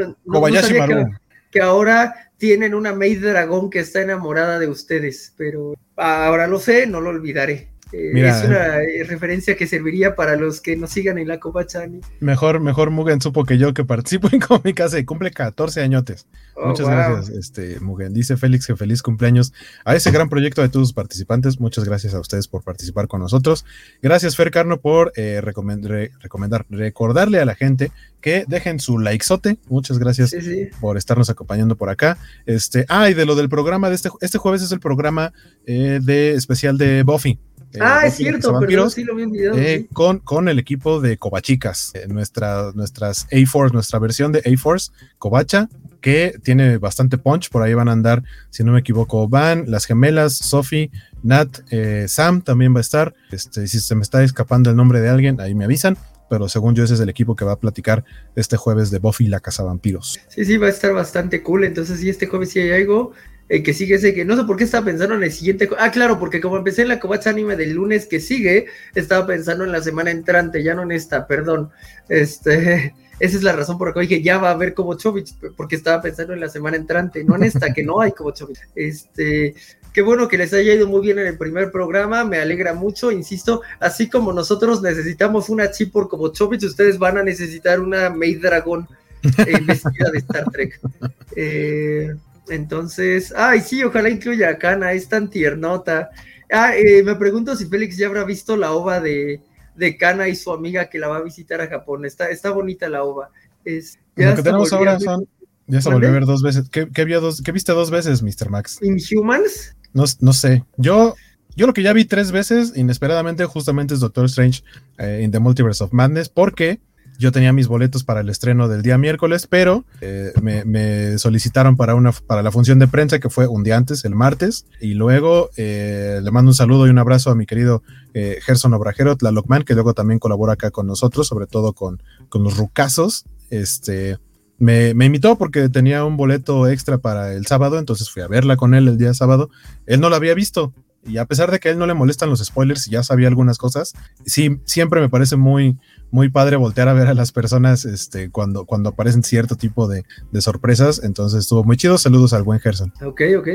[1.50, 6.86] que, ahora tienen una maid dragón que está enamorada de ustedes, pero ahora lo sé,
[6.86, 7.71] no lo olvidaré.
[7.92, 11.66] Eh, es una eh, referencia que serviría para los que nos sigan en la Copa
[11.66, 12.00] Chani.
[12.20, 16.26] Mejor, mejor Mugen supo que yo que participo en Cómicas y cumple 14 añotes.
[16.54, 18.14] Oh, muchas gracias, este Mugen.
[18.14, 19.52] Dice Félix que feliz cumpleaños
[19.84, 21.60] a ese gran proyecto de todos los participantes.
[21.60, 23.66] Muchas gracias a ustedes por participar con nosotros.
[24.00, 27.92] Gracias, Fer Carno, por eh, recomendar, recordarle a la gente
[28.22, 29.58] que dejen su likezote.
[29.68, 30.34] Muchas gracias
[30.80, 32.16] por estarnos acompañando por acá.
[32.46, 35.32] Este, ah, y de lo del programa de este, este jueves es el programa
[35.66, 37.38] de especial de Buffy.
[37.74, 41.00] Eh, ah, es cierto, pero sí lo vi en video, eh, con, con el equipo
[41.00, 45.70] de Cobachicas, eh, nuestra, nuestras A-Force, nuestra versión de A-Force, Cobacha,
[46.02, 49.86] que tiene bastante punch, por ahí van a andar, si no me equivoco, Van, las
[49.86, 50.90] gemelas, Sophie,
[51.22, 51.60] Nat,
[52.08, 55.40] Sam también va a estar, este, si se me está escapando el nombre de alguien,
[55.40, 55.96] ahí me avisan,
[56.28, 58.04] pero según yo ese es el equipo que va a platicar
[58.34, 60.18] este jueves de Buffy la Casa Vampiros.
[60.28, 63.12] Sí, sí, va a estar bastante cool, entonces si este jueves sí hay algo,
[63.52, 65.68] el que sigue ese que no sé por qué estaba pensando en el siguiente.
[65.78, 68.64] Ah, claro, porque como empecé en la Covacha Anime del lunes que sigue,
[68.94, 71.68] estaba pensando en la semana entrante, ya no en esta, perdón.
[72.08, 75.76] Este, esa es la razón por la que dije ya va a haber Chovich, porque
[75.76, 78.58] estaba pensando en la semana entrante, no en esta, que no hay Chovich.
[78.74, 79.54] Este,
[79.92, 83.12] qué bueno que les haya ido muy bien en el primer programa, me alegra mucho,
[83.12, 88.40] insisto, así como nosotros necesitamos una chip por Chovich, ustedes van a necesitar una Maid
[88.40, 88.88] Dragon
[89.22, 90.80] eh, vestida de Star Trek.
[91.34, 92.14] Eh,
[92.48, 96.10] entonces, ay, sí, ojalá incluya a Kana, es tan tiernota.
[96.50, 99.40] Ah, eh, me pregunto si Félix ya habrá visto la ova de,
[99.76, 102.04] de Kana y su amiga que la va a visitar a Japón.
[102.04, 103.30] Está, está bonita la ova.
[103.64, 105.26] Es, ya Lo que tenemos ahora son.
[105.68, 106.68] Ya se volvió a ver dos veces.
[106.68, 108.50] ¿Qué, qué, dos, ¿Qué, viste dos veces, Mr.
[108.50, 108.78] Max?
[108.82, 109.76] ¿Inhumans?
[109.92, 110.64] No, no sé.
[110.76, 111.14] Yo,
[111.54, 114.64] yo lo que ya vi tres veces, inesperadamente, justamente es Doctor Strange
[114.98, 116.80] eh, in the Multiverse of Madness, porque
[117.18, 121.94] yo tenía mis boletos para el estreno del día miércoles, pero eh, me, solicitaron para,
[121.94, 125.50] una, para la función de prensa que fue un día antes, el martes, y luego
[125.56, 127.82] eh, le mando un saludo y un abrazo a mi querido
[128.14, 132.42] eh, Gerson Obrajero, Tlalocman, que luego también colabora acá con nosotros, sobre todo con, con
[132.42, 133.24] los rucasos.
[133.50, 134.18] Este,
[134.58, 138.56] me, me, invitó porque tenía un boleto extra para el sábado, entonces fui a verla
[138.56, 139.50] con él el día sábado.
[139.86, 140.72] Él no la había visto,
[141.04, 143.28] y a pesar de que a él no le molestan los spoilers y ya sabía
[143.28, 145.78] algunas cosas, sí, siempre me parece muy,
[146.10, 150.04] muy padre voltear a ver a las personas este, cuando, cuando aparecen cierto tipo de,
[150.40, 151.02] sorpresas.
[151.02, 151.98] Entonces estuvo muy chido.
[151.98, 152.92] Saludos al buen Gerson.
[153.04, 153.48] Ok, ok.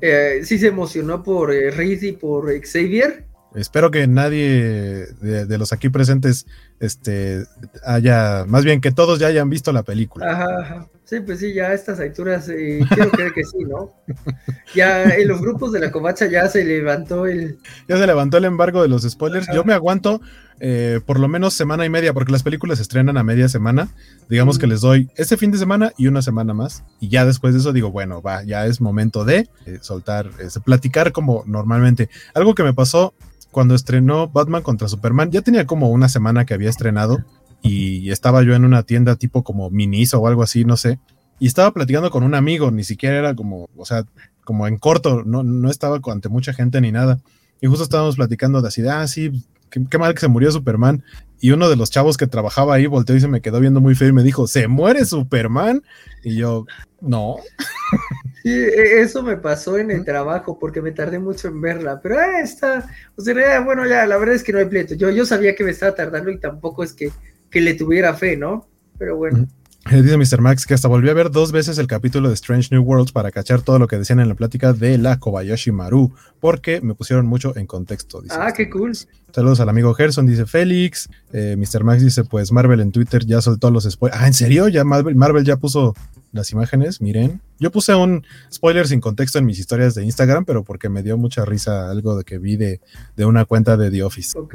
[0.00, 3.26] Eh, sí se emocionó por eh, Reed y por Xavier.
[3.54, 6.46] Espero que nadie de, los aquí presentes
[6.80, 7.44] este,
[7.84, 10.30] haya, más bien que todos ya hayan visto la película.
[10.30, 13.94] Ajá, Sí, pues sí, ya a estas alturas eh, quiero creer que sí, ¿no?
[14.74, 17.58] Ya en los grupos de la covacha ya se levantó el...
[17.88, 19.46] Ya se levantó el embargo de los spoilers.
[19.54, 20.20] Yo me aguanto
[20.60, 23.88] eh, por lo menos semana y media, porque las películas se estrenan a media semana.
[24.28, 26.84] Digamos que les doy este fin de semana y una semana más.
[27.00, 30.28] Y ya después de eso digo, bueno, va, ya es momento de eh, soltar,
[30.62, 32.10] platicar como normalmente.
[32.34, 33.14] Algo que me pasó
[33.50, 37.24] cuando estrenó Batman contra Superman, ya tenía como una semana que había estrenado
[37.62, 40.98] y estaba yo en una tienda tipo como Minis o algo así, no sé,
[41.38, 44.04] y estaba platicando con un amigo, ni siquiera era como, o sea,
[44.44, 47.20] como en corto, no, no estaba ante mucha gente ni nada.
[47.60, 51.04] Y justo estábamos platicando de así, de, ah, sí, qué, mal que se murió Superman.
[51.40, 53.94] Y uno de los chavos que trabajaba ahí volteó y se me quedó viendo muy
[53.94, 55.82] feo y me dijo, ¿se muere Superman?
[56.24, 56.66] Y yo,
[57.00, 57.36] no.
[58.44, 62.18] Sí, e, eso me pasó en el trabajo porque me tardé mucho en verla, pero
[62.18, 64.94] ah, está, o sea, bueno, ya, la verdad es que no hay pleito.
[64.94, 67.10] Yo, yo sabía que me estaba tardando y tampoco es que,
[67.50, 68.66] que le tuviera fe, ¿no?
[68.98, 69.46] Pero bueno.
[69.90, 70.42] Eh, dice Mr.
[70.42, 73.30] Max que hasta volvió a ver dos veces el capítulo de Strange New Worlds para
[73.30, 77.24] cachar todo lo que decían en la plática de la Kobayashi Maru, porque me pusieron
[77.26, 78.22] mucho en contexto.
[78.30, 78.92] ah, qué cool.
[79.32, 81.08] Saludos al amigo Gerson, dice Félix.
[81.32, 81.84] Eh, Mr.
[81.84, 84.20] Max dice, pues Marvel en Twitter ya soltó los spoilers.
[84.20, 84.68] Ah, ¿en serio?
[84.68, 85.94] ¿Ya Marvel, Marvel ya puso
[86.32, 87.00] las imágenes?
[87.00, 87.40] Miren.
[87.58, 91.16] Yo puse un spoiler sin contexto en mis historias de Instagram, pero porque me dio
[91.16, 92.80] mucha risa algo de que vi de,
[93.16, 94.38] de una cuenta de The Office.
[94.38, 94.54] Ok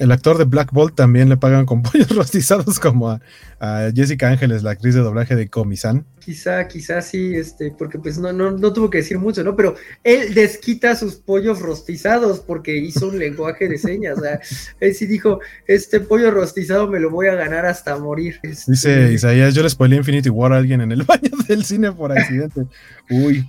[0.00, 3.20] el actor de Black Bolt también le pagan con pollos rostizados como a,
[3.94, 6.06] Jessica Ángeles, la actriz de doblaje de Comisan.
[6.18, 9.54] Quizá, quizá sí, este, porque pues no, no, no tuvo que decir mucho, ¿no?
[9.54, 14.16] Pero él desquita sus pollos rostizados porque hizo un lenguaje de señas.
[14.16, 14.40] O sea,
[14.80, 18.40] él sí dijo, este pollo rostizado me lo voy a ganar hasta morir.
[18.42, 21.92] Este, Dice Isaías, yo le spoilé Infinity War a alguien en el baño del cine
[21.92, 22.64] por accidente.
[23.10, 23.46] Uy.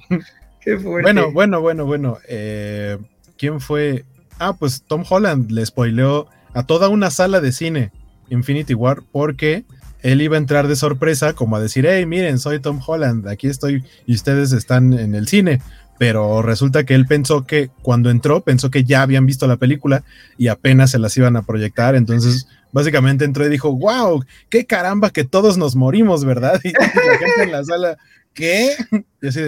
[0.59, 1.03] Qué fuerte.
[1.03, 2.17] Bueno, bueno, bueno, bueno.
[2.27, 2.97] Eh,
[3.37, 4.03] ¿Quién fue?
[4.39, 7.91] Ah, pues Tom Holland le spoileó a toda una sala de cine
[8.29, 9.65] Infinity War porque
[10.01, 13.47] él iba a entrar de sorpresa como a decir, hey, miren, soy Tom Holland, aquí
[13.47, 15.61] estoy y ustedes están en el cine.
[15.99, 20.03] Pero resulta que él pensó que cuando entró, pensó que ya habían visto la película
[20.35, 21.93] y apenas se las iban a proyectar.
[21.93, 26.59] Entonces, básicamente entró y dijo, wow, qué caramba que todos nos morimos, ¿verdad?
[26.63, 27.97] Y la gente en la sala,
[28.33, 28.71] ¿qué?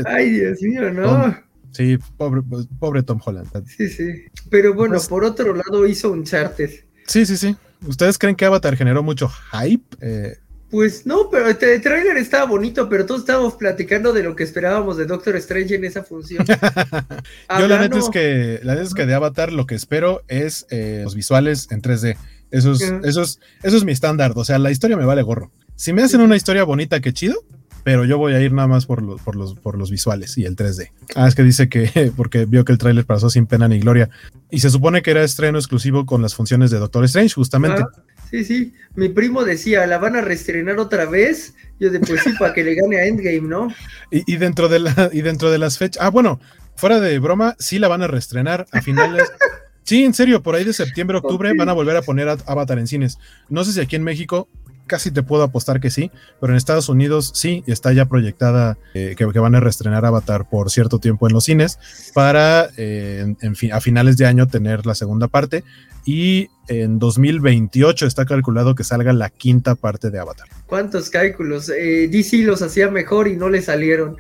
[0.06, 1.36] Ay, Dios mío, no.
[1.72, 2.44] sí, pobre,
[2.78, 3.50] pobre Tom Holland.
[3.66, 4.26] Sí, sí.
[4.52, 6.70] Pero bueno, pues por otro lado hizo un charter.
[7.08, 7.56] Sí, sí, sí.
[7.86, 9.98] ¿Ustedes creen que Avatar generó mucho hype?
[10.02, 10.38] Eh,
[10.74, 14.98] pues no, pero el trailer estaba bonito, pero todos estábamos platicando de lo que esperábamos
[14.98, 16.46] de Doctor Strange en esa función.
[17.60, 20.66] Yo la neta es que la neta es que de Avatar lo que espero es
[20.72, 22.18] eh, los visuales en 3D.
[22.50, 24.34] Eso es, eso, es, eso es mi estándar.
[24.36, 25.52] O sea, la historia me vale gorro.
[25.76, 27.44] Si me hacen una historia bonita, qué chido
[27.84, 30.46] pero yo voy a ir nada más por los, por los, por los visuales y
[30.46, 30.92] el 3D.
[31.16, 34.10] Ah, es que dice que, porque vio que el tráiler pasó sin pena ni gloria.
[34.50, 37.82] Y se supone que era estreno exclusivo con las funciones de Doctor Strange, justamente.
[37.82, 38.74] Ah, sí, sí.
[38.96, 41.56] Mi primo decía, ¿la van a reestrenar otra vez?
[41.80, 43.68] Yo de pues sí, para que le gane a Endgame, ¿no?
[44.12, 46.02] Y, dentro de la, y dentro de las fechas.
[46.02, 46.40] Ah, bueno,
[46.76, 49.30] fuera de broma, sí la van a reestrenar a finales.
[49.86, 52.88] Sí, en serio, por ahí de septiembre, octubre van a volver a poner Avatar en
[52.88, 53.20] cines.
[53.50, 54.48] No sé si aquí en México
[54.88, 59.16] casi te puedo apostar que sí, pero en Estados Unidos sí está ya proyectada eh,
[59.18, 61.80] que, van a reestrenar Avatar por cierto tiempo en los cines
[62.14, 65.64] para eh, en, a finales de año tener la segunda parte
[66.06, 70.48] y en 2028 está calculado que salga la quinta parte de Avatar.
[70.66, 71.70] ¿Cuántos cálculos?
[71.70, 74.18] Eh, DC los hacía mejor y no le salieron.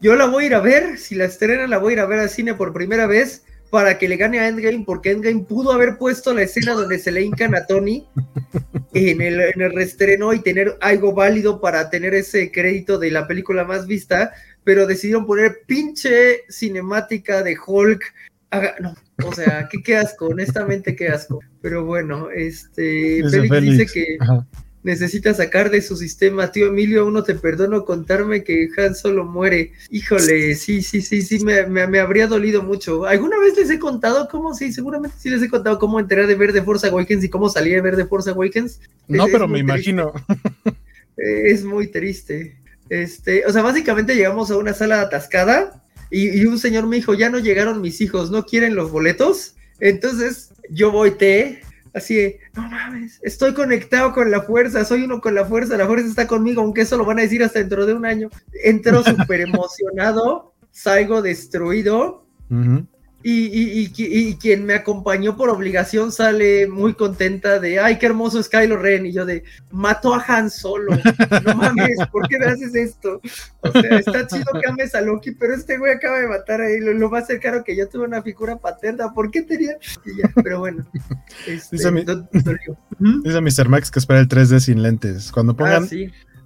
[0.00, 2.06] yo la voy a ir a ver, si la estrena la voy a ir a
[2.06, 3.42] ver al cine por primera vez
[3.74, 7.10] para que le gane a Endgame, porque Endgame pudo haber puesto la escena donde se
[7.10, 8.06] le hincan a Tony
[8.94, 13.26] en el, en el restreno y tener algo válido para tener ese crédito de la
[13.26, 14.32] película más vista,
[14.62, 18.14] pero decidieron poner pinche cinemática de Hulk.
[18.78, 18.94] no,
[19.26, 21.40] o sea, qué, asco, honestamente qué asco.
[21.60, 24.18] Pero bueno, este, Félix, dice que,
[24.84, 26.52] necesita sacar de su sistema.
[26.52, 29.72] Tío Emilio, aún no te perdono contarme que Han Solo muere.
[29.90, 33.06] Híjole, sí, sí, sí, sí, me, me, habría dolido mucho.
[33.06, 34.54] ¿Alguna vez les he contado cómo?
[34.54, 37.48] Sí, seguramente sí les he contado cómo enteré de ver de Force Awakens y cómo
[37.48, 38.80] salí de ver de Force Awakens.
[39.08, 40.12] No, pero me imagino.
[41.16, 42.56] Es muy triste.
[42.88, 47.30] Este, o sea, básicamente llegamos a una sala atascada y, un señor me dijo, ya
[47.30, 49.54] no llegaron mis hijos, ¿no quieren los boletos?
[49.80, 51.62] Entonces yo volteé,
[51.94, 56.06] así no mames, estoy conectado con la fuerza, soy uno con la fuerza, la fuerza
[56.06, 58.30] está conmigo, aunque eso lo van a decir hasta dentro de un año.
[58.62, 62.26] Entro súper emocionado, salgo destruido.
[63.26, 68.50] Y, y, quien me acompañó por obligación sale muy contenta de, ay, qué hermoso es
[68.50, 69.06] Kylo Ren.
[69.06, 70.94] Y yo de, mato a Han Solo.
[71.46, 73.22] No mames, ¿por qué me haces esto?
[73.60, 76.80] O sea, está chido que ames a Loki, pero este güey acaba de matar ahí.
[76.80, 79.14] Lo, lo más cercano que yo tuve una figura paterna.
[79.14, 79.78] ¿Por qué tenía?
[80.04, 80.84] Y ya, pero bueno.
[81.46, 81.90] Este, dice,
[83.40, 83.68] Mr.
[83.70, 85.32] Max que espera el 3D sin lentes.
[85.32, 85.88] Cuando ah, pongan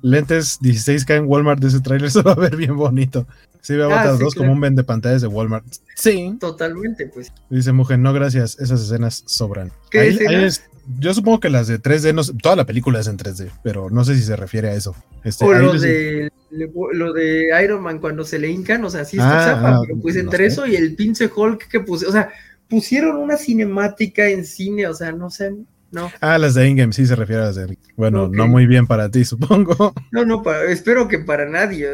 [0.03, 3.27] lentes 16K en Walmart de ese tráiler se va a ver bien bonito.
[3.61, 5.67] Sí, ve a ah, dos como un vende pantallas de Walmart.
[5.97, 6.37] Sí.
[6.41, 7.33] Totalmente, pues.
[7.51, 9.73] Dice Mujer, no gracias, esas escenas sobran.
[9.91, 10.51] ¿Qué
[10.99, 14.05] yo supongo que las de 3D, no, toda la película es en 3D, pero no
[14.05, 14.97] sé si se refiere a eso.
[15.23, 19.19] Este, o lo de, lo de Iron Man cuando se le hincan, o sea, sí
[19.19, 22.31] está ah, ah, pero pues entre eso y el pinche Hulk que puse, o sea,
[22.69, 25.55] pusieron una cinemática en cine, o sea, no sé,
[25.91, 26.11] no.
[26.21, 27.79] Ah, las de Ingame, sí se refiere a las de.
[27.97, 29.95] Bueno, no muy bien para ti, supongo.
[30.11, 31.89] No, no, espero que para nadie.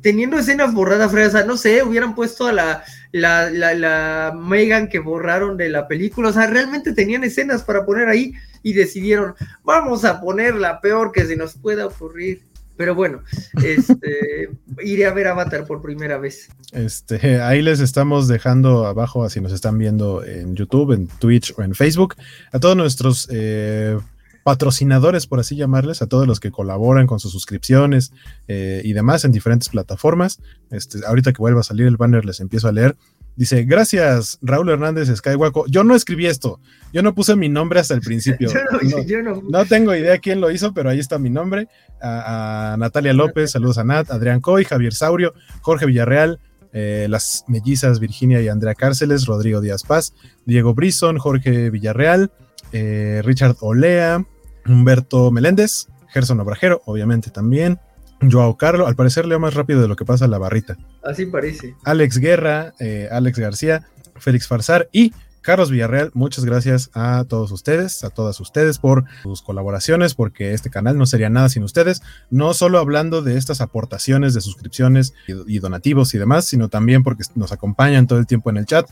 [0.00, 4.88] teniendo escenas borradas, o sea, no sé, hubieran puesto a la, la, la, la Megan
[4.88, 6.30] que borraron de la película.
[6.30, 9.34] O sea, realmente tenían escenas para poner ahí y decidieron,
[9.64, 12.42] vamos a poner la peor que se nos pueda ocurrir.
[12.78, 13.22] Pero bueno,
[13.62, 14.50] este,
[14.82, 16.48] iré a ver Avatar por primera vez.
[16.72, 21.62] Este, ahí les estamos dejando abajo, así nos están viendo en YouTube, en Twitch o
[21.62, 22.14] en Facebook,
[22.52, 23.98] a todos nuestros eh,
[24.44, 28.12] patrocinadores, por así llamarles, a todos los que colaboran con sus suscripciones
[28.46, 30.38] eh, y demás en diferentes plataformas.
[30.70, 32.96] Este, ahorita que vuelva a salir el banner, les empiezo a leer.
[33.38, 35.64] Dice, gracias, Raúl Hernández Skywaco.
[35.68, 36.58] Yo no escribí esto.
[36.92, 38.50] Yo no puse mi nombre hasta el principio.
[39.48, 41.68] no, tengo idea quién lo hizo, pero ahí está mi nombre.
[42.02, 46.40] A, Natalia López, saludos a Nat, Adrián Coy, Javier Saurio, Jorge Villarreal,
[46.72, 52.32] eh, las mellizas Virginia y Andrea Cárceles, Rodrigo Díaz Paz, Diego Brison, Jorge Villarreal,
[52.72, 54.20] eh, Richard Olea,
[54.66, 57.78] Humberto Meléndez, Gerson Obrajero, obviamente también.
[58.20, 60.76] Joao Carlo, al parecer leo más rápido de lo que pasa la barrita.
[61.02, 61.74] Así parece.
[61.84, 63.86] Alex Guerra, eh, Alex García,
[64.16, 65.12] Félix Farsar y
[65.48, 70.68] Carlos Villarreal, muchas gracias a todos ustedes, a todas ustedes por sus colaboraciones, porque este
[70.68, 75.58] canal no sería nada sin ustedes, no solo hablando de estas aportaciones de suscripciones y,
[75.58, 78.86] donativos y demás, sino también porque nos acompañan todo el tiempo en el chat.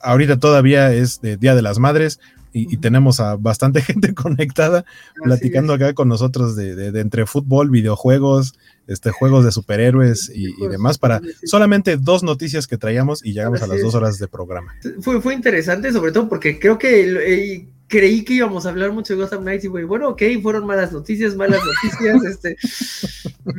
[0.00, 2.20] Ahorita todavía es de Día de las Madres,
[2.56, 4.84] y, tenemos a bastante gente conectada
[5.22, 8.54] platicando acá con nosotros de, entre fútbol, videojuegos,
[8.86, 13.66] este, juegos de superhéroes y, demás para solamente dos noticias que traíamos y llegamos a
[13.66, 14.74] las dos horas de programa.
[15.00, 19.22] Fue, fue interesante, sobre todo porque creo que creí que íbamos a hablar mucho de
[19.22, 22.56] Gotham Knights y bueno, ok, fueron malas noticias, malas noticias, este,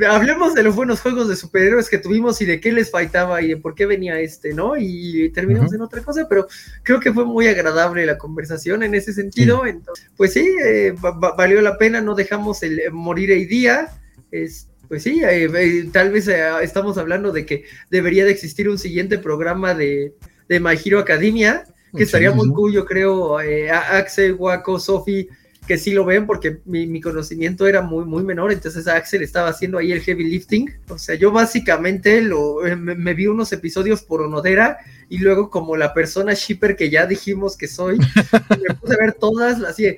[0.07, 3.49] hablemos de los buenos juegos de superhéroes que tuvimos y de qué les faltaba y
[3.49, 4.75] de por qué venía este, ¿no?
[4.77, 6.47] Y terminamos en otra cosa, pero
[6.83, 10.93] creo que fue muy agradable la conversación en ese sentido, entonces, pues sí, eh,
[11.37, 13.89] valió la pena, no dejamos el eh, morir el día,
[14.31, 16.27] es, pues sí, eh, tal vez
[16.61, 20.15] estamos hablando de que debería de existir un siguiente programa de,
[20.49, 21.63] de My Hero Academia,
[21.97, 25.27] que estaría muy cool, yo creo, eh, Axel, Waco, Sofi,
[25.67, 29.77] que sí lo ven porque mi, conocimiento era muy, muy menor, entonces Axel estaba haciendo
[29.77, 30.73] ahí el heavy lifting.
[30.87, 34.77] O sea, yo básicamente lo, eh, me, vi unos episodios por Onodera
[35.09, 37.97] y luego como la persona shipper que ya dijimos que soy,
[38.61, 39.97] me puse a ver todas, así,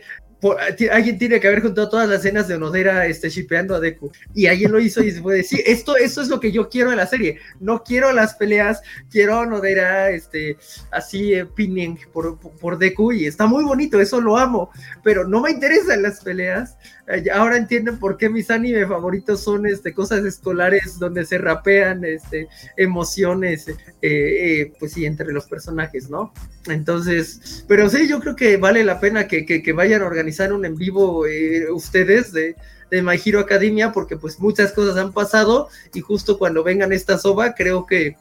[0.92, 4.12] alguien tiene que haber juntado todas las escenas de Onodera este, shipeando a Deku.
[4.34, 6.98] Y alguien lo hizo y se puede decir, esto, es lo que yo quiero en
[6.98, 7.40] la serie.
[7.60, 10.58] No quiero las peleas, quiero a Onodera este,
[10.92, 14.70] así eh, pinning por, por, Deku y está muy bonito, eso lo amo.
[15.04, 16.78] Pero no me interesan las peleas.
[17.10, 22.06] Eh, ahora entienden por qué mis anime favoritos son este, cosas escolares donde se rapean
[22.06, 23.66] este, emociones,
[24.02, 26.32] eh, pues sí, entre los personajes, ¿no?
[26.68, 30.66] Entonces, pero sí, yo creo que vale la pena que, que, vayan a organizar un
[30.66, 32.56] en vivo eh, ustedes de,
[32.92, 37.18] de My Hero Academia, porque pues muchas cosas han pasado y justo cuando vengan esta
[37.18, 38.18] soba, creo que,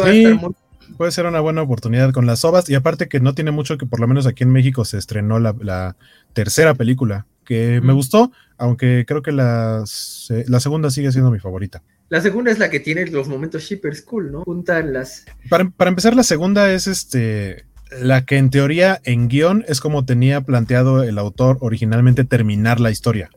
[0.00, 0.54] va a estar muy
[0.96, 3.86] puede ser una buena oportunidad con las sobas y aparte que no tiene mucho que
[3.86, 5.96] por lo menos aquí en México se estrenó la,
[6.32, 9.84] tercera película que me gustó, aunque creo que la,
[10.46, 11.82] la, segunda sigue siendo mi favorita.
[12.08, 14.42] La segunda es la que tiene los momentos super cool, ¿no?
[14.42, 15.24] Juntan las...
[15.48, 17.64] Para, para empezar, la segunda es este
[18.00, 22.90] la que en teoría en guion es como tenía planteado el autor originalmente terminar la
[22.90, 23.30] historia.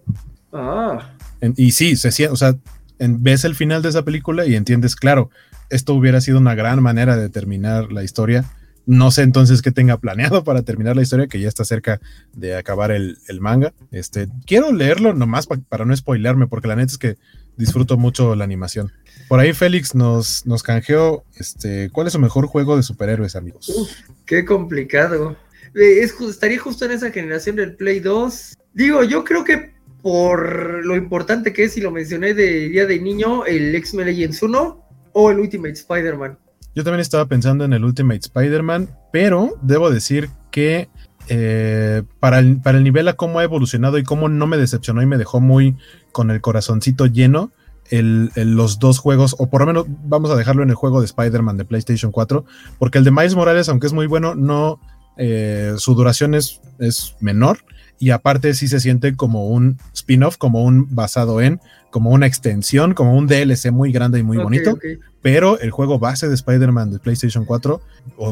[0.54, 1.12] Ah.
[1.58, 2.56] y sí, se siente, o sea,
[2.98, 5.30] ves el final de esa película y entiendes, claro,
[5.70, 8.46] esto hubiera sido una gran manera de terminar la historia.
[8.86, 12.00] No sé entonces qué tenga planeado para terminar la historia, que ya está cerca
[12.34, 13.74] de acabar el, manga.
[13.92, 17.18] Este, quiero leerlo nomás para no spoilearme, porque la neta es que
[17.58, 18.92] disfruto mucho la animación.
[19.28, 23.98] Por ahí Félix nos, nos canjeó, este, ¿cuál es su mejor juego de superhéroes, amigos?
[24.26, 25.36] qué complicado.
[25.74, 28.58] Eh, es, estaría justo en esa generación del Play 2.
[28.74, 33.00] Digo, yo creo que por lo importante que es, y lo mencioné de Día de
[33.00, 36.38] Niño, el X-Men Legends 1 o el Ultimate Spider-Man.
[36.76, 40.90] Yo también estaba pensando en el Ultimate Spider-Man, pero debo decir que
[41.28, 45.02] eh, para, el, para el nivel a cómo ha evolucionado y cómo no me decepcionó
[45.02, 45.76] y me dejó muy
[46.12, 47.52] con el corazoncito lleno,
[47.90, 51.06] el, los dos juegos, o por lo menos vamos a dejarlo en el juego de
[51.06, 52.46] Spider-Man de PlayStation 4,
[52.78, 54.80] porque el de Miles Morales, aunque es muy bueno, no,
[55.18, 57.60] eh, su duración es, es menor
[58.00, 61.62] y aparte sí se siente como un spin-off, como un basado en,
[61.96, 64.78] como una extensión, como un DLC muy grande y muy bonito.
[65.22, 67.82] Pero el juego base de Spider-Man de PlayStation 4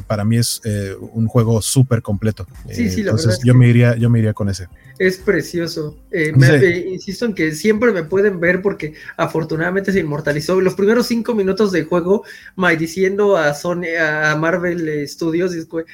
[0.05, 2.45] para mí es eh, un juego súper completo.
[2.69, 4.67] Sí, sí, la entonces yo, me iría, yo me iría con ese.
[4.99, 5.97] Es precioso.
[6.11, 10.59] Eh, eh, insisto en que siempre me pueden ver porque afortunadamente se inmortalizó.
[10.59, 12.25] Los primeros cinco minutos de juego,
[12.77, 15.53] diciendo a Sony, a Marvel Studios,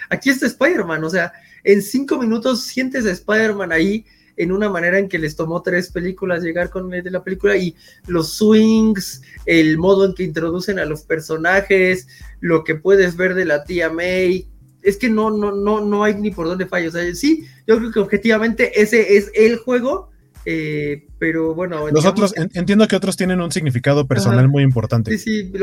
[0.09, 1.33] aquí está Spider-Man, o sea,
[1.63, 4.07] en cinco minutos sientes a Spider-Man ahí
[4.40, 7.76] en una manera en que les tomó tres películas llegar con de la película y
[8.07, 12.07] los swings, el modo en que introducen a los personajes,
[12.40, 14.48] lo que puedes ver de la tía May,
[14.82, 16.88] es que no, no, no, no hay ni por dónde fallo.
[16.88, 20.10] O sea, sí, yo creo que objetivamente ese es el juego
[20.51, 21.88] eh, pero bueno.
[21.91, 25.15] Los otros, entiendo que otros tienen un significado personal muy importante.
[25.15, 25.53] Sí, sí,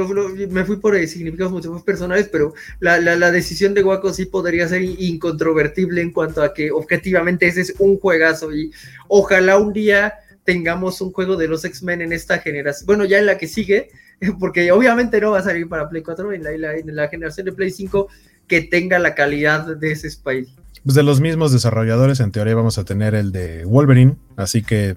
[0.48, 4.68] me fui por significados mucho más personales, pero la, la, decisión de Waco sí podría
[4.68, 8.70] ser incontrovertible en cuanto a que objetivamente ese es un juegazo y
[9.08, 10.14] ojalá un día
[10.44, 12.86] tengamos un juego de los X-Men en esta generación.
[12.86, 13.88] Bueno, ya en la que sigue,
[14.38, 17.52] porque obviamente no va a salir para Play 4, en la, en la generación de
[17.52, 18.06] Play 5
[18.46, 20.46] que tenga la calidad de ese Spidey
[20.86, 24.96] pues de los mismos desarrolladores, en teoría vamos a tener el de Wolverine, así que,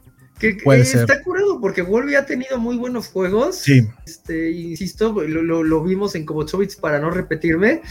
[0.64, 1.02] puede ser.
[1.02, 3.56] Está curado porque Wolverine ha tenido muy buenos juegos.
[3.56, 3.88] Sí.
[4.06, 7.82] Este, insisto, lo, lo, vimos en Kobochovitz para no repetirme.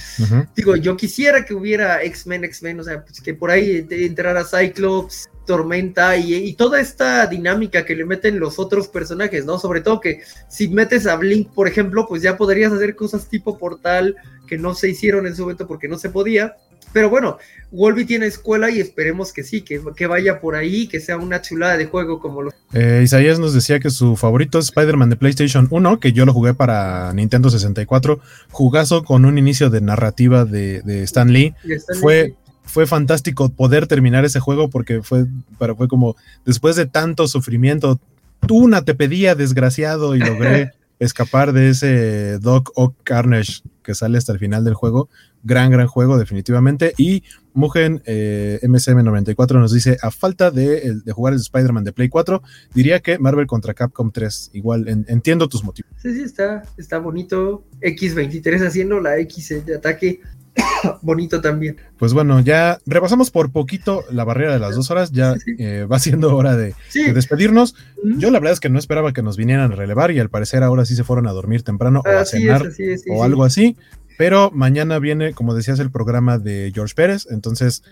[0.54, 5.28] Digo, yo quisiera que hubiera X-Men, X-Men, o sea, pues que por ahí entrara Cyclops,
[5.44, 9.58] Tormenta y, y, toda esta dinámica que le meten los otros personajes, ¿no?
[9.58, 13.58] Sobre todo que si metes a Blink, por ejemplo, pues ya podrías hacer cosas tipo
[13.58, 14.14] portal
[14.46, 16.56] que no se hicieron en su momento porque no se podía.
[16.92, 17.38] Pero bueno,
[17.70, 21.42] Wolby tiene escuela y esperemos que sí, que, que, vaya por ahí, que sea una
[21.42, 22.52] chulada de juego como lo.
[22.72, 26.32] Eh, Isaías nos decía que su favorito es Spider-Man de PlayStation 1, que yo lo
[26.32, 28.20] jugué para Nintendo 64.
[28.50, 31.54] Jugazo con un inicio de narrativa de, Stan Lee.
[32.00, 32.34] fue,
[32.64, 35.26] fue fantástico poder terminar ese juego porque fue,
[35.58, 38.00] pero fue como después de tanto sufrimiento.
[38.46, 44.32] Tuna te pedía, desgraciado, y logré escapar de ese Doc Ock Carnage que sale hasta
[44.32, 45.08] el final del juego.
[45.42, 46.92] Gran, gran juego, definitivamente.
[46.96, 47.22] Y
[47.54, 52.42] Mugen eh, MCM94 nos dice: A falta de, jugar el Spider-Man de Play 4,
[52.74, 54.50] diría que Marvel contra Capcom 3.
[54.54, 55.90] Igual, entiendo tus motivos.
[56.02, 57.64] Sí, sí, está, está bonito.
[57.80, 60.20] X23 haciendo la X de ataque.
[61.02, 61.76] bonito también.
[61.98, 65.98] Pues bueno, ya repasamos por poquito la barrera de las dos horas, ya eh, va
[65.98, 66.74] siendo hora de,
[67.12, 67.74] despedirnos.
[68.18, 70.62] Yo la verdad es que no esperaba que nos vinieran a relevar y al parecer
[70.62, 72.62] ahora sí se fueron a dormir temprano o a cenar
[73.08, 73.76] o algo así.
[74.18, 77.84] Pero mañana viene, como decías, el programa de George Pérez, entonces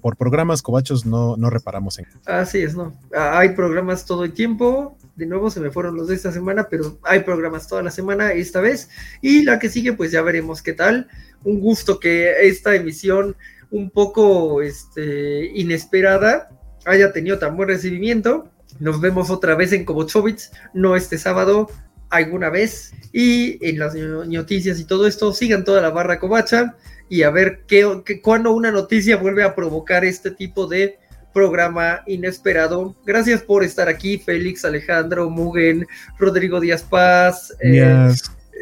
[0.00, 2.06] por, programas cobachos no, no reparamos en.
[2.26, 2.92] Así es, ¿no?
[3.14, 6.66] Ah, hay programas todo el tiempo, de nuevo se me fueron los de esta semana,
[6.68, 8.90] pero hay programas toda la semana esta vez,
[9.20, 11.06] y la que sigue pues ya veremos qué tal.
[11.44, 13.36] Un gusto que esta emisión
[13.70, 16.50] un poco este, inesperada
[16.86, 18.48] haya tenido tan buen recibimiento.
[18.80, 21.68] Nos vemos otra vez en Kobochovitz, no este sábado,
[22.12, 22.92] alguna vez.
[23.12, 26.76] Y en las noticias y todo esto, sigan toda la barra covacha
[27.08, 30.98] y a ver qué, cuando una noticia vuelve a provocar este tipo de
[31.34, 32.94] programa inesperado.
[33.04, 35.86] Gracias por estar aquí, Félix, Alejandro, Mugen,
[36.18, 38.12] Rodrigo Díaz Paz, eh,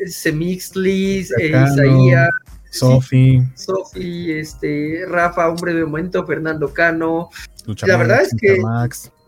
[0.07, 2.31] Semixlis, Isaías.
[2.71, 3.43] Sofi.
[3.57, 7.31] Sofi, este, Rafa, un breve momento, Fernando Cano.
[7.83, 8.63] la verdad es que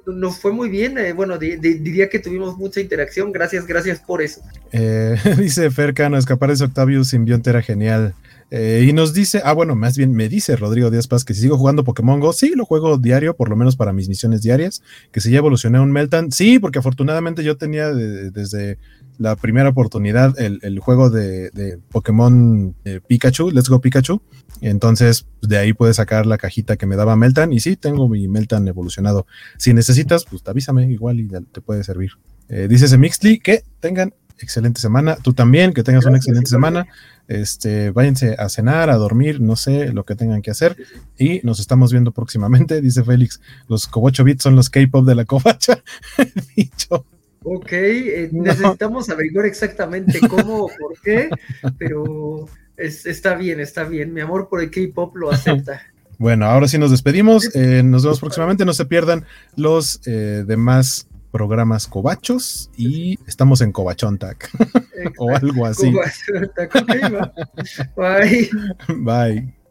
[0.07, 0.99] nos fue muy bien.
[0.99, 3.33] Eh, bueno, diría que tuvimos mucha interacción.
[3.33, 4.43] Gracias, gracias por eso.
[4.73, 8.15] Eh, dice Fercano, escapar de Octavius simbionte era genial.
[8.55, 11.41] Eh, y nos dice, ah, bueno, más bien me dice Rodrigo Díaz Paz que si
[11.41, 14.83] sigo jugando Pokémon Go, sí, lo juego diario, por lo menos para mis misiones diarias,
[15.11, 18.77] que si ya evolucioné un Meltan, sí, porque afortunadamente yo tenía desde
[19.17, 24.21] la primera oportunidad el, juego de, de Pokémon eh, Pikachu, Let's Go Pikachu.
[24.63, 27.53] Entonces, de ahí puedes sacar la cajita que me daba Meltan.
[27.53, 29.27] Y sí, tengo mi Meltan evolucionado.
[29.59, 32.13] Si necesitas, pues avísame igual y te puede servir.
[32.49, 35.17] Eh, dice Mixly que tengan excelente semana.
[35.17, 36.87] Tú también, que tengas una excelente semana.
[37.29, 40.77] Este, váyanse a cenar, a dormir, no sé lo que tengan que hacer.
[41.19, 43.41] Y nos estamos viendo próximamente, dice Félix.
[43.69, 45.83] Los Cobocho Beats son los K-pop de la covacha.
[46.57, 47.07] Dicho.
[47.45, 51.29] Ok, eh, necesitamos averiguar exactamente cómo o por qué,
[51.77, 54.13] pero está bien, está bien.
[54.13, 55.83] Mi amor por el K-pop lo acepta.
[56.19, 57.53] Bueno, ahora sí nos despedimos.
[57.57, 58.65] Eh, nos vemos próximamente.
[58.65, 59.25] No se pierdan
[59.57, 64.49] los eh, demás programas cobachos y estamos en Cobachontac
[65.19, 65.91] o algo así.
[67.97, 68.51] Bye.
[68.99, 69.62] Bye.